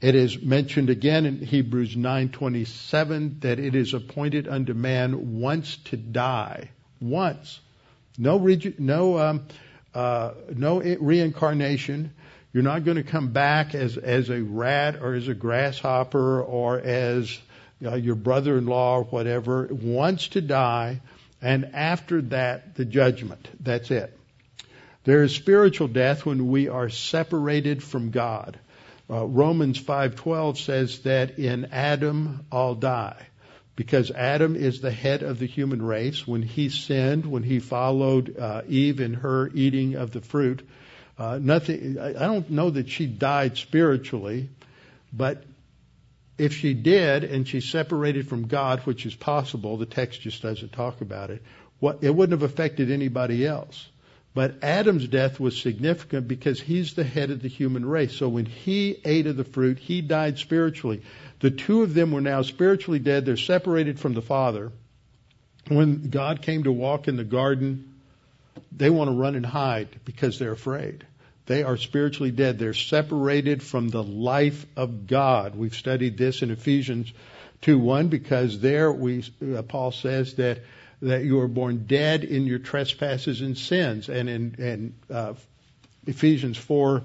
It 0.00 0.14
is 0.14 0.42
mentioned 0.42 0.90
again 0.90 1.24
in 1.24 1.38
Hebrews 1.38 1.96
9:27 1.96 3.40
that 3.40 3.58
it 3.58 3.74
is 3.74 3.94
appointed 3.94 4.46
unto 4.46 4.74
man 4.74 5.40
once 5.40 5.76
to 5.86 5.96
die, 5.96 6.70
once. 7.00 7.60
No, 8.18 8.38
no, 8.78 9.18
um, 9.18 9.46
uh, 9.94 10.32
no 10.54 10.80
reincarnation. 10.80 12.12
You're 12.52 12.62
not 12.62 12.84
going 12.84 12.98
to 12.98 13.02
come 13.02 13.32
back 13.32 13.74
as 13.74 13.96
as 13.96 14.28
a 14.28 14.42
rat 14.42 14.96
or 15.02 15.14
as 15.14 15.28
a 15.28 15.34
grasshopper 15.34 16.42
or 16.42 16.78
as 16.78 17.38
uh, 17.84 17.94
your 17.94 18.16
brother-in-law 18.16 18.98
or 18.98 19.04
whatever. 19.04 19.68
Once 19.70 20.28
to 20.28 20.42
die, 20.42 21.00
and 21.40 21.70
after 21.74 22.20
that, 22.22 22.74
the 22.74 22.84
judgment. 22.84 23.48
That's 23.60 23.90
it. 23.90 24.12
There 25.04 25.22
is 25.22 25.34
spiritual 25.34 25.88
death 25.88 26.26
when 26.26 26.48
we 26.48 26.68
are 26.68 26.90
separated 26.90 27.82
from 27.82 28.10
God. 28.10 28.58
Uh, 29.08 29.24
Romans 29.24 29.78
5:12 29.78 30.58
says 30.58 30.98
that 31.00 31.38
in 31.38 31.66
Adam 31.66 32.44
all 32.50 32.74
die 32.74 33.26
because 33.76 34.10
Adam 34.10 34.56
is 34.56 34.80
the 34.80 34.90
head 34.90 35.22
of 35.22 35.38
the 35.38 35.46
human 35.46 35.82
race. 35.82 36.26
When 36.26 36.42
he 36.42 36.70
sinned, 36.70 37.26
when 37.26 37.42
he 37.42 37.60
followed 37.60 38.36
uh, 38.38 38.62
Eve 38.68 39.00
in 39.00 39.14
her 39.14 39.50
eating 39.54 39.94
of 39.94 40.10
the 40.10 40.22
fruit, 40.22 40.66
uh, 41.18 41.38
nothing. 41.40 41.98
I 41.98 42.12
don't 42.12 42.50
know 42.50 42.70
that 42.70 42.88
she 42.88 43.06
died 43.06 43.56
spiritually, 43.56 44.48
but 45.12 45.44
if 46.38 46.54
she 46.54 46.74
did 46.74 47.24
and 47.24 47.46
she 47.46 47.60
separated 47.60 48.28
from 48.28 48.48
God, 48.48 48.80
which 48.80 49.06
is 49.06 49.14
possible, 49.14 49.76
the 49.76 49.86
text 49.86 50.20
just 50.20 50.42
doesn't 50.42 50.72
talk 50.72 51.00
about 51.00 51.30
it. 51.30 51.42
What, 51.78 52.02
it 52.02 52.14
wouldn't 52.14 52.40
have 52.40 52.50
affected 52.50 52.90
anybody 52.90 53.46
else. 53.46 53.88
But 54.36 54.62
Adam's 54.62 55.08
death 55.08 55.40
was 55.40 55.56
significant 55.58 56.28
because 56.28 56.60
he's 56.60 56.92
the 56.92 57.04
head 57.04 57.30
of 57.30 57.40
the 57.40 57.48
human 57.48 57.86
race. 57.86 58.14
So 58.14 58.28
when 58.28 58.44
he 58.44 59.00
ate 59.02 59.26
of 59.26 59.38
the 59.38 59.44
fruit, 59.44 59.78
he 59.78 60.02
died 60.02 60.38
spiritually. 60.38 61.00
The 61.40 61.50
two 61.50 61.82
of 61.82 61.94
them 61.94 62.12
were 62.12 62.20
now 62.20 62.42
spiritually 62.42 62.98
dead. 62.98 63.24
They're 63.24 63.38
separated 63.38 63.98
from 63.98 64.12
the 64.12 64.20
Father. 64.20 64.72
When 65.68 66.10
God 66.10 66.42
came 66.42 66.64
to 66.64 66.70
walk 66.70 67.08
in 67.08 67.16
the 67.16 67.24
garden, 67.24 67.94
they 68.70 68.90
want 68.90 69.08
to 69.08 69.16
run 69.16 69.36
and 69.36 69.46
hide 69.46 69.88
because 70.04 70.38
they're 70.38 70.52
afraid. 70.52 71.06
They 71.46 71.62
are 71.62 71.78
spiritually 71.78 72.30
dead. 72.30 72.58
They're 72.58 72.74
separated 72.74 73.62
from 73.62 73.88
the 73.88 74.02
life 74.02 74.66
of 74.76 75.06
God. 75.06 75.56
We've 75.56 75.74
studied 75.74 76.18
this 76.18 76.42
in 76.42 76.50
Ephesians 76.50 77.10
2:1 77.62 78.10
because 78.10 78.60
there 78.60 78.92
we 78.92 79.24
uh, 79.56 79.62
Paul 79.62 79.92
says 79.92 80.34
that 80.34 80.58
that 81.02 81.24
you 81.24 81.40
are 81.40 81.48
born 81.48 81.86
dead 81.86 82.24
in 82.24 82.46
your 82.46 82.58
trespasses 82.58 83.40
and 83.40 83.56
sins. 83.56 84.08
And 84.08 84.28
in, 84.28 84.54
in 84.58 84.94
uh, 85.14 85.34
Ephesians 86.06 86.56
4, 86.56 87.02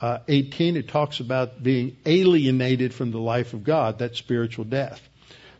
uh, 0.00 0.18
18, 0.28 0.76
it 0.76 0.88
talks 0.88 1.20
about 1.20 1.62
being 1.62 1.96
alienated 2.06 2.94
from 2.94 3.10
the 3.10 3.18
life 3.18 3.52
of 3.52 3.64
God. 3.64 3.98
That's 3.98 4.18
spiritual 4.18 4.64
death. 4.64 5.00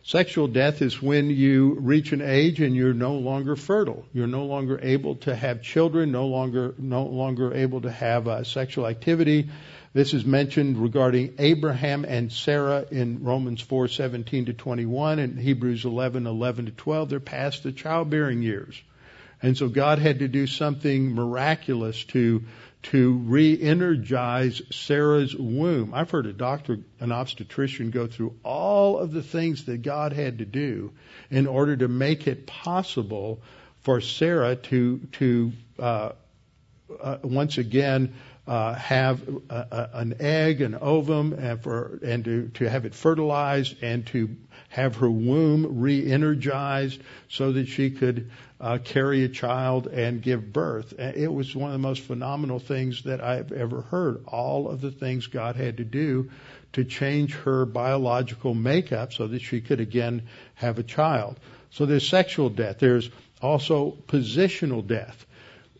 Sexual 0.03 0.49
death 0.49 0.83
is 0.83 1.01
when 1.01 1.31
you 1.31 1.73
reach 1.79 2.11
an 2.11 2.21
age 2.21 2.61
and 2.61 2.75
you're 2.75 2.93
no 2.93 3.15
longer 3.15 3.55
fertile. 3.55 4.05
You're 4.13 4.27
no 4.27 4.45
longer 4.45 4.79
able 4.83 5.15
to 5.17 5.35
have 5.35 5.63
children, 5.63 6.11
no 6.11 6.27
longer, 6.27 6.75
no 6.77 7.05
longer 7.05 7.55
able 7.55 7.81
to 7.81 7.91
have 7.91 8.27
uh, 8.27 8.43
sexual 8.43 8.85
activity. 8.85 9.49
This 9.95 10.13
is 10.13 10.25
mentioned 10.25 10.77
regarding 10.77 11.35
Abraham 11.39 12.03
and 12.03 12.29
Sarah 12.29 12.85
in 12.91 13.23
Romans 13.23 13.61
4:17 13.61 14.47
to 14.47 14.53
21 14.53 15.19
and 15.19 15.39
Hebrews 15.39 15.85
11:11 15.85 16.65
to 16.65 16.71
12. 16.73 17.07
They're 17.07 17.21
past 17.21 17.63
the 17.63 17.71
childbearing 17.71 18.41
years. 18.41 18.75
And 19.41 19.57
so 19.57 19.69
God 19.69 19.99
had 19.99 20.19
to 20.19 20.27
do 20.27 20.47
something 20.47 21.13
miraculous 21.15 22.03
to 22.07 22.43
to 22.91 23.13
re-energize 23.13 24.61
Sarah's 24.69 25.33
womb. 25.33 25.93
I've 25.93 26.11
heard 26.11 26.25
a 26.25 26.33
doctor, 26.33 26.79
an 26.99 27.13
obstetrician 27.13 27.89
go 27.89 28.05
through 28.05 28.35
all 28.43 28.97
of 28.97 29.13
the 29.13 29.23
things 29.23 29.63
that 29.63 29.81
God 29.81 30.11
had 30.11 30.39
to 30.39 30.45
do 30.45 30.91
in 31.31 31.47
order 31.47 31.77
to 31.77 31.87
make 31.87 32.27
it 32.27 32.45
possible 32.45 33.39
for 33.83 34.01
Sarah 34.01 34.57
to 34.57 34.99
to 35.13 35.53
uh, 35.79 36.09
uh, 37.01 37.17
once 37.23 37.57
again 37.57 38.13
uh, 38.47 38.73
have 38.75 39.27
a, 39.49 39.55
a, 39.55 39.89
an 39.93 40.15
egg, 40.19 40.61
an 40.61 40.75
ovum, 40.75 41.33
and 41.33 41.61
for 41.61 41.99
and 42.03 42.23
to, 42.25 42.47
to 42.49 42.69
have 42.69 42.85
it 42.85 42.93
fertilized 42.93 43.81
and 43.81 44.05
to 44.07 44.35
have 44.69 44.97
her 44.97 45.09
womb 45.09 45.79
re-energized 45.79 47.01
so 47.29 47.53
that 47.53 47.67
she 47.67 47.91
could 47.91 48.29
uh, 48.59 48.77
carry 48.83 49.23
a 49.23 49.29
child 49.29 49.87
and 49.87 50.21
give 50.21 50.51
birth. 50.51 50.93
It 50.99 51.31
was 51.31 51.55
one 51.55 51.69
of 51.69 51.73
the 51.73 51.87
most 51.87 52.01
phenomenal 52.01 52.59
things 52.59 53.03
that 53.03 53.21
I've 53.21 53.51
ever 53.51 53.81
heard. 53.81 54.25
All 54.27 54.69
of 54.69 54.81
the 54.81 54.91
things 54.91 55.27
God 55.27 55.55
had 55.55 55.77
to 55.77 55.83
do 55.83 56.29
to 56.73 56.83
change 56.83 57.33
her 57.33 57.65
biological 57.65 58.53
makeup 58.53 59.13
so 59.13 59.27
that 59.27 59.41
she 59.41 59.61
could 59.61 59.79
again 59.79 60.23
have 60.55 60.77
a 60.77 60.83
child. 60.83 61.39
So 61.71 61.85
there's 61.85 62.07
sexual 62.07 62.49
death. 62.49 62.79
There's 62.79 63.09
also 63.41 63.97
positional 64.07 64.85
death 64.85 65.25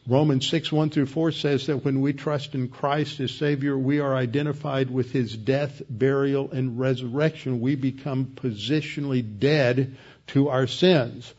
Romans 0.08 0.48
6, 0.48 0.72
1 0.72 0.92
through 0.92 1.08
4 1.08 1.32
says 1.32 1.66
that 1.66 1.84
when 1.84 2.00
we 2.00 2.14
trust 2.14 2.54
in 2.54 2.68
Christ 2.68 3.20
as 3.22 3.32
Savior, 3.32 3.76
we 3.76 4.00
are 4.00 4.16
identified 4.16 4.92
with 4.92 5.12
His 5.12 5.36
death, 5.36 5.82
burial, 5.90 6.52
and 6.52 6.80
resurrection. 6.80 7.60
We 7.60 7.76
become 7.76 8.26
positionally 8.36 9.40
dead 9.40 9.98
to 10.28 10.50
our 10.50 10.68
sins. 10.68 11.34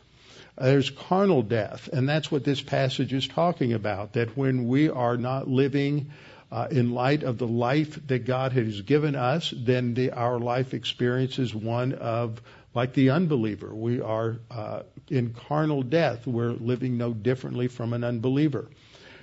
There's 0.57 0.89
carnal 0.89 1.43
death, 1.43 1.87
and 1.93 2.09
that's 2.09 2.29
what 2.29 2.43
this 2.43 2.61
passage 2.61 3.13
is 3.13 3.27
talking 3.27 3.71
about. 3.71 4.13
That 4.13 4.35
when 4.35 4.67
we 4.67 4.89
are 4.89 5.15
not 5.15 5.47
living 5.47 6.11
uh, 6.51 6.67
in 6.69 6.93
light 6.93 7.23
of 7.23 7.37
the 7.37 7.47
life 7.47 8.05
that 8.07 8.25
God 8.25 8.51
has 8.51 8.81
given 8.81 9.15
us, 9.15 9.53
then 9.55 9.93
the, 9.93 10.11
our 10.11 10.39
life 10.39 10.73
experience 10.73 11.39
is 11.39 11.55
one 11.55 11.93
of 11.93 12.41
like 12.73 12.93
the 12.93 13.11
unbeliever. 13.11 13.73
We 13.73 14.01
are 14.01 14.37
uh, 14.51 14.83
in 15.09 15.33
carnal 15.33 15.83
death. 15.83 16.27
We're 16.27 16.51
living 16.51 16.97
no 16.97 17.13
differently 17.13 17.67
from 17.67 17.93
an 17.93 18.03
unbeliever. 18.03 18.67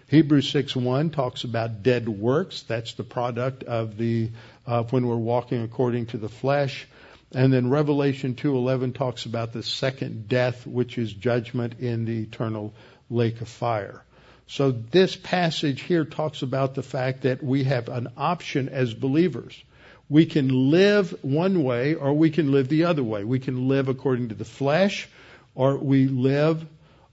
Hebrews 0.08 0.52
6:1 0.52 1.12
talks 1.12 1.44
about 1.44 1.82
dead 1.82 2.08
works. 2.08 2.62
That's 2.62 2.94
the 2.94 3.04
product 3.04 3.64
of 3.64 3.96
the 3.96 4.30
uh, 4.66 4.82
when 4.84 5.06
we're 5.06 5.16
walking 5.16 5.62
according 5.62 6.06
to 6.06 6.18
the 6.18 6.28
flesh. 6.28 6.86
And 7.32 7.52
then 7.52 7.70
Revelation 7.70 8.34
2:11 8.34 8.94
talks 8.94 9.26
about 9.26 9.52
the 9.52 9.62
second 9.62 10.28
death, 10.28 10.66
which 10.66 10.98
is 10.98 11.12
judgment 11.12 11.80
in 11.80 12.04
the 12.04 12.22
eternal 12.22 12.74
lake 13.10 13.40
of 13.40 13.48
fire. 13.48 14.04
So 14.46 14.70
this 14.70 15.16
passage 15.16 15.80
here 15.80 16.04
talks 16.04 16.42
about 16.42 16.74
the 16.74 16.82
fact 16.82 17.22
that 17.22 17.42
we 17.42 17.64
have 17.64 17.88
an 17.88 18.08
option 18.16 18.68
as 18.68 18.92
believers. 18.92 19.62
We 20.08 20.26
can 20.26 20.70
live 20.70 21.14
one 21.22 21.62
way 21.62 21.94
or 21.94 22.12
we 22.12 22.30
can 22.30 22.52
live 22.52 22.68
the 22.68 22.84
other 22.84 23.02
way. 23.02 23.24
We 23.24 23.38
can 23.38 23.68
live 23.68 23.88
according 23.88 24.28
to 24.28 24.34
the 24.34 24.44
flesh 24.44 25.08
or 25.54 25.76
we 25.76 26.06
live 26.08 26.64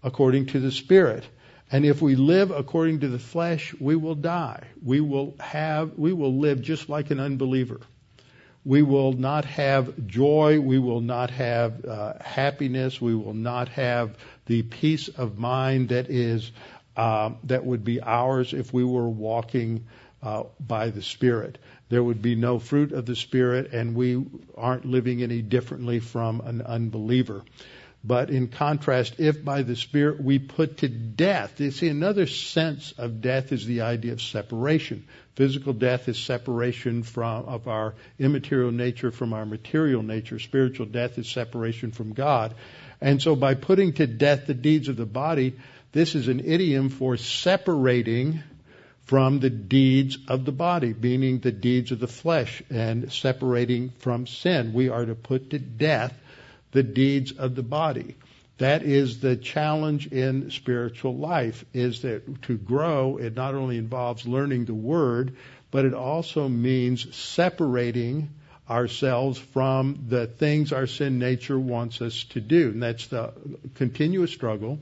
according 0.04 0.48
to 0.48 0.60
the 0.60 0.72
spirit. 0.72 1.24
And 1.72 1.86
if 1.86 2.02
we 2.02 2.16
live 2.16 2.52
according 2.52 3.00
to 3.02 3.08
the 3.08 3.20
flesh, 3.20 3.74
we 3.80 3.96
will 3.96 4.16
die. 4.16 4.68
We 4.84 5.00
will 5.00 5.36
have, 5.40 5.98
we 5.98 6.12
will 6.12 6.38
live 6.38 6.62
just 6.62 6.90
like 6.90 7.12
an 7.12 7.20
unbeliever 7.20 7.80
we 8.64 8.84
will 8.84 9.14
not 9.14 9.46
have 9.46 10.08
joy, 10.08 10.60
we 10.60 10.78
will 10.78 11.02
not 11.02 11.32
have 11.32 11.84
uh, 11.84 12.14
happiness, 12.22 13.02
we 13.02 13.16
will 13.16 13.34
not 13.34 13.70
have 13.70 14.18
the 14.46 14.62
peace 14.62 15.08
of 15.08 15.38
mind 15.38 15.90
that 15.90 16.10
is 16.10 16.52
uh, 16.96 17.32
that 17.46 17.66
would 17.66 17.84
be 17.84 18.02
ours 18.02 18.54
if 18.54 18.74
we 18.74 18.84
were 18.84 19.10
walking 19.10 19.88
uh, 20.22 20.44
by 20.60 20.90
the 20.90 21.02
Spirit. 21.02 21.58
There 21.92 22.02
would 22.02 22.22
be 22.22 22.36
no 22.36 22.58
fruit 22.58 22.94
of 22.94 23.06
the 23.06 23.18
Spirit, 23.18 23.74
and 23.74 23.96
we 23.96 24.26
aren't 24.56 24.86
living 24.86 25.22
any 25.22 25.42
differently 25.42 26.00
from 26.00 26.40
an 26.40 26.62
unbeliever. 26.62 27.44
But 28.02 28.30
in 28.30 28.48
contrast, 28.48 29.20
if 29.20 29.44
by 29.44 29.64
the 29.64 29.76
Spirit 29.76 30.24
we 30.24 30.40
put 30.40 30.78
to 30.78 30.88
death, 30.88 31.60
you 31.60 31.70
see, 31.70 31.90
another 31.90 32.28
sense 32.28 32.94
of 32.98 33.20
death 33.20 33.52
is 33.52 33.66
the 33.66 33.82
idea 33.82 34.14
of 34.14 34.22
separation. 34.22 35.06
Physical 35.36 35.74
death 35.74 36.08
is 36.08 36.18
separation 36.18 37.04
from, 37.04 37.44
of 37.44 37.68
our 37.68 37.96
immaterial 38.18 38.72
nature 38.72 39.12
from 39.12 39.34
our 39.34 39.46
material 39.46 40.02
nature. 40.02 40.40
Spiritual 40.40 40.86
death 40.86 41.18
is 41.18 41.28
separation 41.28 41.92
from 41.92 42.14
God. 42.14 42.56
And 43.02 43.22
so 43.22 43.36
by 43.36 43.56
putting 43.56 43.92
to 43.94 44.08
death 44.08 44.48
the 44.48 44.54
deeds 44.54 44.88
of 44.88 44.96
the 44.96 45.06
body, 45.06 45.58
this 45.92 46.16
is 46.16 46.30
an 46.30 46.40
idiom 46.40 46.88
for 46.88 47.18
separating 47.18 48.42
from 49.12 49.42
the 49.42 49.50
deeds 49.50 50.18
of 50.30 50.46
the 50.46 50.54
body, 50.54 50.96
meaning 50.98 51.40
the 51.40 51.52
deeds 51.52 51.92
of 51.92 52.00
the 52.00 52.08
flesh, 52.08 52.64
and 52.70 53.12
separating 53.12 53.90
from 54.00 54.26
sin. 54.26 54.72
We 54.72 54.88
are 54.88 55.06
to 55.06 55.16
put 55.16 55.50
to 55.50 55.60
death 55.60 56.18
the 56.72 56.82
deeds 56.82 57.34
of 57.34 57.54
the 57.54 57.62
body. 57.62 58.16
That 58.60 58.84
is 58.84 59.20
the 59.20 59.36
challenge 59.36 60.08
in 60.08 60.50
spiritual 60.50 61.18
life 61.18 61.66
is 61.74 62.04
that 62.04 62.44
to 62.44 62.58
grow, 62.58 63.18
it 63.18 63.36
not 63.36 63.54
only 63.54 63.78
involves 63.78 64.26
learning 64.26 64.64
the 64.64 64.74
word, 64.74 65.36
but 65.72 65.84
it 65.84 65.94
also 65.94 66.48
means 66.48 67.14
separating 67.14 68.30
ourselves 68.70 69.38
from 69.38 70.06
the 70.08 70.26
things 70.26 70.72
our 70.72 70.88
sin 70.88 71.20
nature 71.20 71.60
wants 71.60 72.02
us 72.02 72.24
to 72.30 72.40
do. 72.40 72.70
And 72.70 72.82
that's 72.82 73.08
the 73.08 73.34
continuous 73.76 74.32
struggle 74.32 74.80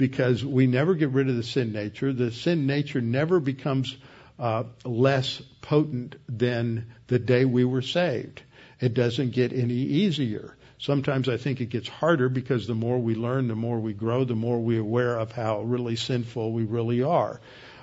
because 0.00 0.42
we 0.42 0.66
never 0.66 0.94
get 0.94 1.10
rid 1.10 1.28
of 1.28 1.36
the 1.36 1.42
sin 1.42 1.74
nature. 1.74 2.10
The 2.10 2.32
sin 2.32 2.66
nature 2.66 3.02
never 3.02 3.38
becomes 3.38 3.94
uh, 4.38 4.64
less 4.82 5.42
potent 5.60 6.16
than 6.26 6.86
the 7.08 7.18
day 7.18 7.44
we 7.44 7.66
were 7.66 7.82
saved. 7.82 8.40
It 8.80 8.94
doesn't 8.94 9.32
get 9.32 9.52
any 9.52 9.74
easier. 9.74 10.56
Sometimes 10.78 11.28
I 11.28 11.36
think 11.36 11.60
it 11.60 11.66
gets 11.66 11.86
harder 11.86 12.30
because 12.30 12.66
the 12.66 12.74
more 12.74 12.98
we 12.98 13.14
learn, 13.14 13.48
the 13.48 13.54
more 13.54 13.78
we 13.78 13.92
grow, 13.92 14.24
the 14.24 14.34
more 14.34 14.58
we're 14.58 14.80
aware 14.80 15.18
of 15.18 15.32
how 15.32 15.60
really 15.60 15.96
sinful 15.96 16.54
we 16.54 16.64
really 16.64 17.02
are. 17.02 17.38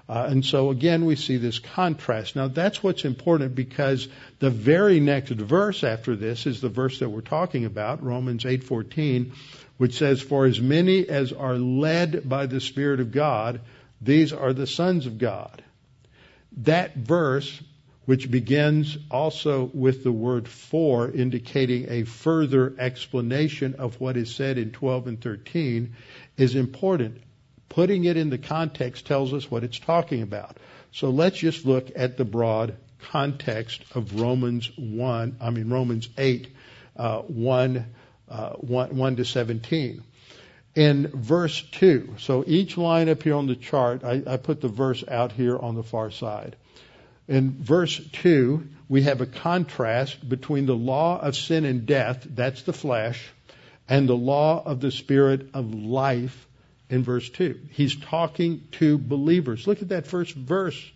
Uh, 0.10 0.28
and 0.30 0.46
so 0.46 0.70
again, 0.70 1.06
we 1.06 1.16
see 1.16 1.38
this 1.38 1.60
contrast. 1.60 2.36
Now 2.36 2.48
that's 2.48 2.82
what's 2.82 3.04
important 3.04 3.56
because 3.56 4.08
the 4.40 4.50
very 4.50 5.00
next 5.00 5.32
verse 5.32 5.84
after 5.84 6.16
this 6.16 6.46
is 6.46 6.62
the 6.62 6.70
verse 6.70 7.00
that 7.00 7.10
we're 7.10 7.22
talking 7.22 7.66
about, 7.66 8.04
Romans 8.04 8.46
8:14, 8.46 9.34
which 9.78 9.98
says, 9.98 10.22
"For 10.22 10.46
as 10.46 10.62
many 10.62 11.08
as 11.10 11.34
are 11.34 11.58
led 11.58 12.28
by 12.28 12.46
the 12.46 12.62
Spirit 12.62 13.02
of 13.02 13.12
God, 13.12 13.60
these 14.02 14.32
are 14.32 14.54
the 14.54 14.68
sons 14.68 15.06
of 15.06 15.18
God." 15.18 15.62
That 16.58 16.96
verse 16.96 17.62
which 18.08 18.32
begins 18.32 18.98
also 19.12 19.70
with 19.74 20.02
the 20.06 20.12
word 20.14 20.48
for, 20.48 21.12
indicating 21.12 21.88
a 21.90 22.04
further 22.04 22.74
explanation 22.80 23.76
of 23.76 24.00
what 24.00 24.16
is 24.16 24.34
said 24.34 24.58
in 24.58 24.72
12 24.72 25.08
and 25.08 25.22
13, 25.22 25.94
is 26.38 26.56
important. 26.56 27.18
Putting 27.70 28.06
it 28.06 28.18
in 28.18 28.30
the 28.30 28.38
context 28.38 29.06
tells 29.06 29.34
us 29.34 29.50
what 29.50 29.64
it's 29.64 29.80
talking 29.80 30.22
about. 30.22 30.58
So 30.92 31.10
let's 31.10 31.38
just 31.38 31.66
look 31.66 31.92
at 31.96 32.18
the 32.18 32.26
broad 32.26 32.78
context 33.12 33.84
of 33.94 34.20
Romans 34.20 34.72
1, 34.78 35.38
I 35.40 35.50
mean 35.50 35.70
Romans 35.70 36.10
8, 36.18 36.48
uh, 36.96 37.20
1, 37.22 37.86
uh, 38.30 38.50
1, 38.54 38.96
1 38.96 39.16
to 39.18 39.26
17 39.26 40.04
in 40.78 41.08
verse 41.08 41.62
2. 41.72 42.16
So 42.20 42.44
each 42.46 42.78
line 42.78 43.10
up 43.10 43.24
here 43.24 43.36
on 43.36 43.48
the 43.48 43.56
chart, 43.56 44.04
I, 44.04 44.22
I, 44.28 44.38
put 44.38 44.62
the 44.62 44.68
verse 44.68 45.04
out 45.08 45.32
here 45.32 45.58
on 45.58 45.74
the 45.74 45.82
far 45.82 46.12
side. 46.12 46.56
In 47.28 47.64
verse 47.64 48.00
2, 48.14 48.68
we 48.88 49.02
have 49.02 49.20
a 49.20 49.26
contrast 49.26 50.28
between 50.30 50.68
the 50.68 50.76
law 50.76 51.20
of 51.20 51.36
sin 51.36 51.66
and 51.66 51.88
death, 51.88 52.26
that's 52.30 52.62
the 52.62 52.74
flesh, 52.74 53.28
and 53.90 54.08
the 54.08 54.16
law 54.16 54.62
of 54.64 54.80
the 54.80 54.92
spirit 54.92 55.50
of 55.56 55.74
life 55.74 56.47
in 56.90 57.04
verse 57.04 57.30
2. 57.30 57.60
He's 57.72 57.96
talking 57.96 58.68
to 58.74 58.98
believers. 58.98 59.68
Look 59.68 59.82
at 59.82 59.90
that 59.90 60.08
first 60.08 60.34
verse. 60.34 60.92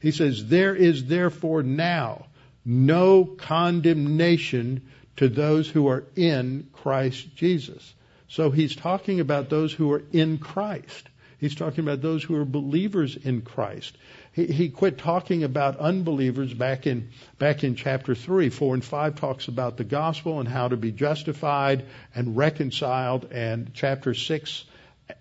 He 0.00 0.10
says, 0.10 0.46
There 0.46 0.74
is 0.74 1.06
therefore 1.06 1.62
now 1.62 2.26
no 2.64 3.24
condemnation 3.24 4.82
to 5.16 5.28
those 5.28 5.68
who 5.68 5.88
are 5.88 6.04
in 6.16 6.68
Christ 6.72 7.34
Jesus. 7.34 7.94
So 8.28 8.50
he's 8.50 8.74
talking 8.74 9.20
about 9.20 9.50
those 9.50 9.72
who 9.72 9.92
are 9.92 10.02
in 10.12 10.38
Christ. 10.38 11.08
He's 11.38 11.56
talking 11.56 11.80
about 11.80 12.00
those 12.00 12.22
who 12.22 12.36
are 12.36 12.44
believers 12.44 13.16
in 13.16 13.42
Christ. 13.42 13.98
He, 14.32 14.46
he 14.46 14.68
quit 14.68 14.96
talking 14.96 15.42
about 15.42 15.76
unbelievers 15.78 16.54
back 16.54 16.86
in 16.86 17.10
back 17.38 17.64
in 17.64 17.74
chapter 17.74 18.14
three. 18.14 18.48
Four 18.48 18.74
and 18.74 18.84
five 18.84 19.16
talks 19.16 19.48
about 19.48 19.76
the 19.76 19.84
gospel 19.84 20.38
and 20.38 20.48
how 20.48 20.68
to 20.68 20.76
be 20.76 20.92
justified 20.92 21.84
and 22.14 22.36
reconciled, 22.36 23.32
and 23.32 23.72
chapter 23.74 24.14
six 24.14 24.64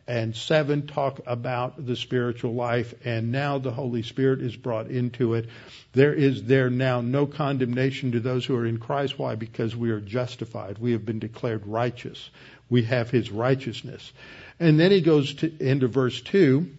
and 0.08 0.36
7 0.36 0.88
talk 0.88 1.22
about 1.26 1.86
the 1.86 1.96
spiritual 1.96 2.54
life, 2.54 2.94
and 3.06 3.32
now 3.32 3.58
the 3.58 3.72
Holy 3.72 4.04
Spirit 4.04 4.42
is 4.42 4.56
brought 4.56 4.88
into 4.88 5.34
it. 5.34 5.50
There 5.94 6.14
is 6.14 6.44
there 6.44 6.70
now 6.70 7.02
no 7.02 7.26
condemnation 7.26 8.14
to 8.14 8.20
those 8.20 8.46
who 8.46 8.56
are 8.56 8.66
in 8.66 8.80
Christ. 8.80 9.18
Why? 9.18 9.36
Because 9.36 9.76
we 9.76 9.92
are 9.92 10.00
justified. 10.00 10.78
We 10.78 10.94
have 10.94 11.06
been 11.06 11.20
declared 11.20 11.66
righteous. 11.68 12.30
We 12.70 12.84
have 12.84 13.10
His 13.10 13.32
righteousness. 13.32 14.12
And 14.60 14.80
then 14.80 14.92
he 14.92 15.02
goes 15.02 15.34
to, 15.36 15.52
into 15.60 15.88
verse 15.88 16.22
2 16.22 16.70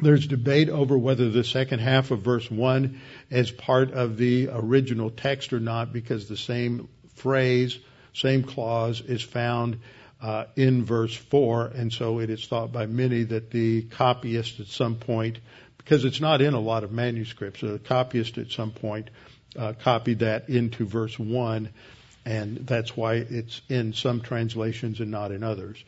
there's 0.00 0.28
debate 0.28 0.68
over 0.68 0.96
whether 0.96 1.28
the 1.28 1.42
second 1.42 1.80
half 1.80 2.12
of 2.12 2.20
verse 2.20 2.48
1 2.48 3.00
is 3.30 3.50
part 3.50 3.90
of 3.90 4.16
the 4.16 4.48
original 4.52 5.10
text 5.10 5.52
or 5.52 5.58
not 5.58 5.92
because 5.92 6.28
the 6.28 6.36
same 6.36 6.88
phrase, 7.16 7.76
same 8.14 8.44
clause 8.44 9.00
is 9.00 9.22
found 9.22 9.80
uh, 10.20 10.44
in 10.56 10.84
verse 10.84 11.14
4. 11.14 11.66
And 11.74 11.92
so 11.92 12.20
it 12.20 12.30
is 12.30 12.46
thought 12.46 12.72
by 12.72 12.86
many 12.86 13.24
that 13.24 13.50
the 13.50 13.82
copyist 13.82 14.60
at 14.60 14.66
some 14.66 14.96
point, 14.96 15.38
because 15.76 16.04
it's 16.04 16.20
not 16.20 16.40
in 16.40 16.54
a 16.54 16.60
lot 16.60 16.84
of 16.84 16.92
manuscripts, 16.92 17.60
the 17.60 17.78
copyist 17.78 18.38
at 18.38 18.50
some 18.50 18.70
point 18.70 19.10
uh, 19.56 19.74
copied 19.80 20.20
that 20.20 20.48
into 20.48 20.86
verse 20.86 21.18
1. 21.18 21.70
And 22.24 22.58
that's 22.58 22.96
why 22.96 23.14
it's 23.14 23.62
in 23.68 23.92
some 23.94 24.20
translations 24.20 25.00
and 25.00 25.10
not 25.10 25.32
in 25.32 25.42
others. 25.42 25.82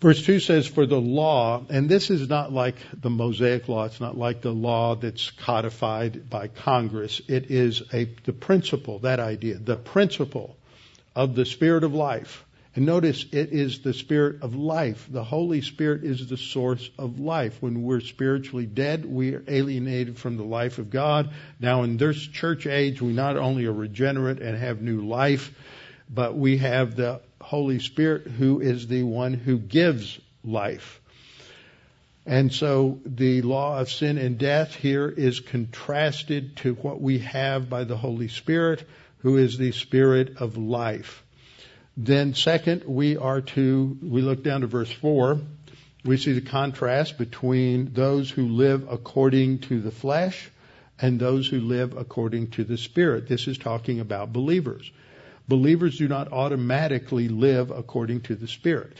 Verse 0.00 0.24
2 0.24 0.40
says, 0.40 0.66
For 0.66 0.86
the 0.86 1.00
law, 1.00 1.64
and 1.68 1.88
this 1.88 2.10
is 2.10 2.28
not 2.28 2.52
like 2.52 2.76
the 2.98 3.10
Mosaic 3.10 3.68
law, 3.68 3.84
it's 3.84 4.00
not 4.00 4.16
like 4.16 4.42
the 4.42 4.52
law 4.52 4.96
that's 4.96 5.30
codified 5.30 6.28
by 6.28 6.48
Congress. 6.48 7.20
It 7.28 7.50
is 7.50 7.82
a, 7.92 8.04
the 8.24 8.32
principle, 8.32 9.00
that 9.00 9.20
idea, 9.20 9.56
the 9.56 9.76
principle 9.76 10.56
of 11.14 11.34
the 11.34 11.44
Spirit 11.44 11.84
of 11.84 11.94
life 11.94 12.44
And 12.76 12.86
notice 12.86 13.24
it 13.30 13.52
is 13.52 13.80
the 13.80 13.94
spirit 13.94 14.42
of 14.42 14.56
life. 14.56 15.06
The 15.08 15.22
Holy 15.22 15.60
Spirit 15.60 16.02
is 16.02 16.26
the 16.26 16.36
source 16.36 16.90
of 16.98 17.20
life. 17.20 17.62
When 17.62 17.82
we're 17.82 18.00
spiritually 18.00 18.66
dead, 18.66 19.04
we 19.04 19.34
are 19.34 19.44
alienated 19.46 20.18
from 20.18 20.36
the 20.36 20.44
life 20.44 20.78
of 20.78 20.90
God. 20.90 21.30
Now 21.60 21.84
in 21.84 21.96
this 21.96 22.16
church 22.16 22.66
age, 22.66 23.00
we 23.00 23.12
not 23.12 23.36
only 23.36 23.66
are 23.66 23.72
regenerate 23.72 24.40
and 24.40 24.58
have 24.58 24.82
new 24.82 25.02
life, 25.02 25.52
but 26.12 26.36
we 26.36 26.58
have 26.58 26.96
the 26.96 27.20
Holy 27.40 27.78
Spirit 27.78 28.26
who 28.26 28.60
is 28.60 28.88
the 28.88 29.04
one 29.04 29.34
who 29.34 29.58
gives 29.58 30.18
life. 30.42 31.00
And 32.26 32.52
so 32.52 33.00
the 33.04 33.42
law 33.42 33.78
of 33.78 33.90
sin 33.90 34.18
and 34.18 34.38
death 34.38 34.74
here 34.74 35.08
is 35.08 35.40
contrasted 35.40 36.56
to 36.58 36.74
what 36.74 37.00
we 37.00 37.18
have 37.20 37.68
by 37.68 37.84
the 37.84 37.96
Holy 37.96 38.28
Spirit, 38.28 38.88
who 39.18 39.36
is 39.36 39.58
the 39.58 39.72
Spirit 39.72 40.38
of 40.38 40.56
life. 40.56 41.23
Then 41.96 42.34
second, 42.34 42.84
we 42.86 43.16
are 43.16 43.40
to, 43.40 43.98
we 44.02 44.22
look 44.22 44.42
down 44.42 44.62
to 44.62 44.66
verse 44.66 44.90
four, 44.90 45.40
we 46.04 46.16
see 46.16 46.32
the 46.32 46.40
contrast 46.40 47.18
between 47.18 47.92
those 47.92 48.30
who 48.30 48.48
live 48.48 48.86
according 48.90 49.60
to 49.60 49.80
the 49.80 49.90
flesh 49.90 50.50
and 51.00 51.18
those 51.18 51.48
who 51.48 51.60
live 51.60 51.96
according 51.96 52.50
to 52.52 52.64
the 52.64 52.76
Spirit. 52.76 53.28
This 53.28 53.46
is 53.46 53.58
talking 53.58 54.00
about 54.00 54.32
believers. 54.32 54.90
Believers 55.48 55.98
do 55.98 56.08
not 56.08 56.32
automatically 56.32 57.28
live 57.28 57.70
according 57.70 58.22
to 58.22 58.34
the 58.34 58.48
Spirit. 58.48 58.96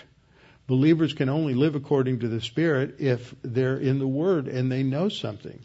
Believers 0.67 1.13
can 1.13 1.29
only 1.29 1.55
live 1.55 1.75
according 1.75 2.21
to 2.21 2.29
the 2.29 2.41
Spirit 2.41 2.97
if 3.01 3.35
they're 3.43 3.77
in 3.77 3.99
the 3.99 4.07
Word 4.07 4.49
and 4.49 4.71
they 4.71 4.83
know 4.83 5.09
something. 5.09 5.59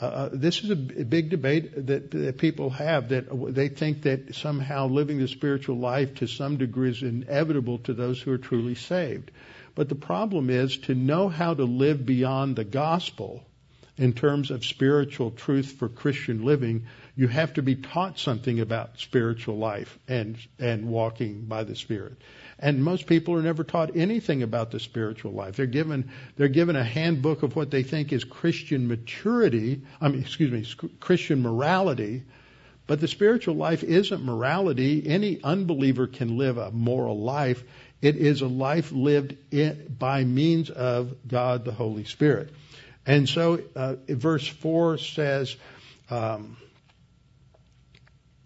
Uh, 0.00 0.04
uh, 0.04 0.28
this 0.32 0.62
is 0.62 0.70
a 0.70 0.76
big 0.76 1.28
debate 1.28 1.86
that, 1.86 2.10
that 2.12 2.38
people 2.38 2.70
have 2.70 3.08
that 3.08 3.26
they 3.52 3.68
think 3.68 4.02
that 4.02 4.34
somehow 4.34 4.86
living 4.86 5.18
the 5.18 5.26
spiritual 5.26 5.76
life 5.76 6.14
to 6.14 6.26
some 6.28 6.56
degree 6.56 6.90
is 6.90 7.02
inevitable 7.02 7.78
to 7.78 7.94
those 7.94 8.20
who 8.22 8.32
are 8.32 8.38
truly 8.38 8.76
saved. 8.76 9.32
But 9.74 9.88
the 9.88 9.96
problem 9.96 10.50
is 10.50 10.76
to 10.78 10.94
know 10.94 11.28
how 11.28 11.54
to 11.54 11.64
live 11.64 12.06
beyond 12.06 12.54
the 12.54 12.64
gospel 12.64 13.44
in 13.96 14.12
terms 14.12 14.52
of 14.52 14.64
spiritual 14.64 15.32
truth 15.32 15.72
for 15.72 15.88
Christian 15.88 16.44
living, 16.44 16.86
you 17.16 17.26
have 17.26 17.54
to 17.54 17.62
be 17.62 17.74
taught 17.74 18.20
something 18.20 18.60
about 18.60 19.00
spiritual 19.00 19.58
life 19.58 19.98
and 20.06 20.36
and 20.60 20.88
walking 20.88 21.46
by 21.46 21.64
the 21.64 21.74
Spirit. 21.74 22.16
And 22.58 22.82
most 22.82 23.06
people 23.06 23.34
are 23.34 23.42
never 23.42 23.62
taught 23.62 23.96
anything 23.96 24.42
about 24.42 24.72
the 24.72 24.80
spiritual 24.80 25.32
life. 25.32 25.56
They're 25.56 25.66
given 25.66 26.10
they're 26.36 26.48
given 26.48 26.74
a 26.74 26.82
handbook 26.82 27.42
of 27.42 27.54
what 27.54 27.70
they 27.70 27.84
think 27.84 28.12
is 28.12 28.24
Christian 28.24 28.88
maturity. 28.88 29.82
I 30.00 30.08
mean, 30.08 30.22
excuse 30.22 30.50
me, 30.50 30.88
Christian 30.98 31.42
morality. 31.42 32.24
But 32.88 33.00
the 33.00 33.08
spiritual 33.08 33.54
life 33.54 33.84
isn't 33.84 34.24
morality. 34.24 35.06
Any 35.06 35.40
unbeliever 35.42 36.06
can 36.06 36.38
live 36.38 36.56
a 36.56 36.70
moral 36.70 37.20
life. 37.20 37.62
It 38.00 38.16
is 38.16 38.40
a 38.40 38.46
life 38.46 38.92
lived 38.92 39.36
in, 39.52 39.94
by 39.98 40.24
means 40.24 40.70
of 40.70 41.14
God 41.28 41.64
the 41.64 41.72
Holy 41.72 42.04
Spirit. 42.04 42.52
And 43.06 43.28
so, 43.28 43.62
uh, 43.76 43.96
verse 44.08 44.46
four 44.46 44.98
says. 44.98 45.56
Um, 46.10 46.56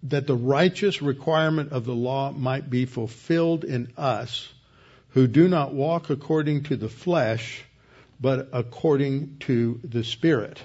that 0.04 0.26
the 0.26 0.36
righteous 0.36 1.00
requirement 1.00 1.72
of 1.72 1.84
the 1.84 1.94
law 1.94 2.32
might 2.32 2.68
be 2.68 2.86
fulfilled 2.86 3.64
in 3.64 3.92
us 3.96 4.52
who 5.10 5.26
do 5.26 5.48
not 5.48 5.74
walk 5.74 6.10
according 6.10 6.64
to 6.64 6.76
the 6.76 6.88
flesh, 6.88 7.62
but 8.20 8.48
according 8.52 9.36
to 9.40 9.78
the 9.84 10.02
Spirit. 10.02 10.60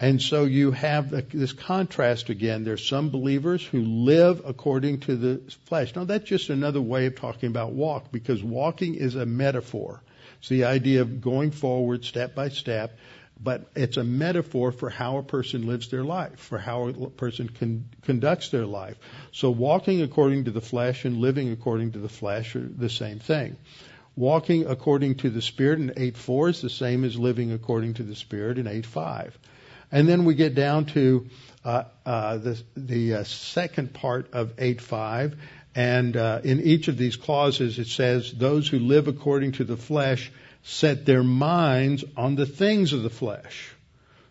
And 0.00 0.22
so 0.22 0.44
you 0.44 0.70
have 0.70 1.10
this 1.30 1.52
contrast 1.52 2.28
again. 2.28 2.62
There's 2.62 2.86
some 2.86 3.10
believers 3.10 3.64
who 3.64 3.80
live 3.80 4.42
according 4.44 5.00
to 5.00 5.16
the 5.16 5.40
flesh. 5.64 5.96
Now 5.96 6.04
that's 6.04 6.28
just 6.28 6.50
another 6.50 6.80
way 6.80 7.06
of 7.06 7.16
talking 7.16 7.48
about 7.48 7.72
walk 7.72 8.12
because 8.12 8.42
walking 8.42 8.94
is 8.94 9.16
a 9.16 9.26
metaphor. 9.26 10.00
It's 10.38 10.48
the 10.48 10.64
idea 10.66 11.02
of 11.02 11.20
going 11.20 11.50
forward 11.50 12.04
step 12.04 12.36
by 12.36 12.50
step 12.50 12.96
but 13.40 13.70
it's 13.74 13.96
a 13.96 14.04
metaphor 14.04 14.72
for 14.72 14.90
how 14.90 15.18
a 15.18 15.22
person 15.22 15.66
lives 15.66 15.88
their 15.88 16.04
life, 16.04 16.38
for 16.38 16.58
how 16.58 16.88
a 16.88 17.10
person 17.10 17.48
con- 17.48 17.84
conducts 18.02 18.50
their 18.50 18.66
life. 18.66 18.96
So 19.32 19.50
walking 19.50 20.02
according 20.02 20.44
to 20.44 20.50
the 20.50 20.60
flesh 20.60 21.04
and 21.04 21.18
living 21.18 21.52
according 21.52 21.92
to 21.92 21.98
the 21.98 22.08
flesh 22.08 22.56
are 22.56 22.68
the 22.68 22.90
same 22.90 23.18
thing. 23.18 23.56
Walking 24.16 24.66
according 24.66 25.16
to 25.16 25.30
the 25.30 25.42
Spirit 25.42 25.78
in 25.78 25.90
8.4 25.90 26.50
is 26.50 26.60
the 26.60 26.70
same 26.70 27.04
as 27.04 27.16
living 27.16 27.52
according 27.52 27.94
to 27.94 28.02
the 28.02 28.16
Spirit 28.16 28.58
in 28.58 28.66
8.5. 28.66 29.32
And 29.92 30.08
then 30.08 30.24
we 30.24 30.34
get 30.34 30.54
down 30.54 30.86
to 30.86 31.26
uh, 31.64 31.84
uh, 32.04 32.38
the, 32.38 32.62
the 32.76 33.14
uh, 33.14 33.24
second 33.24 33.94
part 33.94 34.32
of 34.32 34.56
8.5, 34.56 35.36
and 35.74 36.16
uh, 36.16 36.40
in 36.42 36.60
each 36.60 36.88
of 36.88 36.96
these 36.96 37.16
clauses 37.16 37.78
it 37.78 37.86
says, 37.86 38.32
those 38.32 38.68
who 38.68 38.80
live 38.80 39.06
according 39.06 39.52
to 39.52 39.64
the 39.64 39.76
flesh 39.76 40.32
set 40.68 41.06
their 41.06 41.22
minds 41.22 42.04
on 42.14 42.34
the 42.34 42.44
things 42.44 42.92
of 42.92 43.02
the 43.02 43.08
flesh. 43.08 43.74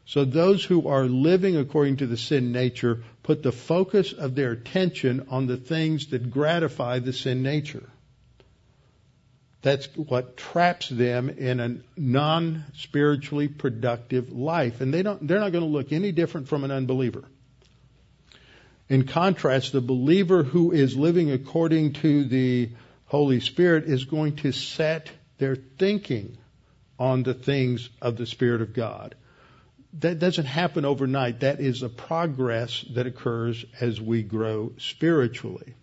So 0.05 0.23
those 0.23 0.63
who 0.63 0.87
are 0.87 1.05
living 1.05 1.57
according 1.57 1.97
to 1.97 2.05
the 2.05 2.15
sin 2.15 2.51
nature 2.51 3.03
put 3.23 3.41
the 3.41 3.51
focus 3.51 4.13
of 4.13 4.35
their 4.35 4.51
attention 4.51 5.27
on 5.31 5.47
the 5.47 5.57
things 5.57 6.07
that 6.07 6.29
gratify 6.29 6.99
the 6.99 7.11
sin 7.11 7.41
nature. 7.41 7.89
That's 9.63 9.87
what 9.95 10.37
traps 10.37 10.89
them 10.89 11.29
in 11.29 11.59
a 11.59 11.77
non-spiritually 11.99 13.47
productive 13.47 14.31
life. 14.31 14.79
And 14.79 14.93
they 14.93 15.01
don't, 15.01 15.27
they're 15.27 15.39
not 15.39 15.51
going 15.51 15.63
to 15.63 15.69
look 15.69 15.91
any 15.91 16.11
different 16.11 16.47
from 16.47 16.63
an 16.63 16.69
unbeliever. 16.69 17.23
In 18.89 19.07
contrast, 19.07 19.71
the 19.71 19.81
believer 19.81 20.43
who 20.43 20.71
is 20.71 20.95
living 20.95 21.31
according 21.31 21.93
to 21.93 22.25
the 22.25 22.69
Holy 23.07 23.39
Spirit 23.39 23.85
is 23.85 24.05
going 24.05 24.35
to 24.37 24.51
set 24.51 25.09
their 25.37 25.55
thinking 25.55 26.37
on 26.99 27.23
the 27.23 27.33
things 27.33 27.89
of 28.01 28.17
the 28.17 28.25
Spirit 28.25 28.61
of 28.61 28.73
God. 28.73 29.15
That 29.99 30.19
doesn't 30.19 30.45
happen 30.45 30.85
overnight. 30.85 31.41
That 31.41 31.59
is 31.59 31.83
a 31.83 31.89
progress 31.89 32.85
that 32.93 33.07
occurs 33.07 33.65
as 33.79 33.99
we 34.01 34.23
grow 34.23 34.73
spiritually. 34.77 35.73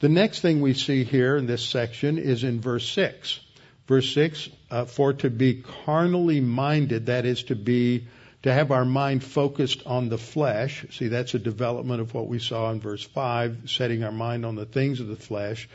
The 0.00 0.08
next 0.08 0.40
thing 0.40 0.60
we 0.60 0.74
see 0.74 1.02
here 1.02 1.36
in 1.36 1.46
this 1.46 1.64
section 1.64 2.18
is 2.18 2.44
in 2.44 2.60
verse 2.60 2.88
6. 2.90 3.40
Verse 3.88 4.12
6, 4.12 4.50
uh, 4.70 4.84
for 4.84 5.14
to 5.14 5.30
be 5.30 5.62
carnally 5.84 6.40
minded, 6.40 7.06
that 7.06 7.24
is 7.24 7.44
to 7.44 7.56
be, 7.56 8.06
to 8.42 8.52
have 8.52 8.70
our 8.70 8.84
mind 8.84 9.24
focused 9.24 9.82
on 9.86 10.10
the 10.10 10.18
flesh. 10.18 10.84
See, 10.92 11.08
that's 11.08 11.34
a 11.34 11.38
development 11.38 12.02
of 12.02 12.12
what 12.12 12.28
we 12.28 12.38
saw 12.38 12.70
in 12.70 12.80
verse 12.80 13.02
5, 13.02 13.62
setting 13.64 14.04
our 14.04 14.12
mind 14.12 14.44
on 14.44 14.56
the 14.56 14.66
things 14.66 15.00
of 15.00 15.08
the 15.08 15.16
flesh. 15.16 15.68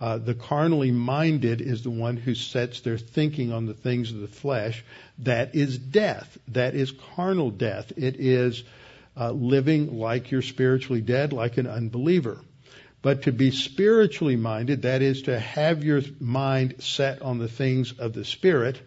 Uh, 0.00 0.18
the 0.18 0.34
carnally 0.34 0.92
minded 0.92 1.60
is 1.60 1.82
the 1.82 1.90
one 1.90 2.16
who 2.16 2.34
sets 2.34 2.80
their 2.80 2.98
thinking 2.98 3.52
on 3.52 3.66
the 3.66 3.74
things 3.74 4.12
of 4.12 4.20
the 4.20 4.28
flesh. 4.28 4.84
That 5.18 5.56
is 5.56 5.76
death. 5.76 6.38
That 6.48 6.74
is 6.74 6.92
carnal 7.16 7.50
death. 7.50 7.92
It 7.96 8.16
is 8.18 8.62
uh, 9.16 9.32
living 9.32 9.98
like 9.98 10.30
you're 10.30 10.42
spiritually 10.42 11.00
dead, 11.00 11.32
like 11.32 11.56
an 11.56 11.66
unbeliever. 11.66 12.38
But 13.02 13.22
to 13.22 13.32
be 13.32 13.50
spiritually 13.50 14.36
minded, 14.36 14.82
that 14.82 15.02
is 15.02 15.22
to 15.22 15.38
have 15.38 15.82
your 15.82 16.02
mind 16.20 16.76
set 16.80 17.22
on 17.22 17.38
the 17.38 17.48
things 17.48 17.92
of 17.98 18.12
the 18.12 18.24
Spirit, 18.24 18.80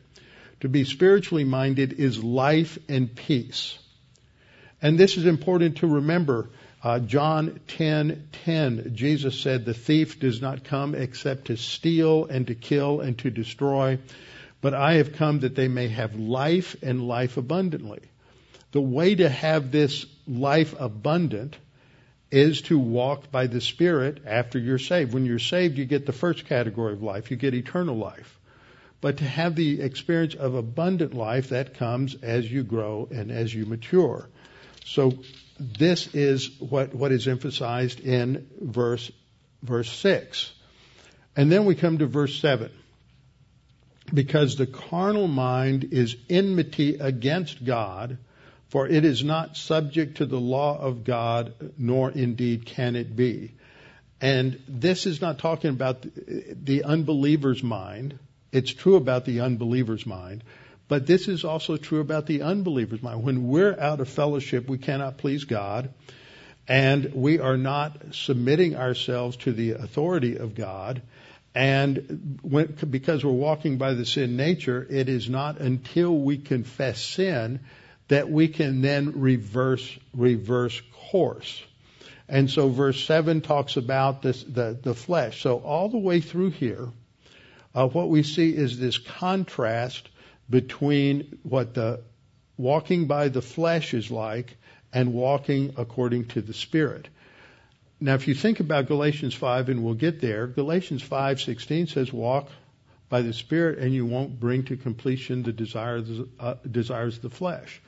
to 0.61 0.69
be 0.69 0.85
spiritually 0.85 1.43
minded 1.43 1.93
is 1.93 2.23
life 2.23 2.77
and 2.87 3.13
peace. 3.13 3.77
And 4.81 4.97
this 4.97 5.17
is 5.17 5.25
important 5.25 5.77
to 5.77 5.87
remember. 5.87 6.49
Uh, 6.83 6.99
John 6.99 7.59
10:10, 7.67 8.95
Jesus 8.95 9.39
said, 9.39 9.65
"The 9.65 9.73
thief 9.73 10.19
does 10.19 10.41
not 10.41 10.63
come 10.63 10.95
except 10.95 11.45
to 11.45 11.57
steal 11.57 12.25
and 12.25 12.47
to 12.47 12.55
kill 12.55 13.01
and 13.01 13.17
to 13.19 13.29
destroy, 13.29 13.99
but 14.61 14.73
I 14.73 14.95
have 14.95 15.13
come 15.13 15.41
that 15.41 15.53
they 15.53 15.67
may 15.67 15.89
have 15.89 16.15
life 16.15 16.75
and 16.81 17.07
life 17.07 17.37
abundantly." 17.37 17.99
The 18.71 18.81
way 18.81 19.13
to 19.15 19.29
have 19.29 19.69
this 19.69 20.05
life 20.27 20.73
abundant 20.79 21.57
is 22.31 22.61
to 22.63 22.79
walk 22.79 23.29
by 23.31 23.45
the 23.47 23.61
Spirit 23.61 24.21
after 24.25 24.57
you're 24.57 24.79
saved. 24.79 25.13
When 25.13 25.25
you're 25.25 25.39
saved, 25.39 25.77
you 25.77 25.85
get 25.85 26.05
the 26.05 26.13
first 26.13 26.45
category 26.45 26.93
of 26.93 27.03
life. 27.03 27.29
You 27.29 27.37
get 27.37 27.53
eternal 27.53 27.97
life. 27.97 28.39
But 29.01 29.17
to 29.17 29.25
have 29.25 29.55
the 29.55 29.81
experience 29.81 30.35
of 30.35 30.55
abundant 30.55 31.13
life, 31.13 31.49
that 31.49 31.73
comes 31.73 32.15
as 32.15 32.49
you 32.49 32.63
grow 32.63 33.07
and 33.11 33.31
as 33.31 33.53
you 33.53 33.65
mature. 33.65 34.29
So 34.85 35.19
this 35.61 36.13
is 36.15 36.49
what, 36.59 36.95
what 36.95 37.11
is 37.11 37.27
emphasized 37.27 37.99
in 37.99 38.47
verse, 38.59 39.11
verse 39.61 39.91
6. 39.91 40.51
And 41.35 41.51
then 41.51 41.65
we 41.65 41.75
come 41.75 41.99
to 41.99 42.07
verse 42.07 42.35
7. 42.39 42.71
Because 44.11 44.55
the 44.55 44.65
carnal 44.65 45.27
mind 45.27 45.89
is 45.91 46.17
enmity 46.29 46.95
against 46.95 47.63
God, 47.63 48.17
for 48.69 48.87
it 48.87 49.05
is 49.05 49.23
not 49.23 49.55
subject 49.55 50.17
to 50.17 50.25
the 50.25 50.39
law 50.39 50.79
of 50.79 51.03
God, 51.03 51.53
nor 51.77 52.09
indeed 52.09 52.65
can 52.65 52.95
it 52.95 53.15
be. 53.15 53.53
And 54.19 54.59
this 54.67 55.05
is 55.05 55.21
not 55.21 55.39
talking 55.39 55.69
about 55.69 56.01
the 56.01 56.83
unbeliever's 56.83 57.61
mind. 57.61 58.17
It's 58.51 58.73
true 58.73 58.95
about 58.95 59.25
the 59.25 59.41
unbeliever's 59.41 60.05
mind, 60.05 60.43
but 60.91 61.07
this 61.07 61.29
is 61.29 61.45
also 61.45 61.77
true 61.77 62.01
about 62.01 62.25
the 62.25 62.41
unbeliever's 62.41 63.01
mind. 63.01 63.23
When 63.23 63.47
we're 63.47 63.79
out 63.79 64.01
of 64.01 64.09
fellowship, 64.09 64.67
we 64.67 64.77
cannot 64.77 65.17
please 65.17 65.45
God, 65.45 65.93
and 66.67 67.13
we 67.13 67.39
are 67.39 67.55
not 67.55 68.13
submitting 68.13 68.75
ourselves 68.75 69.37
to 69.37 69.53
the 69.53 69.71
authority 69.71 70.35
of 70.35 70.53
God, 70.53 71.01
And 71.55 72.39
when, 72.41 72.77
because 72.89 73.23
we're 73.23 73.31
walking 73.31 73.77
by 73.77 73.93
the 73.93 74.05
sin 74.05 74.35
nature, 74.35 74.85
it 74.89 75.07
is 75.07 75.29
not 75.29 75.61
until 75.61 76.13
we 76.13 76.37
confess 76.37 77.01
sin 77.01 77.61
that 78.09 78.29
we 78.29 78.49
can 78.49 78.81
then 78.81 79.21
reverse, 79.21 79.97
reverse 80.13 80.81
course. 81.09 81.63
And 82.27 82.49
so 82.49 82.67
verse 82.67 83.01
7 83.05 83.39
talks 83.39 83.77
about 83.77 84.21
this, 84.21 84.43
the, 84.43 84.77
the 84.81 84.93
flesh. 84.93 85.41
So 85.41 85.59
all 85.59 85.87
the 85.87 86.03
way 86.09 86.19
through 86.19 86.49
here, 86.51 86.89
uh, 87.73 87.87
what 87.87 88.09
we 88.09 88.23
see 88.23 88.49
is 88.49 88.77
this 88.77 88.97
contrast 88.97 90.09
between 90.51 91.39
what 91.43 91.73
the 91.73 92.01
walking 92.57 93.07
by 93.07 93.29
the 93.29 93.41
flesh 93.41 93.93
is 93.93 94.11
like 94.11 94.55
and 94.93 95.13
walking 95.13 95.73
according 95.77 96.25
to 96.25 96.41
the 96.41 96.53
Spirit. 96.53 97.07
Now, 97.99 98.15
if 98.15 98.27
you 98.27 98.35
think 98.35 98.59
about 98.59 98.87
Galatians 98.87 99.33
5, 99.33 99.69
and 99.69 99.83
we'll 99.83 99.93
get 99.93 100.21
there, 100.21 100.47
Galatians 100.47 101.01
5:16 101.01 101.87
says, 101.87 102.11
"Walk 102.11 102.49
by 103.09 103.21
the 103.21 103.33
Spirit, 103.33 103.79
and 103.79 103.93
you 103.93 104.05
won't 104.05 104.39
bring 104.39 104.63
to 104.63 104.75
completion 104.75 105.43
the 105.43 105.53
desires, 105.53 106.09
uh, 106.39 106.55
desires 106.69 107.17
of 107.17 107.21
the 107.21 107.29
flesh." 107.29 107.81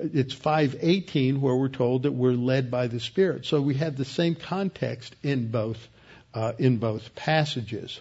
It's 0.00 0.34
5:18 0.34 1.40
where 1.40 1.54
we're 1.54 1.68
told 1.68 2.02
that 2.02 2.12
we're 2.12 2.32
led 2.32 2.70
by 2.70 2.88
the 2.88 3.00
Spirit. 3.00 3.46
So 3.46 3.60
we 3.60 3.74
have 3.74 3.96
the 3.96 4.04
same 4.04 4.34
context 4.34 5.14
in 5.22 5.50
both 5.50 5.88
uh, 6.32 6.52
in 6.58 6.78
both 6.78 7.14
passages. 7.14 8.00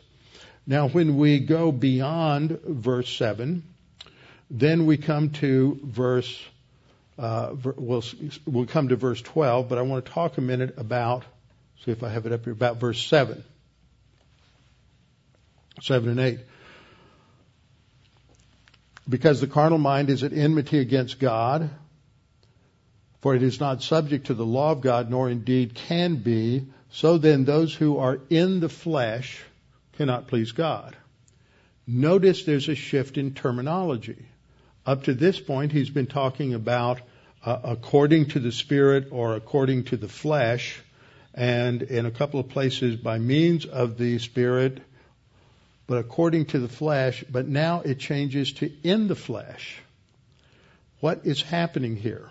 Now, 0.66 0.88
when 0.88 1.18
we 1.18 1.40
go 1.40 1.72
beyond 1.72 2.60
verse 2.62 3.10
7, 3.16 3.64
then 4.54 4.86
we 4.86 4.96
come 4.96 5.32
to 5.32 5.80
verse. 5.84 6.42
Uh, 7.20 7.54
we'll, 7.76 8.04
we'll 8.46 8.66
come 8.66 8.88
to 8.88 8.96
verse 8.96 9.22
12, 9.22 9.68
but 9.68 9.78
I 9.78 9.82
want 9.82 10.06
to 10.06 10.12
talk 10.12 10.38
a 10.38 10.42
minute 10.42 10.76
about 10.78 11.26
See 11.84 11.92
if 11.92 12.02
I 12.02 12.10
have 12.10 12.26
it 12.26 12.32
up 12.32 12.46
here, 12.46 12.54
about 12.54 12.78
verse 12.78 13.06
7. 13.06 13.44
7 15.82 16.10
and 16.10 16.20
8. 16.20 16.40
Because 19.10 19.42
the 19.42 19.48
carnal 19.48 19.80
mind 19.80 20.10
is 20.10 20.24
at 20.24 20.32
enmity 20.32 20.80
against 20.80 21.20
God, 21.20 21.70
for 23.20 23.36
it 23.36 23.44
is 23.44 23.60
not 23.60 23.84
subject 23.84 24.28
to 24.28 24.34
the 24.34 24.46
law 24.46 24.72
of 24.72 24.80
God, 24.80 25.10
nor 25.10 25.30
indeed 25.30 25.76
can 25.76 26.16
be. 26.16 26.68
So 26.90 27.18
then, 27.18 27.44
those 27.44 27.76
who 27.76 27.98
are 27.98 28.20
in 28.30 28.62
the 28.62 28.70
flesh 28.70 29.44
cannot 29.98 30.28
please 30.28 30.54
God. 30.54 30.96
Notice 31.86 32.46
there's 32.46 32.70
a 32.70 32.76
shift 32.76 33.18
in 33.18 33.34
terminology. 33.34 34.26
Up 34.86 35.04
to 35.04 35.14
this 35.14 35.40
point, 35.40 35.72
he's 35.72 35.90
been 35.90 36.08
talking 36.08 36.54
about 36.54 37.00
uh, 37.46 37.60
according 37.64 38.28
to 38.28 38.40
the 38.40 38.52
Spirit 38.52 39.08
or 39.12 39.36
according 39.36 39.86
to 39.86 39.98
the 39.98 40.10
flesh 40.10 40.82
and 41.34 41.82
in 41.82 42.06
a 42.06 42.12
couple 42.12 42.40
of 42.40 42.50
places 42.50 42.96
by 42.98 43.18
means 43.18 43.66
of 43.66 43.98
the 43.98 44.20
Spirit, 44.20 44.82
but 45.88 45.98
according 45.98 46.48
to 46.48 46.60
the 46.60 46.68
flesh, 46.68 47.24
but 47.30 47.48
now 47.48 47.82
it 47.82 47.98
changes 47.98 48.52
to 48.54 48.72
in 48.84 49.08
the 49.08 49.16
flesh. 49.16 49.78
What 51.00 51.22
is 51.26 51.42
happening 51.42 51.96
here? 51.96 52.30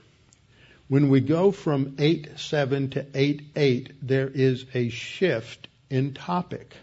When 0.88 1.08
we 1.08 1.20
go 1.20 1.52
from 1.52 1.96
8 1.98 2.38
7 2.38 2.90
to 2.90 3.06
8 3.14 3.42
8, 3.56 3.92
there 4.02 4.28
is 4.28 4.66
a 4.74 4.90
shift 4.90 5.68
in 5.88 6.12
topic. 6.12 6.76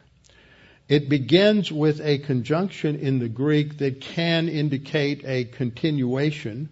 It 0.89 1.07
begins 1.07 1.71
with 1.71 2.01
a 2.01 2.17
conjunction 2.17 2.95
in 2.95 3.19
the 3.19 3.29
Greek 3.29 3.77
that 3.77 4.01
can 4.01 4.49
indicate 4.49 5.23
a 5.23 5.45
continuation, 5.45 6.69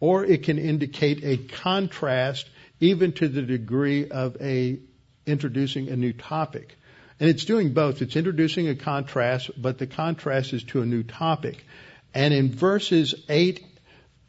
or 0.00 0.24
it 0.24 0.42
can 0.42 0.58
indicate 0.58 1.22
a 1.22 1.36
contrast 1.36 2.50
even 2.80 3.12
to 3.12 3.28
the 3.28 3.42
degree 3.42 4.10
of 4.10 4.36
a 4.40 4.80
introducing 5.24 5.88
a 5.88 5.96
new 5.96 6.12
topic. 6.12 6.76
And 7.20 7.30
it's 7.30 7.44
doing 7.44 7.74
both. 7.74 8.02
It's 8.02 8.16
introducing 8.16 8.68
a 8.68 8.74
contrast, 8.74 9.50
but 9.56 9.78
the 9.78 9.86
contrast 9.86 10.52
is 10.52 10.64
to 10.64 10.82
a 10.82 10.86
new 10.86 11.04
topic. 11.04 11.64
And 12.12 12.34
in 12.34 12.50
verses 12.50 13.14
8 13.28 13.64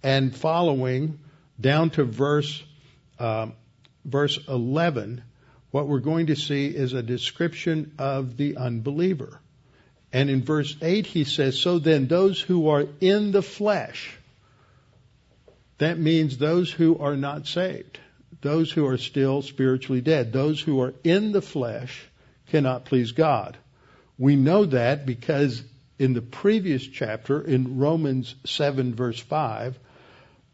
and 0.04 0.36
following, 0.36 1.20
down 1.60 1.90
to 1.92 2.04
verse, 2.04 2.64
um, 3.18 3.54
verse 4.06 4.38
11, 4.48 5.24
what 5.72 5.88
we're 5.88 6.00
going 6.00 6.28
to 6.28 6.36
see 6.36 6.68
is 6.68 6.94
a 6.94 7.04
description 7.04 7.94
of 8.00 8.38
the 8.38 8.58
unbeliever. 8.58 9.40
And 10.12 10.30
in 10.30 10.44
verse 10.44 10.76
8, 10.82 11.06
he 11.06 11.24
says, 11.24 11.60
So 11.60 11.80
then, 11.80 12.08
those 12.08 12.42
who 12.42 12.70
are 12.70 12.86
in 13.00 13.32
the 13.32 13.44
flesh, 13.44 14.18
that 15.78 16.00
means 16.00 16.38
those 16.38 16.72
who 16.72 16.98
are 16.98 17.16
not 17.16 17.46
saved 17.46 18.00
those 18.42 18.72
who 18.72 18.88
are 18.88 18.98
still 18.98 19.42
spiritually 19.42 20.02
dead. 20.02 20.32
Those 20.32 20.62
who 20.62 20.82
are 20.82 20.94
in 21.04 21.32
the 21.32 21.42
flesh 21.42 22.08
cannot 22.48 22.86
please 22.86 23.12
God. 23.12 23.58
We 24.18 24.36
know 24.36 24.66
that 24.66 25.06
because 25.06 25.62
in 25.98 26.14
the 26.14 26.22
previous 26.22 26.86
chapter, 26.86 27.42
in 27.42 27.78
Romans 27.78 28.36
7 28.46 28.96
verse 28.96 29.20
5, 29.20 29.78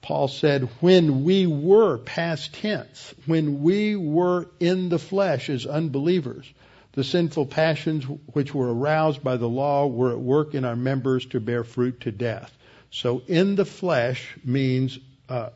Paul 0.05 0.27
said, 0.27 0.69
when 0.81 1.23
we 1.23 1.47
were 1.47 1.97
past 1.97 2.53
tense, 2.53 3.15
when 3.25 3.63
we 3.63 3.95
were 3.95 4.47
in 4.59 4.89
the 4.89 4.99
flesh 4.99 5.49
as 5.49 5.65
unbelievers, 5.65 6.45
the 6.91 7.03
sinful 7.03 7.47
passions 7.47 8.05
which 8.31 8.53
were 8.53 8.71
aroused 8.71 9.23
by 9.23 9.37
the 9.37 9.49
law 9.49 9.87
were 9.87 10.11
at 10.11 10.19
work 10.19 10.53
in 10.53 10.63
our 10.63 10.75
members 10.75 11.25
to 11.27 11.39
bear 11.39 11.63
fruit 11.63 12.01
to 12.01 12.11
death. 12.11 12.55
So 12.91 13.23
in 13.25 13.55
the 13.55 13.65
flesh 13.65 14.37
means 14.43 14.99
uh, 15.27 15.49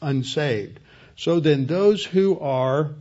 unsaved. 0.00 0.78
So 1.16 1.40
then 1.40 1.66
those 1.66 2.04
who 2.04 2.38
are 2.38 2.92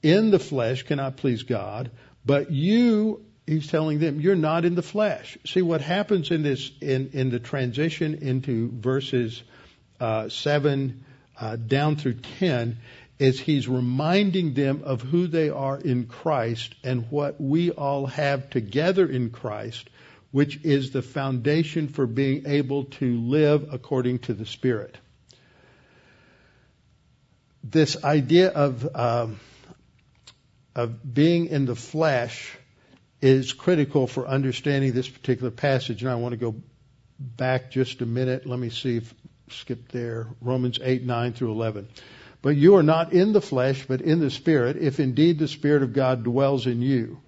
in 0.00 0.30
the 0.30 0.38
flesh 0.38 0.84
cannot 0.84 1.16
please 1.16 1.42
God, 1.42 1.90
but 2.24 2.52
you, 2.52 3.24
he's 3.48 3.66
telling 3.66 3.98
them, 3.98 4.20
you're 4.20 4.36
not 4.36 4.64
in 4.64 4.76
the 4.76 4.82
flesh. 4.82 5.38
See 5.44 5.62
what 5.62 5.80
happens 5.80 6.30
in 6.30 6.44
this, 6.44 6.70
in, 6.80 7.10
in 7.14 7.30
the 7.30 7.40
transition 7.40 8.14
into 8.22 8.70
verses 8.70 9.42
uh, 10.02 10.28
7 10.28 11.04
uh, 11.40 11.56
down 11.56 11.96
through 11.96 12.14
10 12.38 12.78
is 13.18 13.38
he's 13.38 13.68
reminding 13.68 14.54
them 14.54 14.82
of 14.84 15.00
who 15.00 15.26
they 15.26 15.48
are 15.48 15.78
in 15.78 16.06
Christ 16.06 16.74
and 16.82 17.10
what 17.10 17.40
we 17.40 17.70
all 17.70 18.06
have 18.06 18.50
together 18.50 19.06
in 19.06 19.30
Christ, 19.30 19.88
which 20.30 20.60
is 20.64 20.90
the 20.90 21.02
foundation 21.02 21.88
for 21.88 22.06
being 22.06 22.46
able 22.46 22.84
to 22.84 23.20
live 23.20 23.72
according 23.72 24.18
to 24.20 24.34
the 24.34 24.46
Spirit 24.46 24.96
this 27.62 28.02
idea 28.02 28.48
of 28.48 28.88
um, 28.96 29.40
of 30.74 31.14
being 31.14 31.46
in 31.46 31.66
the 31.66 31.76
flesh 31.76 32.56
is 33.20 33.52
critical 33.52 34.06
for 34.06 34.26
understanding 34.26 34.92
this 34.92 35.08
particular 35.08 35.50
passage. 35.50 36.02
And 36.02 36.10
I 36.10 36.16
want 36.16 36.32
to 36.32 36.38
go 36.38 36.56
back 37.20 37.70
just 37.70 38.00
a 38.00 38.06
minute. 38.06 38.46
Let 38.46 38.58
me 38.58 38.70
see 38.70 38.96
if 38.96 39.14
skip 39.52 39.90
there. 39.92 40.28
Romans 40.40 40.78
8, 40.82 41.04
9 41.04 41.32
through 41.32 41.52
11. 41.52 41.88
But 42.42 42.56
you 42.56 42.76
are 42.76 42.82
not 42.82 43.12
in 43.12 43.32
the 43.32 43.40
flesh, 43.40 43.86
but 43.86 44.00
in 44.00 44.18
the 44.18 44.30
Spirit, 44.30 44.76
if 44.76 44.98
indeed 44.98 45.38
the 45.38 45.48
Spirit 45.48 45.82
of 45.82 45.92
God 45.92 46.24
dwells 46.24 46.66
in 46.66 46.82
you. 46.82 47.20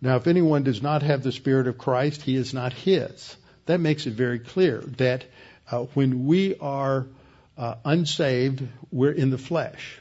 Now, 0.00 0.16
if 0.16 0.26
anyone 0.26 0.62
does 0.62 0.82
not 0.82 1.02
have 1.02 1.22
the 1.22 1.32
Spirit 1.32 1.66
of 1.66 1.78
Christ, 1.78 2.22
he 2.22 2.36
is 2.36 2.54
not 2.54 2.72
his. 2.72 3.36
That 3.66 3.80
makes 3.80 4.06
it 4.06 4.12
very 4.12 4.38
clear 4.38 4.80
that 4.98 5.24
uh, 5.70 5.84
when 5.94 6.26
we 6.26 6.56
are 6.58 7.06
uh, 7.56 7.76
unsaved, 7.84 8.62
we're 8.92 9.12
in 9.12 9.30
the 9.30 9.38
flesh. 9.38 9.98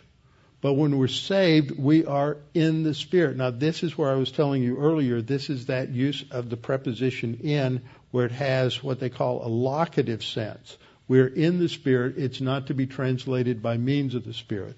But 0.62 0.74
when 0.74 0.98
we're 0.98 1.08
saved, 1.08 1.72
we 1.72 2.06
are 2.06 2.38
in 2.54 2.84
the 2.84 2.94
Spirit. 2.94 3.38
Now, 3.38 3.52
this 3.52 3.84
is 3.84 3.98
where 3.98 4.12
I 4.12 4.16
was 4.16 4.32
telling 4.32 4.64
you 4.64 4.78
earlier, 4.78 5.22
this 5.22 5.50
is 5.50 5.66
that 5.66 5.90
use 5.90 6.24
of 6.32 6.50
the 6.50 6.58
preposition 6.58 7.40
in 7.44 7.82
where 8.12 8.26
it 8.26 8.32
has 8.32 8.82
what 8.82 9.00
they 9.00 9.10
call 9.10 9.46
a 9.46 9.50
locative 9.50 10.24
sense. 10.24 10.78
We're 11.08 11.28
in 11.28 11.60
the 11.60 11.70
Spirit. 11.70 12.18
It's 12.18 12.42
not 12.42 12.68
to 12.68 12.74
be 12.74 12.88
translated 12.88 13.62
by 13.62 13.78
means 13.78 14.16
of 14.16 14.24
the 14.24 14.34
Spirit. 14.34 14.78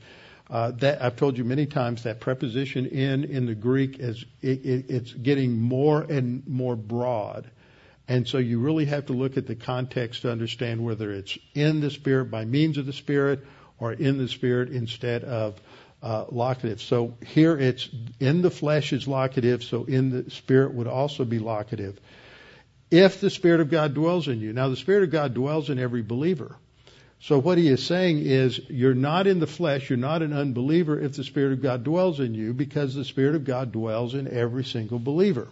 Uh, 0.49 0.71
that 0.71 1.01
I've 1.01 1.15
told 1.15 1.37
you 1.37 1.43
many 1.43 1.65
times 1.65 2.03
that 2.03 2.19
preposition 2.19 2.85
in 2.85 3.23
in 3.23 3.47
the 3.47 3.55
Greek 3.55 3.99
is 3.99 4.23
it, 4.41 4.63
it, 4.63 4.85
it's 4.89 5.11
getting 5.11 5.59
more 5.59 6.01
and 6.01 6.47
more 6.47 6.75
broad. 6.75 7.49
And 8.07 8.27
so 8.27 8.37
you 8.37 8.59
really 8.59 8.85
have 8.85 9.07
to 9.07 9.13
look 9.13 9.37
at 9.37 9.47
the 9.47 9.55
context 9.55 10.21
to 10.21 10.31
understand 10.31 10.85
whether 10.85 11.11
it's 11.11 11.37
in 11.55 11.81
the 11.81 11.89
Spirit 11.89 12.25
by 12.25 12.45
means 12.45 12.77
of 12.77 12.85
the 12.85 12.93
Spirit 12.93 13.45
or 13.79 13.93
in 13.93 14.19
the 14.19 14.27
Spirit 14.27 14.69
instead 14.69 15.23
of 15.23 15.59
uh, 16.03 16.25
locative. 16.31 16.81
So 16.81 17.15
here 17.25 17.57
it's 17.57 17.89
in 18.19 18.43
the 18.43 18.51
flesh 18.51 18.93
is 18.93 19.07
locative, 19.07 19.63
so 19.63 19.85
in 19.85 20.11
the 20.11 20.29
Spirit 20.29 20.75
would 20.75 20.87
also 20.87 21.25
be 21.25 21.39
locative. 21.39 21.99
If 22.97 23.19
the 23.19 23.29
Spirit 23.29 23.59
of 23.59 23.69
God 23.69 23.93
dwells 23.93 24.29
in 24.29 24.39
you. 24.39 24.53
Now 24.53 24.69
the 24.69 24.77
Spirit 24.77 25.03
of 25.03 25.11
God 25.11 25.33
dwells 25.33 25.69
in 25.69 25.79
every 25.79 26.01
believer. 26.01 26.55
So 27.19 27.39
what 27.39 27.57
he 27.57 27.67
is 27.67 27.85
saying 27.85 28.19
is 28.19 28.61
you're 28.69 28.93
not 28.93 29.27
in 29.27 29.39
the 29.39 29.47
flesh, 29.47 29.89
you're 29.89 29.97
not 29.97 30.21
an 30.21 30.31
unbeliever 30.31 30.97
if 30.97 31.17
the 31.17 31.25
Spirit 31.25 31.51
of 31.51 31.61
God 31.61 31.83
dwells 31.83 32.21
in 32.21 32.35
you 32.35 32.53
because 32.53 32.95
the 32.95 33.03
Spirit 33.03 33.35
of 33.35 33.43
God 33.43 33.73
dwells 33.73 34.13
in 34.13 34.29
every 34.29 34.63
single 34.63 34.99
believer. 34.99 35.49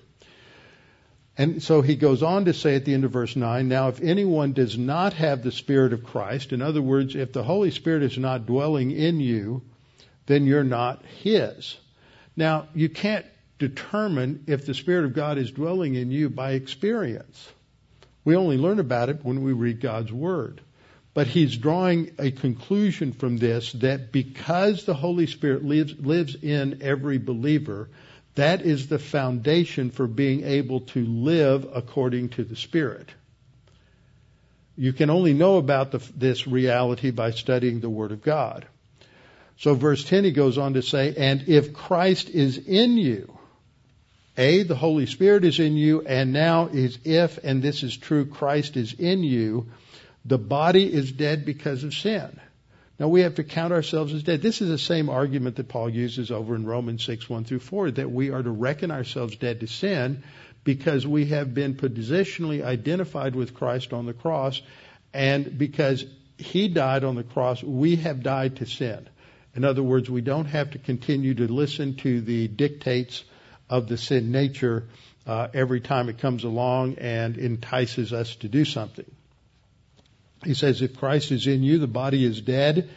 And 1.38 1.62
so 1.62 1.82
he 1.82 1.98
goes 1.98 2.24
on 2.24 2.46
to 2.46 2.54
say 2.54 2.76
at 2.76 2.86
the 2.86 2.94
end 2.94 3.04
of 3.04 3.12
verse 3.12 3.36
9, 3.36 3.68
now 3.68 3.90
if 3.90 4.00
anyone 4.02 4.54
does 4.54 4.78
not 4.78 5.12
have 5.14 5.44
the 5.44 5.52
Spirit 5.52 5.92
of 5.92 6.06
Christ, 6.06 6.54
in 6.54 6.62
other 6.62 6.82
words, 6.82 7.14
if 7.14 7.34
the 7.34 7.44
Holy 7.44 7.72
Spirit 7.72 8.04
is 8.04 8.18
not 8.18 8.46
dwelling 8.46 8.92
in 8.92 9.20
you, 9.20 9.64
then 10.28 10.46
you're 10.46 10.64
not 10.64 11.04
his. 11.22 11.76
Now, 12.38 12.68
you 12.74 12.88
can't 12.88 13.26
determine 13.68 14.44
if 14.48 14.66
the 14.66 14.74
Spirit 14.74 15.06
of 15.06 15.14
God 15.14 15.38
is 15.38 15.52
dwelling 15.52 15.96
in 15.96 16.12
you 16.12 16.30
by 16.30 16.52
experience. 16.52 17.52
We 18.26 18.36
only 18.36 18.58
learn 18.58 18.80
about 18.80 19.10
it 19.10 19.24
when 19.24 19.44
we 19.44 19.54
read 19.54 19.80
God's 19.80 20.12
Word. 20.12 20.62
But 21.14 21.28
he's 21.28 21.56
drawing 21.56 22.12
a 22.18 22.32
conclusion 22.32 23.14
from 23.14 23.38
this 23.38 23.72
that 23.74 24.12
because 24.12 24.86
the 24.86 24.94
Holy 24.94 25.28
Spirit 25.28 25.64
lives, 25.64 25.98
lives 25.98 26.36
in 26.36 26.82
every 26.82 27.20
believer, 27.20 27.90
that 28.36 28.62
is 28.64 28.88
the 28.88 29.00
foundation 29.00 29.92
for 29.92 30.08
being 30.08 30.44
able 30.44 30.82
to 30.82 31.06
live 31.06 31.68
according 31.74 32.30
to 32.30 32.44
the 32.44 32.56
Spirit. 32.56 33.10
You 34.76 34.92
can 34.92 35.10
only 35.10 35.34
know 35.34 35.58
about 35.58 35.92
the, 35.92 36.00
this 36.18 36.48
reality 36.48 37.12
by 37.12 37.32
studying 37.32 37.80
the 37.80 37.92
Word 37.92 38.12
of 38.12 38.24
God. 38.24 38.66
So 39.58 39.76
verse 39.76 40.04
10 40.04 40.24
he 40.24 40.32
goes 40.32 40.58
on 40.58 40.74
to 40.74 40.82
say, 40.82 41.14
and 41.16 41.48
if 41.48 41.74
Christ 41.74 42.30
is 42.30 42.58
in 42.58 42.98
you, 42.98 43.38
A, 44.38 44.64
the 44.64 44.76
Holy 44.76 45.06
Spirit 45.06 45.46
is 45.46 45.60
in 45.60 45.78
you, 45.78 46.02
and 46.02 46.34
now 46.34 46.68
is 46.68 46.98
if, 47.04 47.38
and 47.44 47.62
this 47.62 47.84
is 47.84 47.96
true, 47.96 48.26
Christ 48.26 48.78
is 48.78 48.94
in 48.94 49.24
you, 49.24 49.68
the 50.26 50.40
body 50.40 50.92
is 50.92 51.12
dead 51.12 51.46
because 51.46 51.84
of 51.84 51.94
sin. 51.94 52.40
Now 53.00 53.08
we 53.10 53.22
have 53.22 53.36
to 53.36 53.44
count 53.44 53.74
ourselves 53.74 54.14
as 54.14 54.24
dead. 54.24 54.42
This 54.42 54.62
is 54.62 54.70
the 54.70 54.78
same 54.78 55.10
argument 55.10 55.58
that 55.58 55.68
Paul 55.68 55.90
uses 55.90 56.32
over 56.32 56.56
in 56.56 56.66
Romans 56.66 57.04
6, 57.04 57.30
1 57.30 57.44
through 57.44 57.60
4, 57.60 57.92
that 57.92 58.12
we 58.12 58.32
are 58.32 58.42
to 58.42 58.52
reckon 58.52 58.92
ourselves 58.92 59.36
dead 59.36 59.60
to 59.60 59.68
sin 59.68 60.24
because 60.64 61.06
we 61.06 61.26
have 61.26 61.54
been 61.54 61.76
positionally 61.76 62.64
identified 62.64 63.36
with 63.36 63.54
Christ 63.54 63.94
on 63.94 64.06
the 64.06 64.14
cross 64.14 64.62
and 65.14 65.58
because 65.58 66.06
he 66.38 66.68
died 66.68 67.04
on 67.04 67.16
the 67.16 67.24
cross, 67.24 67.62
we 67.62 67.98
have 67.98 68.24
died 68.24 68.58
to 68.58 68.66
sin. 68.66 69.08
In 69.56 69.64
other 69.64 69.84
words, 69.84 70.10
we 70.10 70.22
don't 70.22 70.46
have 70.46 70.72
to 70.72 70.80
continue 70.80 71.36
to 71.36 71.52
listen 71.52 71.96
to 71.98 72.22
the 72.22 72.48
dictates 72.48 73.24
of 73.74 73.88
the 73.88 73.98
sin 73.98 74.32
nature 74.32 74.84
uh, 75.26 75.48
every 75.52 75.82
time 75.82 76.08
it 76.08 76.20
comes 76.20 76.44
along 76.44 76.96
and 77.00 77.38
entices 77.38 78.14
us 78.14 78.36
to 78.36 78.48
do 78.48 78.66
something. 78.66 79.10
He 80.46 80.54
says, 80.54 80.84
if 80.84 80.96
Christ 81.00 81.32
is 81.32 81.48
in 81.48 81.64
you, 81.64 81.80
the 81.80 81.88
body 81.88 82.24
is 82.24 82.40
dead 82.40 82.92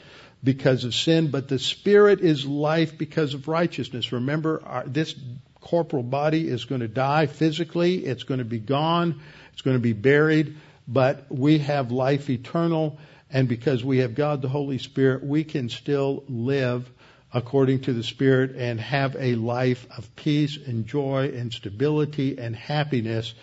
because 0.44 0.84
of 0.84 0.94
sin, 0.94 1.30
but 1.30 1.48
the 1.48 1.58
spirit 1.58 2.20
is 2.20 2.44
life 2.44 2.98
because 2.98 3.32
of 3.32 3.48
righteousness. 3.48 4.12
Remember, 4.12 4.62
our, 4.66 4.84
this 4.86 5.14
corporal 5.62 6.02
body 6.02 6.46
is 6.46 6.66
going 6.66 6.82
to 6.82 6.88
die 6.88 7.24
physically. 7.24 8.04
It's 8.04 8.24
going 8.24 8.40
to 8.40 8.44
be 8.44 8.58
gone. 8.58 9.22
It's 9.54 9.62
going 9.62 9.76
to 9.76 9.82
be 9.82 9.94
buried, 9.94 10.56
but 10.86 11.24
we 11.30 11.60
have 11.60 11.90
life 11.90 12.28
eternal. 12.28 12.98
And 13.30 13.48
because 13.48 13.82
we 13.82 13.98
have 13.98 14.14
God 14.14 14.42
the 14.42 14.48
Holy 14.50 14.76
Spirit, 14.76 15.24
we 15.24 15.42
can 15.42 15.70
still 15.70 16.22
live 16.28 16.86
according 17.32 17.80
to 17.80 17.92
the 17.92 18.02
Spirit 18.02 18.56
and 18.56 18.80
have 18.80 19.16
a 19.18 19.34
life 19.34 19.86
of 19.96 20.14
peace 20.16 20.56
and 20.56 20.86
joy 20.86 21.32
and 21.34 21.52
stability 21.52 22.38
and 22.38 22.54
happiness 22.54 23.34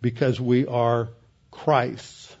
because 0.00 0.40
we 0.40 0.66
are 0.66 1.08
Christ's. 1.50 2.36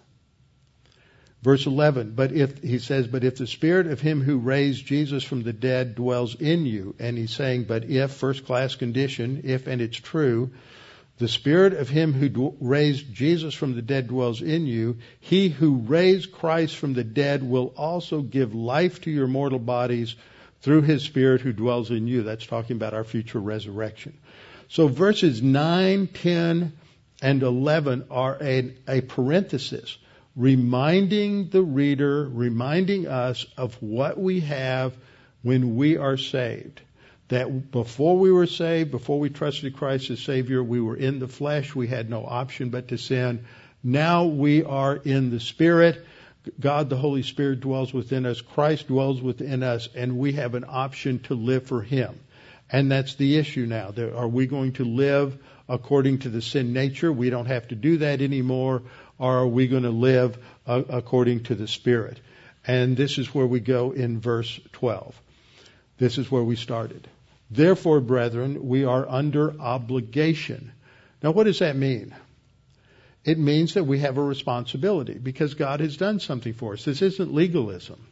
Verse 1.42 1.66
11, 1.66 2.12
but 2.14 2.30
if, 2.30 2.62
he 2.62 2.78
says, 2.78 3.08
but 3.08 3.24
if 3.24 3.36
the 3.36 3.48
spirit 3.48 3.88
of 3.88 4.00
him 4.00 4.22
who 4.22 4.38
raised 4.38 4.86
Jesus 4.86 5.24
from 5.24 5.42
the 5.42 5.52
dead 5.52 5.96
dwells 5.96 6.36
in 6.36 6.66
you, 6.66 6.94
and 7.00 7.18
he's 7.18 7.34
saying, 7.34 7.64
but 7.64 7.82
if, 7.90 8.12
first 8.12 8.46
class 8.46 8.76
condition, 8.76 9.40
if 9.42 9.66
and 9.66 9.82
it's 9.82 9.96
true, 9.96 10.52
the 11.18 11.26
spirit 11.26 11.72
of 11.72 11.88
him 11.88 12.12
who 12.12 12.54
raised 12.60 13.12
Jesus 13.12 13.54
from 13.54 13.74
the 13.74 13.82
dead 13.82 14.06
dwells 14.06 14.40
in 14.40 14.66
you, 14.66 14.98
he 15.18 15.48
who 15.48 15.78
raised 15.78 16.30
Christ 16.30 16.76
from 16.76 16.94
the 16.94 17.04
dead 17.04 17.42
will 17.42 17.74
also 17.76 18.22
give 18.22 18.54
life 18.54 19.00
to 19.00 19.10
your 19.10 19.26
mortal 19.26 19.58
bodies 19.58 20.14
through 20.62 20.82
his 20.82 21.02
spirit 21.02 21.40
who 21.40 21.52
dwells 21.52 21.90
in 21.90 22.06
you. 22.06 22.22
That's 22.22 22.46
talking 22.46 22.76
about 22.76 22.94
our 22.94 23.04
future 23.04 23.40
resurrection. 23.40 24.16
So 24.68 24.88
verses 24.88 25.42
9, 25.42 26.06
10, 26.06 26.72
and 27.20 27.42
11 27.42 28.06
are 28.10 28.36
a, 28.40 28.74
a 28.88 29.00
parenthesis 29.02 29.96
reminding 30.34 31.50
the 31.50 31.62
reader, 31.62 32.28
reminding 32.28 33.06
us 33.06 33.46
of 33.56 33.74
what 33.82 34.18
we 34.18 34.40
have 34.40 34.94
when 35.42 35.76
we 35.76 35.96
are 35.96 36.16
saved. 36.16 36.80
That 37.28 37.70
before 37.70 38.18
we 38.18 38.32
were 38.32 38.46
saved, 38.46 38.90
before 38.90 39.18
we 39.18 39.30
trusted 39.30 39.76
Christ 39.76 40.10
as 40.10 40.20
Savior, 40.20 40.62
we 40.62 40.80
were 40.80 40.96
in 40.96 41.18
the 41.18 41.28
flesh. 41.28 41.74
We 41.74 41.86
had 41.86 42.10
no 42.10 42.24
option 42.24 42.70
but 42.70 42.88
to 42.88 42.98
sin. 42.98 43.46
Now 43.82 44.24
we 44.24 44.64
are 44.64 44.96
in 44.96 45.30
the 45.30 45.40
Spirit. 45.40 46.04
God 46.58 46.90
the 46.90 46.96
Holy 46.96 47.22
Spirit 47.22 47.60
dwells 47.60 47.92
within 47.92 48.26
us. 48.26 48.40
Christ 48.40 48.88
dwells 48.88 49.20
within 49.22 49.62
us, 49.62 49.88
and 49.94 50.18
we 50.18 50.32
have 50.32 50.54
an 50.54 50.64
option 50.68 51.20
to 51.20 51.34
live 51.34 51.66
for 51.66 51.82
Him. 51.82 52.18
And 52.70 52.90
that's 52.90 53.14
the 53.14 53.36
issue 53.36 53.66
now. 53.66 53.92
Are 54.16 54.28
we 54.28 54.46
going 54.46 54.72
to 54.74 54.84
live 54.84 55.36
according 55.68 56.20
to 56.20 56.30
the 56.30 56.42
sin 56.42 56.72
nature? 56.72 57.12
We 57.12 57.30
don't 57.30 57.46
have 57.46 57.68
to 57.68 57.74
do 57.74 57.98
that 57.98 58.22
anymore 58.22 58.82
or 59.22 59.38
are 59.38 59.46
we 59.46 59.68
going 59.68 59.84
to 59.84 59.90
live 59.90 60.36
uh, 60.66 60.82
according 60.88 61.44
to 61.44 61.54
the 61.54 61.68
Spirit? 61.68 62.18
And 62.66 62.96
this 62.96 63.18
is 63.18 63.32
where 63.32 63.46
we 63.46 63.60
go 63.60 63.92
in 63.92 64.20
verse 64.20 64.58
12. 64.72 65.14
This 65.98 66.18
is 66.18 66.28
where 66.28 66.42
we 66.42 66.56
started. 66.56 67.06
Therefore, 67.48 68.00
brethren, 68.00 68.66
we 68.66 68.84
are 68.84 69.08
under 69.08 69.60
obligation. 69.60 70.72
Now, 71.22 71.30
what 71.30 71.44
does 71.44 71.60
that 71.60 71.76
mean? 71.76 72.14
It 73.24 73.38
means 73.38 73.74
that 73.74 73.84
we 73.84 74.00
have 74.00 74.18
a 74.18 74.22
responsibility 74.22 75.14
because 75.14 75.54
God 75.54 75.80
has 75.80 75.96
done 75.96 76.18
something 76.18 76.54
for 76.54 76.72
us. 76.72 76.84
This 76.84 77.02
isn't 77.02 77.32
legalism. 77.32 78.04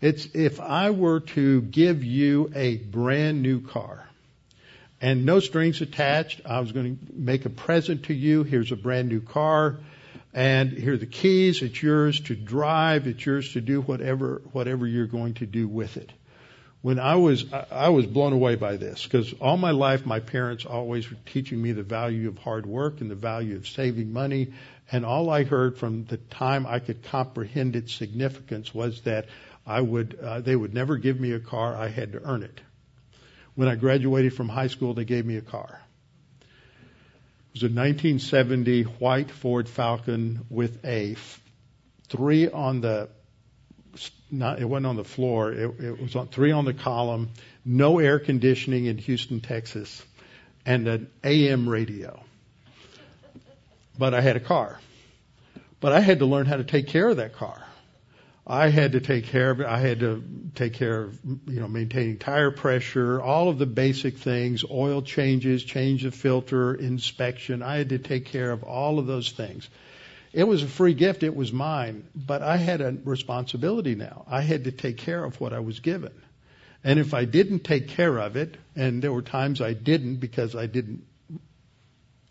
It's 0.00 0.26
if 0.34 0.60
I 0.60 0.90
were 0.90 1.20
to 1.20 1.62
give 1.62 2.04
you 2.04 2.50
a 2.54 2.76
brand 2.76 3.42
new 3.42 3.60
car 3.60 4.06
and 5.00 5.24
no 5.24 5.40
strings 5.40 5.80
attached, 5.80 6.40
I 6.44 6.60
was 6.60 6.72
going 6.72 6.98
to 6.98 7.12
make 7.12 7.44
a 7.44 7.50
present 7.50 8.04
to 8.04 8.14
you. 8.14 8.42
Here's 8.42 8.72
a 8.72 8.76
brand 8.76 9.08
new 9.08 9.20
car 9.20 9.78
and 10.36 10.70
here 10.70 10.92
are 10.92 10.98
the 10.98 11.06
keys. 11.06 11.62
It's 11.62 11.82
yours 11.82 12.20
to 12.22 12.36
drive. 12.36 13.06
It's 13.06 13.24
yours 13.24 13.54
to 13.54 13.62
do 13.62 13.80
whatever 13.80 14.42
whatever 14.52 14.86
you're 14.86 15.06
going 15.06 15.34
to 15.34 15.46
do 15.46 15.66
with 15.66 15.96
it. 15.96 16.12
When 16.86 17.00
I 17.00 17.16
was 17.16 17.44
I 17.72 17.88
was 17.88 18.06
blown 18.06 18.32
away 18.32 18.54
by 18.54 18.76
this 18.76 19.02
because 19.02 19.32
all 19.40 19.56
my 19.56 19.72
life 19.72 20.06
my 20.06 20.20
parents 20.20 20.64
always 20.64 21.10
were 21.10 21.16
teaching 21.26 21.60
me 21.60 21.72
the 21.72 21.82
value 21.82 22.28
of 22.28 22.38
hard 22.38 22.64
work 22.64 23.00
and 23.00 23.10
the 23.10 23.16
value 23.16 23.56
of 23.56 23.66
saving 23.66 24.12
money, 24.12 24.52
and 24.92 25.04
all 25.04 25.28
I 25.28 25.42
heard 25.42 25.78
from 25.78 26.04
the 26.04 26.16
time 26.16 26.64
I 26.64 26.78
could 26.78 27.02
comprehend 27.02 27.74
its 27.74 27.92
significance 27.92 28.72
was 28.72 29.00
that 29.00 29.26
I 29.66 29.80
would 29.80 30.16
uh, 30.22 30.42
they 30.42 30.54
would 30.54 30.74
never 30.74 30.96
give 30.96 31.18
me 31.18 31.32
a 31.32 31.40
car. 31.40 31.74
I 31.74 31.88
had 31.88 32.12
to 32.12 32.22
earn 32.22 32.44
it. 32.44 32.60
When 33.56 33.66
I 33.66 33.74
graduated 33.74 34.34
from 34.34 34.48
high 34.48 34.68
school, 34.68 34.94
they 34.94 35.04
gave 35.04 35.26
me 35.26 35.38
a 35.38 35.42
car 35.42 35.80
It 36.40 37.54
was 37.54 37.62
a 37.64 37.74
1970 37.74 38.82
white 38.82 39.32
Ford 39.32 39.68
Falcon 39.68 40.46
with 40.48 40.84
a 40.84 41.16
three 42.08 42.48
on 42.48 42.80
the 42.80 43.08
not, 44.30 44.60
it 44.60 44.64
wasn't 44.64 44.86
on 44.86 44.96
the 44.96 45.04
floor. 45.04 45.52
It, 45.52 45.80
it 45.80 46.00
was 46.00 46.16
on 46.16 46.28
three 46.28 46.52
on 46.52 46.64
the 46.64 46.74
column, 46.74 47.30
no 47.64 47.98
air 47.98 48.18
conditioning 48.18 48.86
in 48.86 48.98
Houston, 48.98 49.40
Texas, 49.40 50.04
and 50.64 50.86
an 50.88 51.10
AM 51.24 51.68
radio. 51.68 52.22
But 53.98 54.14
I 54.14 54.20
had 54.20 54.36
a 54.36 54.40
car. 54.40 54.78
But 55.80 55.92
I 55.92 56.00
had 56.00 56.18
to 56.20 56.26
learn 56.26 56.46
how 56.46 56.56
to 56.56 56.64
take 56.64 56.88
care 56.88 57.08
of 57.08 57.18
that 57.18 57.34
car. 57.34 57.62
I 58.46 58.68
had 58.68 58.92
to 58.92 59.00
take 59.00 59.26
care 59.26 59.50
of 59.50 59.60
it. 59.60 59.66
I 59.66 59.78
had 59.78 60.00
to 60.00 60.22
take 60.54 60.74
care 60.74 61.02
of, 61.02 61.18
you 61.24 61.60
know, 61.60 61.66
maintaining 61.66 62.18
tire 62.18 62.52
pressure, 62.52 63.20
all 63.20 63.48
of 63.48 63.58
the 63.58 63.66
basic 63.66 64.18
things, 64.18 64.64
oil 64.70 65.02
changes, 65.02 65.64
change 65.64 66.04
of 66.04 66.14
filter, 66.14 66.72
inspection. 66.74 67.62
I 67.62 67.76
had 67.76 67.88
to 67.88 67.98
take 67.98 68.26
care 68.26 68.52
of 68.52 68.62
all 68.62 69.00
of 69.00 69.06
those 69.06 69.32
things. 69.32 69.68
It 70.36 70.46
was 70.46 70.62
a 70.62 70.68
free 70.68 70.92
gift. 70.92 71.22
It 71.22 71.34
was 71.34 71.50
mine, 71.50 72.06
but 72.14 72.42
I 72.42 72.58
had 72.58 72.82
a 72.82 72.94
responsibility 73.04 73.94
now. 73.94 74.26
I 74.28 74.42
had 74.42 74.64
to 74.64 74.70
take 74.70 74.98
care 74.98 75.24
of 75.24 75.40
what 75.40 75.54
I 75.54 75.60
was 75.60 75.80
given. 75.80 76.12
And 76.84 76.98
if 76.98 77.14
I 77.14 77.24
didn't 77.24 77.60
take 77.60 77.88
care 77.88 78.18
of 78.18 78.36
it, 78.36 78.58
and 78.76 79.00
there 79.00 79.14
were 79.14 79.22
times 79.22 79.62
I 79.62 79.72
didn't 79.72 80.16
because 80.16 80.54
I 80.54 80.66
didn't, 80.66 81.04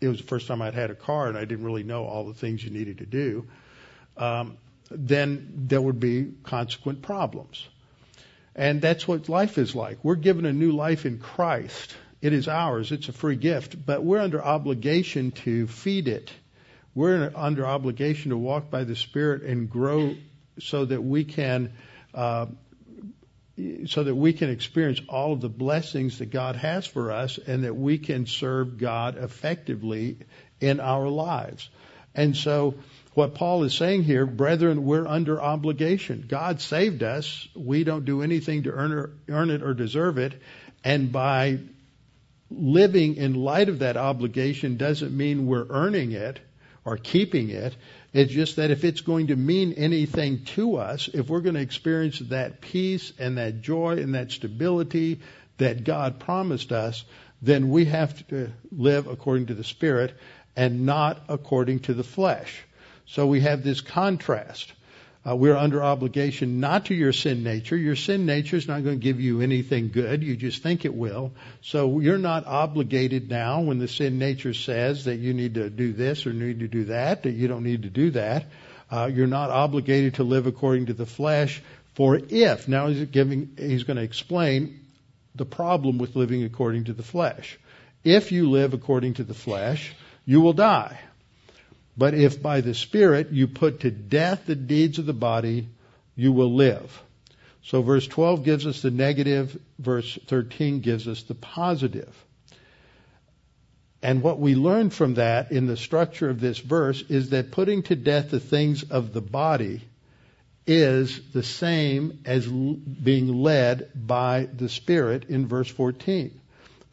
it 0.00 0.06
was 0.06 0.18
the 0.18 0.26
first 0.28 0.46
time 0.46 0.62
I'd 0.62 0.74
had 0.74 0.92
a 0.92 0.94
car 0.94 1.26
and 1.26 1.36
I 1.36 1.46
didn't 1.46 1.64
really 1.64 1.82
know 1.82 2.04
all 2.04 2.24
the 2.24 2.32
things 2.32 2.62
you 2.62 2.70
needed 2.70 2.98
to 2.98 3.06
do. 3.06 3.48
Um, 4.16 4.56
then 4.88 5.64
there 5.66 5.80
would 5.80 5.98
be 5.98 6.32
consequent 6.44 7.02
problems. 7.02 7.66
And 8.54 8.80
that's 8.80 9.08
what 9.08 9.28
life 9.28 9.58
is 9.58 9.74
like. 9.74 10.04
We're 10.04 10.14
given 10.14 10.46
a 10.46 10.52
new 10.52 10.70
life 10.70 11.06
in 11.06 11.18
Christ. 11.18 11.96
It 12.22 12.32
is 12.32 12.46
ours. 12.46 12.92
It's 12.92 13.08
a 13.08 13.12
free 13.12 13.34
gift, 13.34 13.84
but 13.84 14.04
we're 14.04 14.20
under 14.20 14.40
obligation 14.40 15.32
to 15.42 15.66
feed 15.66 16.06
it. 16.06 16.30
We're 16.96 17.30
under 17.36 17.66
obligation 17.66 18.30
to 18.30 18.38
walk 18.38 18.70
by 18.70 18.84
the 18.84 18.96
Spirit 18.96 19.42
and 19.42 19.68
grow 19.68 20.16
so 20.58 20.86
that 20.86 21.02
we 21.02 21.24
can, 21.24 21.74
uh, 22.14 22.46
so 23.84 24.02
that 24.02 24.14
we 24.14 24.32
can 24.32 24.48
experience 24.48 25.02
all 25.06 25.34
of 25.34 25.42
the 25.42 25.50
blessings 25.50 26.20
that 26.20 26.30
God 26.30 26.56
has 26.56 26.86
for 26.86 27.12
us 27.12 27.36
and 27.36 27.64
that 27.64 27.76
we 27.76 27.98
can 27.98 28.24
serve 28.24 28.78
God 28.78 29.18
effectively 29.18 30.16
in 30.58 30.80
our 30.80 31.06
lives. 31.06 31.68
And 32.14 32.34
so, 32.34 32.76
what 33.12 33.34
Paul 33.34 33.64
is 33.64 33.74
saying 33.74 34.04
here, 34.04 34.24
brethren, 34.24 34.86
we're 34.86 35.06
under 35.06 35.38
obligation. 35.38 36.24
God 36.26 36.62
saved 36.62 37.02
us. 37.02 37.46
We 37.54 37.84
don't 37.84 38.06
do 38.06 38.22
anything 38.22 38.62
to 38.62 38.70
earn, 38.70 39.20
earn 39.28 39.50
it 39.50 39.62
or 39.62 39.74
deserve 39.74 40.16
it. 40.16 40.40
And 40.82 41.12
by 41.12 41.58
living 42.50 43.16
in 43.16 43.34
light 43.34 43.68
of 43.68 43.80
that 43.80 43.98
obligation 43.98 44.78
doesn't 44.78 45.14
mean 45.14 45.46
we're 45.46 45.66
earning 45.68 46.12
it 46.12 46.40
or 46.86 46.96
keeping 46.96 47.50
it. 47.50 47.76
It's 48.14 48.32
just 48.32 48.56
that 48.56 48.70
if 48.70 48.84
it's 48.84 49.02
going 49.02 49.26
to 49.26 49.36
mean 49.36 49.74
anything 49.74 50.44
to 50.54 50.76
us, 50.76 51.10
if 51.12 51.28
we're 51.28 51.40
going 51.40 51.56
to 51.56 51.60
experience 51.60 52.20
that 52.20 52.62
peace 52.62 53.12
and 53.18 53.36
that 53.36 53.60
joy 53.60 53.98
and 53.98 54.14
that 54.14 54.30
stability 54.30 55.20
that 55.58 55.84
God 55.84 56.20
promised 56.20 56.72
us, 56.72 57.04
then 57.42 57.70
we 57.70 57.86
have 57.86 58.26
to 58.28 58.46
uh, 58.46 58.48
live 58.70 59.08
according 59.08 59.46
to 59.46 59.54
the 59.54 59.64
Spirit 59.64 60.14
and 60.54 60.86
not 60.86 61.20
according 61.28 61.80
to 61.80 61.92
the 61.92 62.04
flesh. 62.04 62.62
So 63.04 63.26
we 63.26 63.40
have 63.40 63.62
this 63.62 63.80
contrast. 63.80 64.72
Uh, 65.26 65.34
we're 65.34 65.56
under 65.56 65.82
obligation 65.82 66.60
not 66.60 66.86
to 66.86 66.94
your 66.94 67.12
sin 67.12 67.42
nature. 67.42 67.76
Your 67.76 67.96
sin 67.96 68.26
nature 68.26 68.56
is 68.56 68.68
not 68.68 68.84
going 68.84 69.00
to 69.00 69.02
give 69.02 69.20
you 69.20 69.40
anything 69.40 69.88
good. 69.88 70.22
You 70.22 70.36
just 70.36 70.62
think 70.62 70.84
it 70.84 70.94
will. 70.94 71.32
So 71.62 71.98
you're 71.98 72.18
not 72.18 72.46
obligated 72.46 73.28
now 73.28 73.62
when 73.62 73.78
the 73.78 73.88
sin 73.88 74.18
nature 74.18 74.54
says 74.54 75.06
that 75.06 75.16
you 75.16 75.34
need 75.34 75.54
to 75.54 75.68
do 75.68 75.92
this 75.92 76.26
or 76.26 76.32
need 76.32 76.60
to 76.60 76.68
do 76.68 76.84
that, 76.84 77.24
that 77.24 77.32
you 77.32 77.48
don't 77.48 77.64
need 77.64 77.82
to 77.82 77.90
do 77.90 78.10
that. 78.10 78.44
Uh, 78.88 79.10
you're 79.12 79.26
not 79.26 79.50
obligated 79.50 80.14
to 80.14 80.22
live 80.22 80.46
according 80.46 80.86
to 80.86 80.94
the 80.94 81.06
flesh. 81.06 81.60
For 81.94 82.20
if, 82.28 82.68
now 82.68 82.86
he's 82.86 83.08
giving, 83.08 83.56
he's 83.58 83.82
going 83.82 83.96
to 83.96 84.04
explain 84.04 84.80
the 85.34 85.46
problem 85.46 85.98
with 85.98 86.14
living 86.14 86.44
according 86.44 86.84
to 86.84 86.92
the 86.92 87.02
flesh. 87.02 87.58
If 88.04 88.30
you 88.30 88.48
live 88.50 88.74
according 88.74 89.14
to 89.14 89.24
the 89.24 89.34
flesh, 89.34 89.92
you 90.24 90.40
will 90.40 90.52
die. 90.52 91.00
But 91.96 92.14
if 92.14 92.42
by 92.42 92.60
the 92.60 92.74
Spirit 92.74 93.30
you 93.32 93.46
put 93.46 93.80
to 93.80 93.90
death 93.90 94.42
the 94.46 94.54
deeds 94.54 94.98
of 94.98 95.06
the 95.06 95.14
body, 95.14 95.68
you 96.14 96.32
will 96.32 96.54
live. 96.54 97.02
So 97.62 97.82
verse 97.82 98.06
12 98.06 98.44
gives 98.44 98.66
us 98.66 98.82
the 98.82 98.90
negative, 98.90 99.58
verse 99.78 100.18
13 100.26 100.80
gives 100.80 101.08
us 101.08 101.22
the 101.22 101.34
positive. 101.34 102.14
And 104.02 104.22
what 104.22 104.38
we 104.38 104.54
learn 104.54 104.90
from 104.90 105.14
that 105.14 105.52
in 105.52 105.66
the 105.66 105.76
structure 105.76 106.28
of 106.28 106.40
this 106.40 106.58
verse 106.58 107.02
is 107.08 107.30
that 107.30 107.50
putting 107.50 107.82
to 107.84 107.96
death 107.96 108.30
the 108.30 108.40
things 108.40 108.84
of 108.84 109.12
the 109.12 109.22
body 109.22 109.82
is 110.66 111.20
the 111.32 111.42
same 111.42 112.20
as 112.24 112.46
being 112.46 113.42
led 113.42 113.90
by 113.94 114.48
the 114.54 114.68
Spirit 114.68 115.24
in 115.28 115.46
verse 115.46 115.68
14 115.68 116.40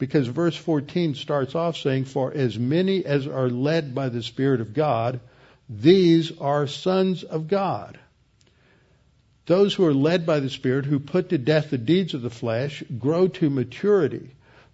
because 0.04 0.28
verse 0.28 0.58
14 0.58 1.16
starts 1.16 1.56
off 1.56 1.78
saying, 1.78 2.04
For 2.04 2.34
as 2.34 2.60
many 2.60 3.06
as 3.06 3.26
are 3.26 3.48
led 3.48 3.96
by 3.96 4.10
the 4.10 4.22
Spirit 4.22 4.60
of 4.60 4.74
God, 4.74 5.22
these 5.70 6.38
are 6.42 6.68
sons 6.68 7.24
of 7.24 7.48
God. 7.48 7.98
Those 9.46 9.74
who 9.74 9.86
are 9.86 9.94
led 9.94 10.26
by 10.26 10.42
the 10.42 10.50
Spirit, 10.50 10.84
who 10.84 11.00
put 11.00 11.30
to 11.30 11.38
death 11.38 11.70
the 11.70 11.78
deeds 11.78 12.14
of 12.14 12.22
the 12.22 12.30
flesh, 12.30 12.84
grow 13.00 13.30
to 13.30 13.50
maturity. 13.50 14.32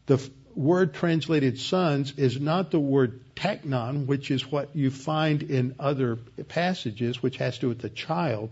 The 0.07 0.15
f- 0.15 0.27
word 0.55 0.95
translated 0.95 1.59
sons 1.59 2.11
is 2.17 2.41
not 2.41 2.71
the 2.71 2.79
word 2.79 3.21
teknon, 3.35 4.07
which 4.07 4.31
is 4.31 4.51
what 4.51 4.75
you 4.75 4.89
find 4.89 5.43
in 5.43 5.75
other 5.77 6.15
passages, 6.47 7.21
which 7.21 7.37
has 7.37 7.53
to 7.53 7.61
do 7.61 7.69
with 7.69 7.81
the 7.81 7.89
child. 7.89 8.49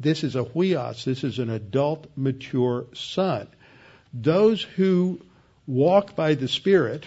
This 0.00 0.24
is 0.24 0.34
a 0.34 0.42
huios. 0.42 1.04
This 1.04 1.22
is 1.22 1.38
an 1.38 1.50
adult, 1.50 2.08
mature 2.16 2.86
son. 2.94 3.46
Those 4.12 4.60
who 4.60 5.20
walk 5.66 6.14
by 6.16 6.34
the 6.34 6.48
Spirit 6.48 7.06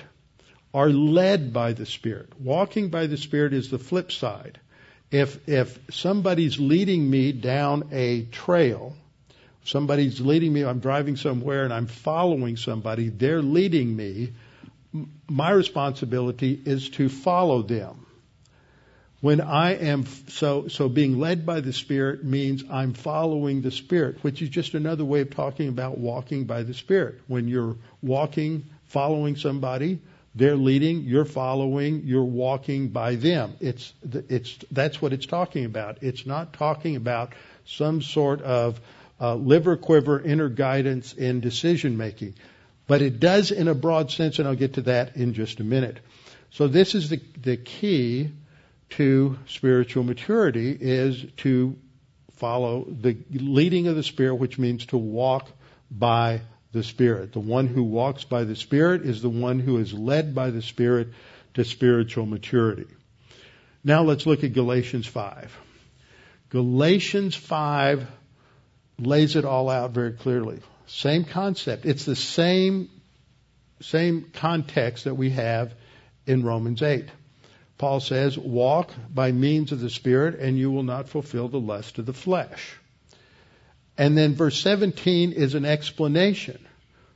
are 0.73 0.89
led 0.89 1.51
by 1.53 1.73
the 1.73 1.85
Spirit. 1.85 2.29
Walking 2.39 2.89
by 2.89 3.07
the 3.07 3.17
Spirit 3.17 3.53
is 3.53 3.69
the 3.69 3.79
flip 3.79 4.11
side. 4.11 4.59
If, 5.11 5.47
if 5.47 5.79
somebody's 5.89 6.59
leading 6.59 7.09
me 7.09 7.31
down 7.31 7.89
a 7.91 8.25
trail, 8.25 8.95
somebody's 9.63 10.21
leading 10.21 10.53
me, 10.53 10.63
I'm 10.63 10.79
driving 10.79 11.15
somewhere 11.15 11.63
and 11.63 11.73
I'm 11.73 11.87
following 11.87 12.57
somebody, 12.57 13.09
they're 13.09 13.41
leading 13.41 13.95
me, 13.95 14.33
my 15.27 15.51
responsibility 15.51 16.59
is 16.65 16.89
to 16.89 17.09
follow 17.09 17.63
them. 17.63 18.05
When 19.21 19.41
I 19.41 19.75
am 19.75 20.05
so 20.29 20.69
so 20.69 20.87
being 20.87 21.19
led 21.19 21.45
by 21.45 21.59
the 21.59 21.73
Spirit 21.73 22.23
means 22.23 22.63
I'm 22.69 22.93
following 22.93 23.61
the 23.61 23.71
Spirit, 23.71 24.23
which 24.23 24.41
is 24.41 24.47
just 24.47 24.75
another 24.75 25.03
way 25.03 25.19
of 25.21 25.29
talking 25.29 25.67
about 25.67 25.97
walking 25.97 26.45
by 26.45 26.63
the 26.63 26.73
Spirit. 26.73 27.19
When 27.27 27.49
you're 27.49 27.75
walking, 28.01 28.63
following 28.85 29.35
somebody, 29.35 29.99
they're 30.35 30.55
leading, 30.55 31.01
you're 31.01 31.25
following, 31.25 32.03
you're 32.05 32.23
walking 32.23 32.89
by 32.89 33.15
them. 33.15 33.55
It's 33.59 33.91
it's 34.03 34.57
that's 34.71 35.01
what 35.01 35.11
it's 35.11 35.25
talking 35.25 35.65
about. 35.65 35.97
It's 36.01 36.25
not 36.25 36.53
talking 36.53 36.95
about 36.95 37.33
some 37.65 38.01
sort 38.01 38.41
of 38.41 38.79
uh, 39.19 39.35
liver 39.35 39.75
quiver 39.75 40.21
inner 40.21 40.47
guidance 40.47 41.11
in 41.11 41.41
decision 41.41 41.97
making, 41.97 42.35
but 42.87 43.01
it 43.01 43.19
does 43.19 43.51
in 43.51 43.67
a 43.67 43.75
broad 43.75 44.11
sense, 44.11 44.39
and 44.39 44.47
I'll 44.47 44.55
get 44.55 44.75
to 44.75 44.81
that 44.83 45.17
in 45.17 45.33
just 45.33 45.59
a 45.59 45.65
minute. 45.65 45.97
So 46.51 46.69
this 46.69 46.95
is 46.95 47.09
the 47.09 47.19
the 47.41 47.57
key 47.57 48.31
to 48.91 49.37
spiritual 49.47 50.03
maturity 50.03 50.75
is 50.79 51.25
to 51.37 51.77
follow 52.33 52.85
the 52.89 53.17
leading 53.31 53.87
of 53.87 53.95
the 53.95 54.03
Spirit, 54.03 54.35
which 54.35 54.57
means 54.57 54.85
to 54.87 54.97
walk 54.97 55.49
by 55.91 56.41
the 56.71 56.83
Spirit. 56.83 57.33
The 57.33 57.39
one 57.39 57.67
who 57.67 57.83
walks 57.83 58.23
by 58.23 58.43
the 58.43 58.55
Spirit 58.55 59.03
is 59.03 59.21
the 59.21 59.29
one 59.29 59.59
who 59.59 59.77
is 59.77 59.93
led 59.93 60.33
by 60.33 60.49
the 60.49 60.61
Spirit 60.61 61.09
to 61.55 61.63
spiritual 61.63 62.25
maturity. 62.25 62.87
Now 63.83 64.03
let's 64.03 64.25
look 64.25 64.43
at 64.43 64.53
Galatians 64.53 65.07
5. 65.07 65.57
Galatians 66.49 67.35
5 67.35 68.07
lays 68.99 69.35
it 69.35 69.45
all 69.45 69.69
out 69.69 69.91
very 69.91 70.13
clearly. 70.13 70.59
Same 70.87 71.23
concept. 71.23 71.85
It's 71.85 72.05
the 72.05 72.15
same, 72.15 72.89
same 73.81 74.31
context 74.33 75.05
that 75.05 75.15
we 75.15 75.29
have 75.31 75.73
in 76.25 76.43
Romans 76.43 76.81
8. 76.81 77.09
Paul 77.79 78.01
says, 78.01 78.37
walk 78.37 78.91
by 79.09 79.31
means 79.31 79.71
of 79.71 79.79
the 79.79 79.89
Spirit 79.89 80.37
and 80.37 80.59
you 80.59 80.69
will 80.69 80.83
not 80.83 81.07
fulfill 81.07 81.47
the 81.47 81.61
lust 81.61 81.97
of 81.97 82.05
the 82.05 82.13
flesh. 82.13 82.77
And 83.97 84.17
then 84.17 84.35
verse 84.35 84.59
17 84.59 85.31
is 85.31 85.55
an 85.55 85.63
explanation. 85.63 86.59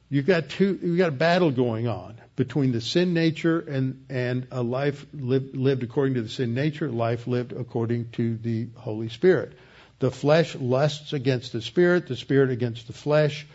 You've 0.09 0.25
got 0.25 0.47
two, 0.47 0.79
you've 0.81 0.97
got 0.97 1.09
a 1.09 1.11
battle 1.11 1.51
going 1.51 1.89
on 1.89 2.15
between 2.37 2.71
the 2.71 2.79
sin 2.79 3.13
nature 3.13 3.59
and, 3.59 4.05
and 4.07 4.47
a 4.51 4.63
life 4.63 5.05
lived, 5.13 5.53
lived 5.53 5.83
according 5.83 6.13
to 6.13 6.21
the 6.21 6.29
sin 6.29 6.53
nature, 6.53 6.89
life 6.89 7.27
lived 7.27 7.51
according 7.51 8.11
to 8.11 8.37
the 8.37 8.69
Holy 8.75 9.09
Spirit. 9.09 9.57
The 9.99 10.11
flesh 10.11 10.55
lusts 10.55 11.11
against 11.11 11.51
the 11.51 11.61
Spirit, 11.61 12.07
the 12.07 12.15
Spirit 12.15 12.51
against 12.51 12.87
the 12.87 12.93
flesh. 12.93 13.45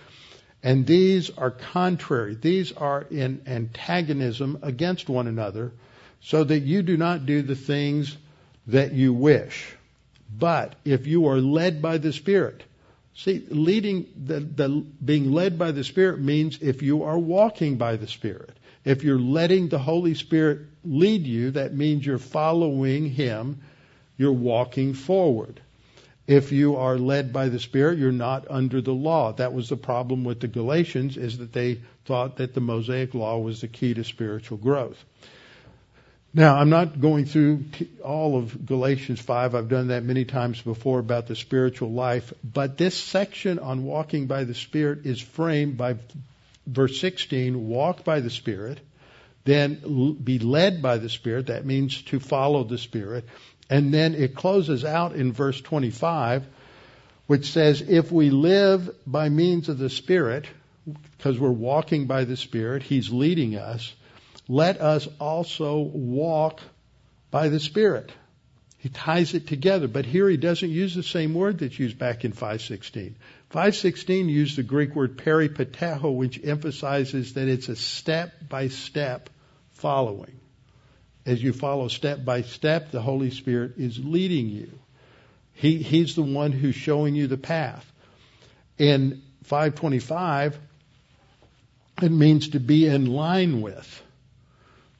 And 0.62 0.86
these 0.86 1.30
are 1.30 1.50
contrary. 1.50 2.34
These 2.34 2.72
are 2.72 3.06
in 3.10 3.42
antagonism 3.46 4.58
against 4.62 5.08
one 5.08 5.26
another 5.26 5.72
so 6.20 6.44
that 6.44 6.60
you 6.60 6.82
do 6.82 6.96
not 6.96 7.26
do 7.26 7.42
the 7.42 7.54
things 7.54 8.16
that 8.66 8.92
you 8.92 9.12
wish. 9.12 9.74
But 10.36 10.74
if 10.84 11.06
you 11.06 11.28
are 11.28 11.40
led 11.40 11.80
by 11.80 11.98
the 11.98 12.12
Spirit, 12.12 12.62
see, 13.14 13.44
leading 13.48 14.06
the, 14.16 14.40
the 14.40 14.68
being 15.04 15.32
led 15.32 15.58
by 15.58 15.72
the 15.72 15.84
Spirit 15.84 16.20
means 16.20 16.58
if 16.60 16.82
you 16.82 17.04
are 17.04 17.18
walking 17.18 17.76
by 17.76 17.96
the 17.96 18.06
Spirit. 18.06 18.50
If 18.84 19.04
you're 19.04 19.18
letting 19.18 19.68
the 19.68 19.78
Holy 19.78 20.14
Spirit 20.14 20.60
lead 20.84 21.26
you, 21.26 21.52
that 21.52 21.74
means 21.74 22.06
you're 22.06 22.18
following 22.18 23.10
Him, 23.10 23.60
you're 24.16 24.32
walking 24.32 24.94
forward. 24.94 25.60
If 26.26 26.52
you 26.52 26.76
are 26.76 26.98
led 26.98 27.32
by 27.32 27.48
the 27.48 27.58
Spirit, 27.58 27.98
you're 27.98 28.12
not 28.12 28.46
under 28.50 28.82
the 28.82 28.92
law. 28.92 29.32
That 29.32 29.54
was 29.54 29.70
the 29.70 29.76
problem 29.76 30.24
with 30.24 30.40
the 30.40 30.48
Galatians, 30.48 31.16
is 31.16 31.38
that 31.38 31.54
they 31.54 31.80
thought 32.04 32.36
that 32.36 32.52
the 32.52 32.60
Mosaic 32.60 33.14
law 33.14 33.38
was 33.38 33.62
the 33.62 33.68
key 33.68 33.94
to 33.94 34.04
spiritual 34.04 34.58
growth. 34.58 35.02
Now, 36.34 36.56
I'm 36.56 36.68
not 36.68 37.00
going 37.00 37.24
through 37.24 37.64
all 38.04 38.36
of 38.36 38.66
Galatians 38.66 39.20
5. 39.20 39.54
I've 39.54 39.68
done 39.68 39.88
that 39.88 40.04
many 40.04 40.26
times 40.26 40.60
before 40.60 40.98
about 40.98 41.26
the 41.26 41.34
spiritual 41.34 41.90
life. 41.90 42.32
But 42.44 42.76
this 42.76 42.94
section 42.94 43.58
on 43.58 43.84
walking 43.84 44.26
by 44.26 44.44
the 44.44 44.54
Spirit 44.54 45.06
is 45.06 45.20
framed 45.20 45.78
by 45.78 45.96
verse 46.66 47.00
16 47.00 47.66
walk 47.66 48.04
by 48.04 48.20
the 48.20 48.28
Spirit, 48.28 48.78
then 49.44 50.18
be 50.22 50.38
led 50.38 50.82
by 50.82 50.98
the 50.98 51.08
Spirit. 51.08 51.46
That 51.46 51.64
means 51.64 52.02
to 52.02 52.20
follow 52.20 52.62
the 52.62 52.78
Spirit. 52.78 53.24
And 53.70 53.92
then 53.92 54.14
it 54.14 54.34
closes 54.34 54.84
out 54.84 55.14
in 55.14 55.32
verse 55.32 55.60
25, 55.62 56.46
which 57.26 57.50
says, 57.50 57.80
if 57.80 58.12
we 58.12 58.28
live 58.28 58.94
by 59.06 59.30
means 59.30 59.70
of 59.70 59.78
the 59.78 59.90
Spirit, 59.90 60.46
because 61.16 61.38
we're 61.38 61.50
walking 61.50 62.06
by 62.06 62.24
the 62.24 62.36
Spirit, 62.36 62.82
He's 62.82 63.10
leading 63.10 63.56
us 63.56 63.94
let 64.48 64.80
us 64.80 65.06
also 65.20 65.78
walk 65.78 66.60
by 67.30 67.48
the 67.48 67.60
Spirit. 67.60 68.10
He 68.78 68.88
ties 68.88 69.34
it 69.34 69.46
together, 69.46 69.88
but 69.88 70.06
here 70.06 70.28
he 70.28 70.36
doesn't 70.36 70.70
use 70.70 70.94
the 70.94 71.02
same 71.02 71.34
word 71.34 71.58
that's 71.58 71.78
used 71.78 71.98
back 71.98 72.24
in 72.24 72.32
516. 72.32 73.16
516 73.50 74.28
used 74.28 74.56
the 74.56 74.62
Greek 74.62 74.94
word 74.94 75.18
peripateo, 75.18 76.14
which 76.14 76.40
emphasizes 76.44 77.34
that 77.34 77.48
it's 77.48 77.68
a 77.68 77.76
step 77.76 78.32
by 78.48 78.68
step 78.68 79.30
following. 79.72 80.38
As 81.26 81.42
you 81.42 81.52
follow 81.52 81.88
step 81.88 82.24
by 82.24 82.42
step, 82.42 82.90
the 82.90 83.02
Holy 83.02 83.30
Spirit 83.30 83.74
is 83.76 83.98
leading 84.02 84.48
you. 84.48 84.70
He, 85.54 85.82
he's 85.82 86.14
the 86.14 86.22
one 86.22 86.52
who's 86.52 86.76
showing 86.76 87.16
you 87.16 87.26
the 87.26 87.36
path. 87.36 87.84
In 88.78 89.22
525, 89.42 90.58
It 92.00 92.12
means 92.12 92.50
to 92.50 92.60
be 92.60 92.86
in 92.86 93.06
line 93.06 93.60
with, 93.60 94.02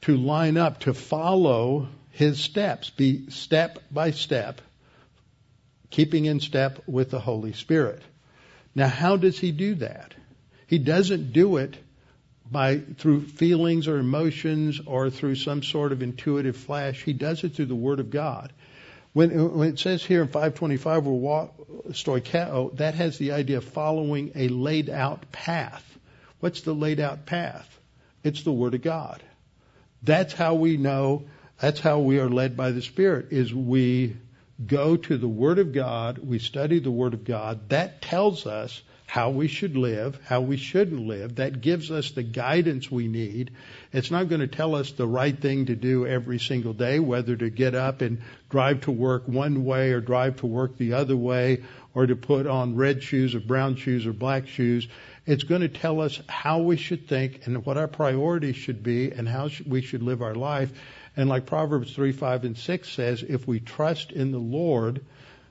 to 0.02 0.16
line 0.16 0.56
up, 0.56 0.80
to 0.80 0.94
follow 0.94 1.88
his 2.10 2.40
steps, 2.40 2.90
be 2.90 3.30
step 3.30 3.78
by 3.90 4.10
step, 4.10 4.60
keeping 5.90 6.24
in 6.24 6.40
step 6.40 6.82
with 6.86 7.10
the 7.10 7.20
Holy 7.20 7.52
Spirit. 7.52 8.02
Now, 8.74 8.88
how 8.88 9.16
does 9.16 9.38
he 9.38 9.52
do 9.52 9.76
that? 9.76 10.14
He 10.66 10.78
doesn't 10.78 11.32
do 11.32 11.56
it 11.56 11.76
by 12.50 12.78
through 12.78 13.22
feelings 13.26 13.88
or 13.88 13.98
emotions 13.98 14.80
or 14.86 15.10
through 15.10 15.34
some 15.34 15.62
sort 15.62 15.92
of 15.92 16.02
intuitive 16.02 16.56
flash. 16.56 17.02
He 17.02 17.12
does 17.12 17.44
it 17.44 17.54
through 17.54 17.66
the 17.66 17.74
Word 17.74 18.00
of 18.00 18.10
God. 18.10 18.52
When, 19.12 19.56
when 19.56 19.68
it 19.68 19.78
says 19.78 20.04
here 20.04 20.22
in 20.22 20.28
525, 20.28 21.06
we're 21.06 21.12
walk, 21.12 21.54
stoicheo, 21.90 22.48
oh, 22.50 22.70
that 22.74 22.94
has 22.94 23.18
the 23.18 23.32
idea 23.32 23.58
of 23.58 23.64
following 23.64 24.32
a 24.34 24.48
laid 24.48 24.90
out 24.90 25.32
path. 25.32 25.84
What's 26.40 26.60
the 26.60 26.74
laid 26.74 27.00
out 27.00 27.26
path? 27.26 27.78
It's 28.22 28.42
the 28.42 28.52
Word 28.52 28.74
of 28.74 28.82
God. 28.82 29.22
That's 30.02 30.32
how 30.32 30.54
we 30.54 30.76
know, 30.76 31.24
that's 31.60 31.80
how 31.80 32.00
we 32.00 32.20
are 32.20 32.28
led 32.28 32.56
by 32.56 32.70
the 32.70 32.82
Spirit, 32.82 33.32
is 33.32 33.52
we 33.52 34.16
go 34.64 34.96
to 34.96 35.16
the 35.18 35.28
Word 35.28 35.58
of 35.58 35.72
God, 35.72 36.18
we 36.18 36.38
study 36.38 36.78
the 36.78 36.90
Word 36.90 37.14
of 37.14 37.24
God. 37.24 37.68
That 37.68 38.02
tells 38.02 38.46
us 38.46 38.82
how 39.06 39.30
we 39.30 39.48
should 39.48 39.74
live, 39.74 40.20
how 40.26 40.42
we 40.42 40.58
shouldn't 40.58 41.06
live. 41.06 41.36
That 41.36 41.62
gives 41.62 41.90
us 41.90 42.10
the 42.10 42.22
guidance 42.22 42.90
we 42.90 43.08
need. 43.08 43.52
It's 43.90 44.10
not 44.10 44.28
going 44.28 44.42
to 44.42 44.46
tell 44.46 44.74
us 44.74 44.92
the 44.92 45.06
right 45.06 45.36
thing 45.36 45.66
to 45.66 45.74
do 45.74 46.06
every 46.06 46.38
single 46.38 46.74
day, 46.74 46.98
whether 46.98 47.34
to 47.34 47.48
get 47.48 47.74
up 47.74 48.02
and 48.02 48.20
drive 48.50 48.82
to 48.82 48.90
work 48.90 49.26
one 49.26 49.64
way 49.64 49.92
or 49.92 50.02
drive 50.02 50.36
to 50.36 50.46
work 50.46 50.76
the 50.76 50.92
other 50.92 51.16
way, 51.16 51.64
or 51.94 52.06
to 52.06 52.16
put 52.16 52.46
on 52.46 52.76
red 52.76 53.02
shoes 53.02 53.34
or 53.34 53.40
brown 53.40 53.76
shoes 53.76 54.06
or 54.06 54.12
black 54.12 54.46
shoes. 54.46 54.86
It's 55.28 55.44
going 55.44 55.60
to 55.60 55.68
tell 55.68 56.00
us 56.00 56.18
how 56.26 56.60
we 56.60 56.78
should 56.78 57.06
think 57.06 57.46
and 57.46 57.62
what 57.66 57.76
our 57.76 57.86
priorities 57.86 58.56
should 58.56 58.82
be 58.82 59.12
and 59.12 59.28
how 59.28 59.50
we 59.66 59.82
should 59.82 60.02
live 60.02 60.22
our 60.22 60.34
life. 60.34 60.72
And 61.18 61.28
like 61.28 61.44
Proverbs 61.44 61.92
3, 61.92 62.12
5, 62.12 62.44
and 62.44 62.56
6 62.56 62.90
says, 62.90 63.22
if 63.22 63.46
we 63.46 63.60
trust 63.60 64.10
in 64.10 64.32
the 64.32 64.38
Lord, 64.38 65.04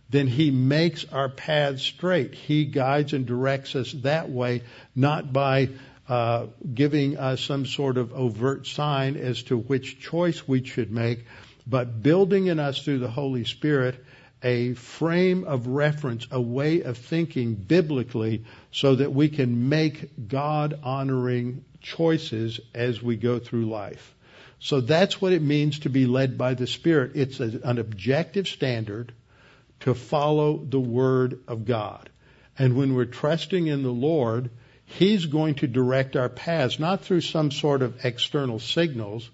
then 0.09 0.25
He 0.25 0.49
makes 0.49 1.05
our 1.05 1.29
paths 1.29 1.83
straight. 1.83 2.33
He 2.33 2.65
guides 2.65 3.13
and 3.13 3.27
directs 3.27 3.75
us 3.75 3.91
that 4.01 4.31
way, 4.31 4.63
not 4.95 5.31
by 5.31 5.69
uh, 6.09 6.47
giving 6.73 7.19
us 7.19 7.39
some 7.39 7.67
sort 7.67 7.99
of 7.99 8.13
overt 8.13 8.65
sign 8.65 9.15
as 9.15 9.43
to 9.43 9.59
which 9.59 9.99
choice 9.99 10.47
we 10.47 10.65
should 10.65 10.89
make, 10.89 11.27
but 11.67 12.01
building 12.01 12.47
in 12.47 12.59
us 12.59 12.81
through 12.81 12.97
the 12.97 13.11
Holy 13.11 13.43
Spirit 13.43 14.03
a 14.43 14.73
frame 14.73 15.43
of 15.43 15.67
reference, 15.67 16.27
a 16.31 16.41
way 16.41 16.81
of 16.81 16.97
thinking 16.97 17.55
biblically 17.55 18.45
so 18.71 18.95
that 18.95 19.11
we 19.11 19.29
can 19.29 19.69
make 19.69 20.27
God 20.27 20.79
honoring 20.83 21.65
choices 21.81 22.59
as 22.75 23.01
we 23.01 23.15
go 23.15 23.39
through 23.39 23.65
life. 23.65 24.15
So 24.59 24.81
that's 24.81 25.21
what 25.21 25.33
it 25.33 25.41
means 25.41 25.79
to 25.79 25.89
be 25.89 26.05
led 26.07 26.37
by 26.37 26.53
the 26.53 26.67
Spirit. 26.67 27.11
It's 27.15 27.39
a, 27.39 27.59
an 27.63 27.77
objective 27.77 28.47
standard 28.47 29.13
to 29.81 29.93
follow 29.93 30.57
the 30.57 30.79
Word 30.79 31.41
of 31.47 31.65
God. 31.65 32.09
And 32.57 32.75
when 32.75 32.95
we're 32.95 33.05
trusting 33.05 33.67
in 33.67 33.83
the 33.83 33.91
Lord, 33.91 34.49
He's 34.85 35.25
going 35.25 35.55
to 35.55 35.67
direct 35.67 36.15
our 36.15 36.29
paths, 36.29 36.79
not 36.79 37.01
through 37.01 37.21
some 37.21 37.51
sort 37.51 37.81
of 37.81 38.05
external 38.05 38.59
signals, 38.59 39.29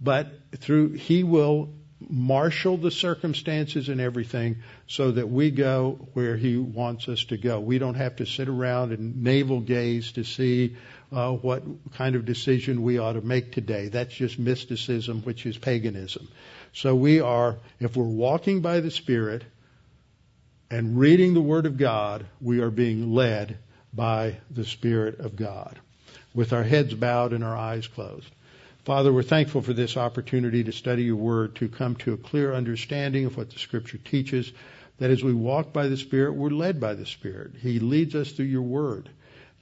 but 0.00 0.32
through, 0.58 0.92
He 0.92 1.24
will 1.24 1.70
marshal 2.00 2.76
the 2.76 2.90
circumstances 2.90 3.88
and 3.88 4.00
everything 4.00 4.58
so 4.86 5.10
that 5.12 5.28
we 5.28 5.50
go 5.50 6.08
where 6.14 6.36
He 6.36 6.56
wants 6.56 7.08
us 7.08 7.24
to 7.24 7.36
go. 7.36 7.58
We 7.60 7.78
don't 7.78 7.96
have 7.96 8.16
to 8.16 8.26
sit 8.26 8.48
around 8.48 8.92
and 8.92 9.22
navel 9.22 9.60
gaze 9.60 10.12
to 10.12 10.24
see 10.24 10.76
uh, 11.10 11.32
what 11.32 11.62
kind 11.94 12.14
of 12.14 12.24
decision 12.24 12.82
we 12.82 12.98
ought 12.98 13.14
to 13.14 13.20
make 13.20 13.52
today. 13.52 13.88
That's 13.88 14.14
just 14.14 14.38
mysticism, 14.38 15.22
which 15.22 15.46
is 15.46 15.58
paganism. 15.58 16.28
So 16.72 16.94
we 16.94 17.20
are, 17.20 17.56
if 17.80 17.96
we're 17.96 18.04
walking 18.04 18.60
by 18.60 18.80
the 18.80 18.90
Spirit, 18.90 19.44
and 20.70 20.98
reading 20.98 21.32
the 21.32 21.40
Word 21.40 21.64
of 21.64 21.78
God, 21.78 22.26
we 22.40 22.60
are 22.60 22.70
being 22.70 23.14
led 23.14 23.58
by 23.92 24.36
the 24.50 24.64
Spirit 24.64 25.18
of 25.18 25.34
God 25.34 25.78
with 26.34 26.52
our 26.52 26.62
heads 26.62 26.92
bowed 26.92 27.32
and 27.32 27.42
our 27.42 27.56
eyes 27.56 27.86
closed. 27.88 28.30
Father, 28.88 29.12
we're 29.12 29.22
thankful 29.22 29.60
for 29.60 29.74
this 29.74 29.98
opportunity 29.98 30.64
to 30.64 30.72
study 30.72 31.02
your 31.02 31.16
Word, 31.16 31.56
to 31.56 31.68
come 31.68 31.94
to 31.96 32.14
a 32.14 32.16
clear 32.16 32.54
understanding 32.54 33.26
of 33.26 33.36
what 33.36 33.50
the 33.50 33.58
Scripture 33.58 33.98
teaches, 33.98 34.50
that 34.96 35.10
as 35.10 35.22
we 35.22 35.34
walk 35.34 35.74
by 35.74 35.88
the 35.88 35.96
Spirit, 35.98 36.32
we're 36.32 36.48
led 36.48 36.80
by 36.80 36.94
the 36.94 37.04
Spirit. 37.04 37.52
He 37.60 37.80
leads 37.80 38.14
us 38.14 38.32
through 38.32 38.46
your 38.46 38.62
Word. 38.62 39.10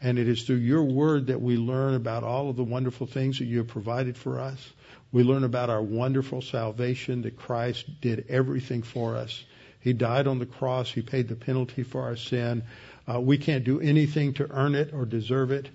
And 0.01 0.17
it 0.17 0.29
is 0.29 0.45
through 0.45 0.59
your 0.59 0.85
Word 0.85 1.27
that 1.27 1.43
we 1.43 1.57
learn 1.57 1.95
about 1.95 2.23
all 2.23 2.51
of 2.51 2.55
the 2.55 2.63
wonderful 2.63 3.09
things 3.09 3.41
that 3.41 3.47
you 3.47 3.59
have 3.59 3.67
provided 3.67 4.17
for 4.17 4.39
us. 4.39 4.65
We 5.11 5.25
learn 5.25 5.43
about 5.43 5.71
our 5.71 5.83
wonderful 5.83 6.41
salvation, 6.41 7.23
that 7.23 7.37
Christ 7.37 8.01
did 8.01 8.27
everything 8.29 8.85
for 8.85 9.17
us 9.17 9.43
he 9.87 9.93
died 9.93 10.27
on 10.27 10.41
the 10.41 10.47
cross. 10.47 10.91
He 10.91 11.01
paid 11.01 11.29
the 11.29 11.37
penalty 11.37 11.85
for 11.85 12.03
our 12.03 12.17
sin. 12.17 12.65
Uh, 13.09 13.21
we 13.21 13.39
can't 13.39 13.63
do 13.63 13.79
anything 13.79 14.35
to 14.35 14.51
earn 14.51 14.75
it 14.75 14.93
or 14.93 15.05
deserve 15.05 15.53
it. 15.53 15.69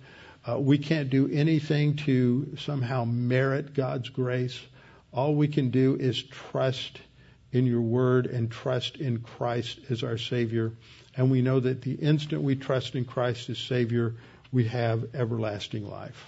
Uh, 0.48 0.60
we 0.60 0.78
can't 0.78 1.10
do 1.10 1.30
anything 1.32 1.96
to 1.96 2.56
somehow 2.58 3.06
merit 3.06 3.74
God's 3.74 4.10
grace. 4.10 4.60
All 5.14 5.36
we 5.36 5.48
can 5.48 5.70
do 5.70 5.96
is 6.00 6.22
trust 6.24 7.00
in 7.52 7.66
your 7.66 7.82
word 7.82 8.26
and 8.26 8.50
trust 8.50 8.98
in 8.98 9.20
Christ 9.20 9.80
as 9.90 10.04
our 10.04 10.18
Savior. 10.18 10.72
And 11.16 11.30
we 11.30 11.42
know 11.42 11.60
that 11.60 11.82
the 11.82 11.94
instant 11.94 12.42
we 12.42 12.56
trust 12.56 12.96
in 12.96 13.06
Christ 13.06 13.50
as 13.50 13.60
Savior, 13.60 14.16
we 14.52 14.66
have 14.66 15.14
everlasting 15.14 15.88
life. 15.88 16.26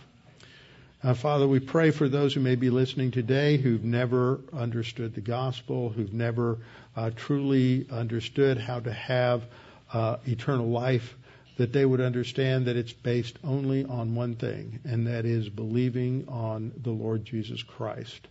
Uh, 1.02 1.14
Father, 1.14 1.48
we 1.48 1.60
pray 1.60 1.92
for 1.92 2.08
those 2.08 2.34
who 2.34 2.40
may 2.40 2.56
be 2.56 2.70
listening 2.70 3.12
today 3.12 3.58
who've 3.58 3.84
never 3.84 4.40
understood 4.54 5.14
the 5.14 5.22
gospel, 5.22 5.90
who've 5.90 6.14
never 6.14 6.60
uh, 6.96 7.10
truly 7.16 7.86
understood 7.92 8.58
how 8.58 8.80
to 8.80 8.94
have 8.94 9.44
uh, 9.92 10.18
eternal 10.26 10.70
life, 10.70 11.16
that 11.58 11.72
they 11.72 11.86
would 11.86 12.02
understand 12.02 12.66
that 12.66 12.76
it's 12.76 12.94
based 12.94 13.38
only 13.44 13.86
on 13.86 14.16
one 14.16 14.36
thing, 14.36 14.80
and 14.84 15.08
that 15.08 15.26
is 15.26 15.50
believing 15.50 16.26
on 16.28 16.72
the 16.78 16.92
Lord 16.92 17.26
Jesus 17.26 17.62
Christ, 17.62 18.28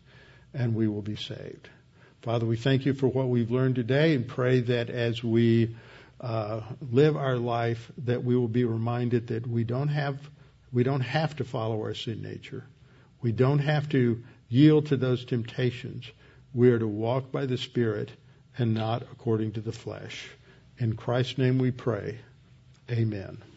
and 0.53 0.75
we 0.75 0.89
will 0.89 1.03
be 1.03 1.17
saved. 1.17 1.69
Father, 2.23 2.47
we 2.47 2.57
thank 2.57 2.87
you 2.87 2.95
for 2.95 3.09
what 3.09 3.29
we've 3.29 3.51
learned 3.51 3.75
today 3.77 4.15
and 4.15 4.27
pray 4.27 4.61
that 4.61 4.91
as 4.91 5.23
we 5.25 5.77
uh, 6.21 6.61
live 6.91 7.17
our 7.17 7.37
life, 7.37 7.91
that 8.05 8.23
we 8.23 8.37
will 8.37 8.49
be 8.49 8.65
reminded 8.65 9.29
that 9.29 9.47
we 9.47 9.65
don't 9.65 9.89
have 9.89 10.19
we 10.73 10.85
don't 10.85 11.01
have 11.01 11.37
to 11.37 11.45
follow 11.45 11.81
our 11.83 11.95
sin 11.95 12.23
nature. 12.23 12.65
We 13.21 13.33
don't 13.33 13.59
have 13.59 13.91
to 13.91 14.23
yield 14.49 14.87
to 14.87 14.97
those 14.97 15.25
temptations. 15.25 16.11
We 16.55 16.71
are 16.71 16.79
to 16.79 16.87
walk 16.87 17.31
by 17.31 17.45
the 17.45 17.59
Spirit 17.59 18.11
and 18.57 18.73
not 18.73 19.03
according 19.03 19.53
to 19.53 19.61
the 19.61 19.73
flesh. 19.73 20.29
In 20.79 20.97
Christ's 20.97 21.39
name 21.39 21.59
we 21.59 21.73
pray. 21.73 22.21
Amen. 22.91 23.52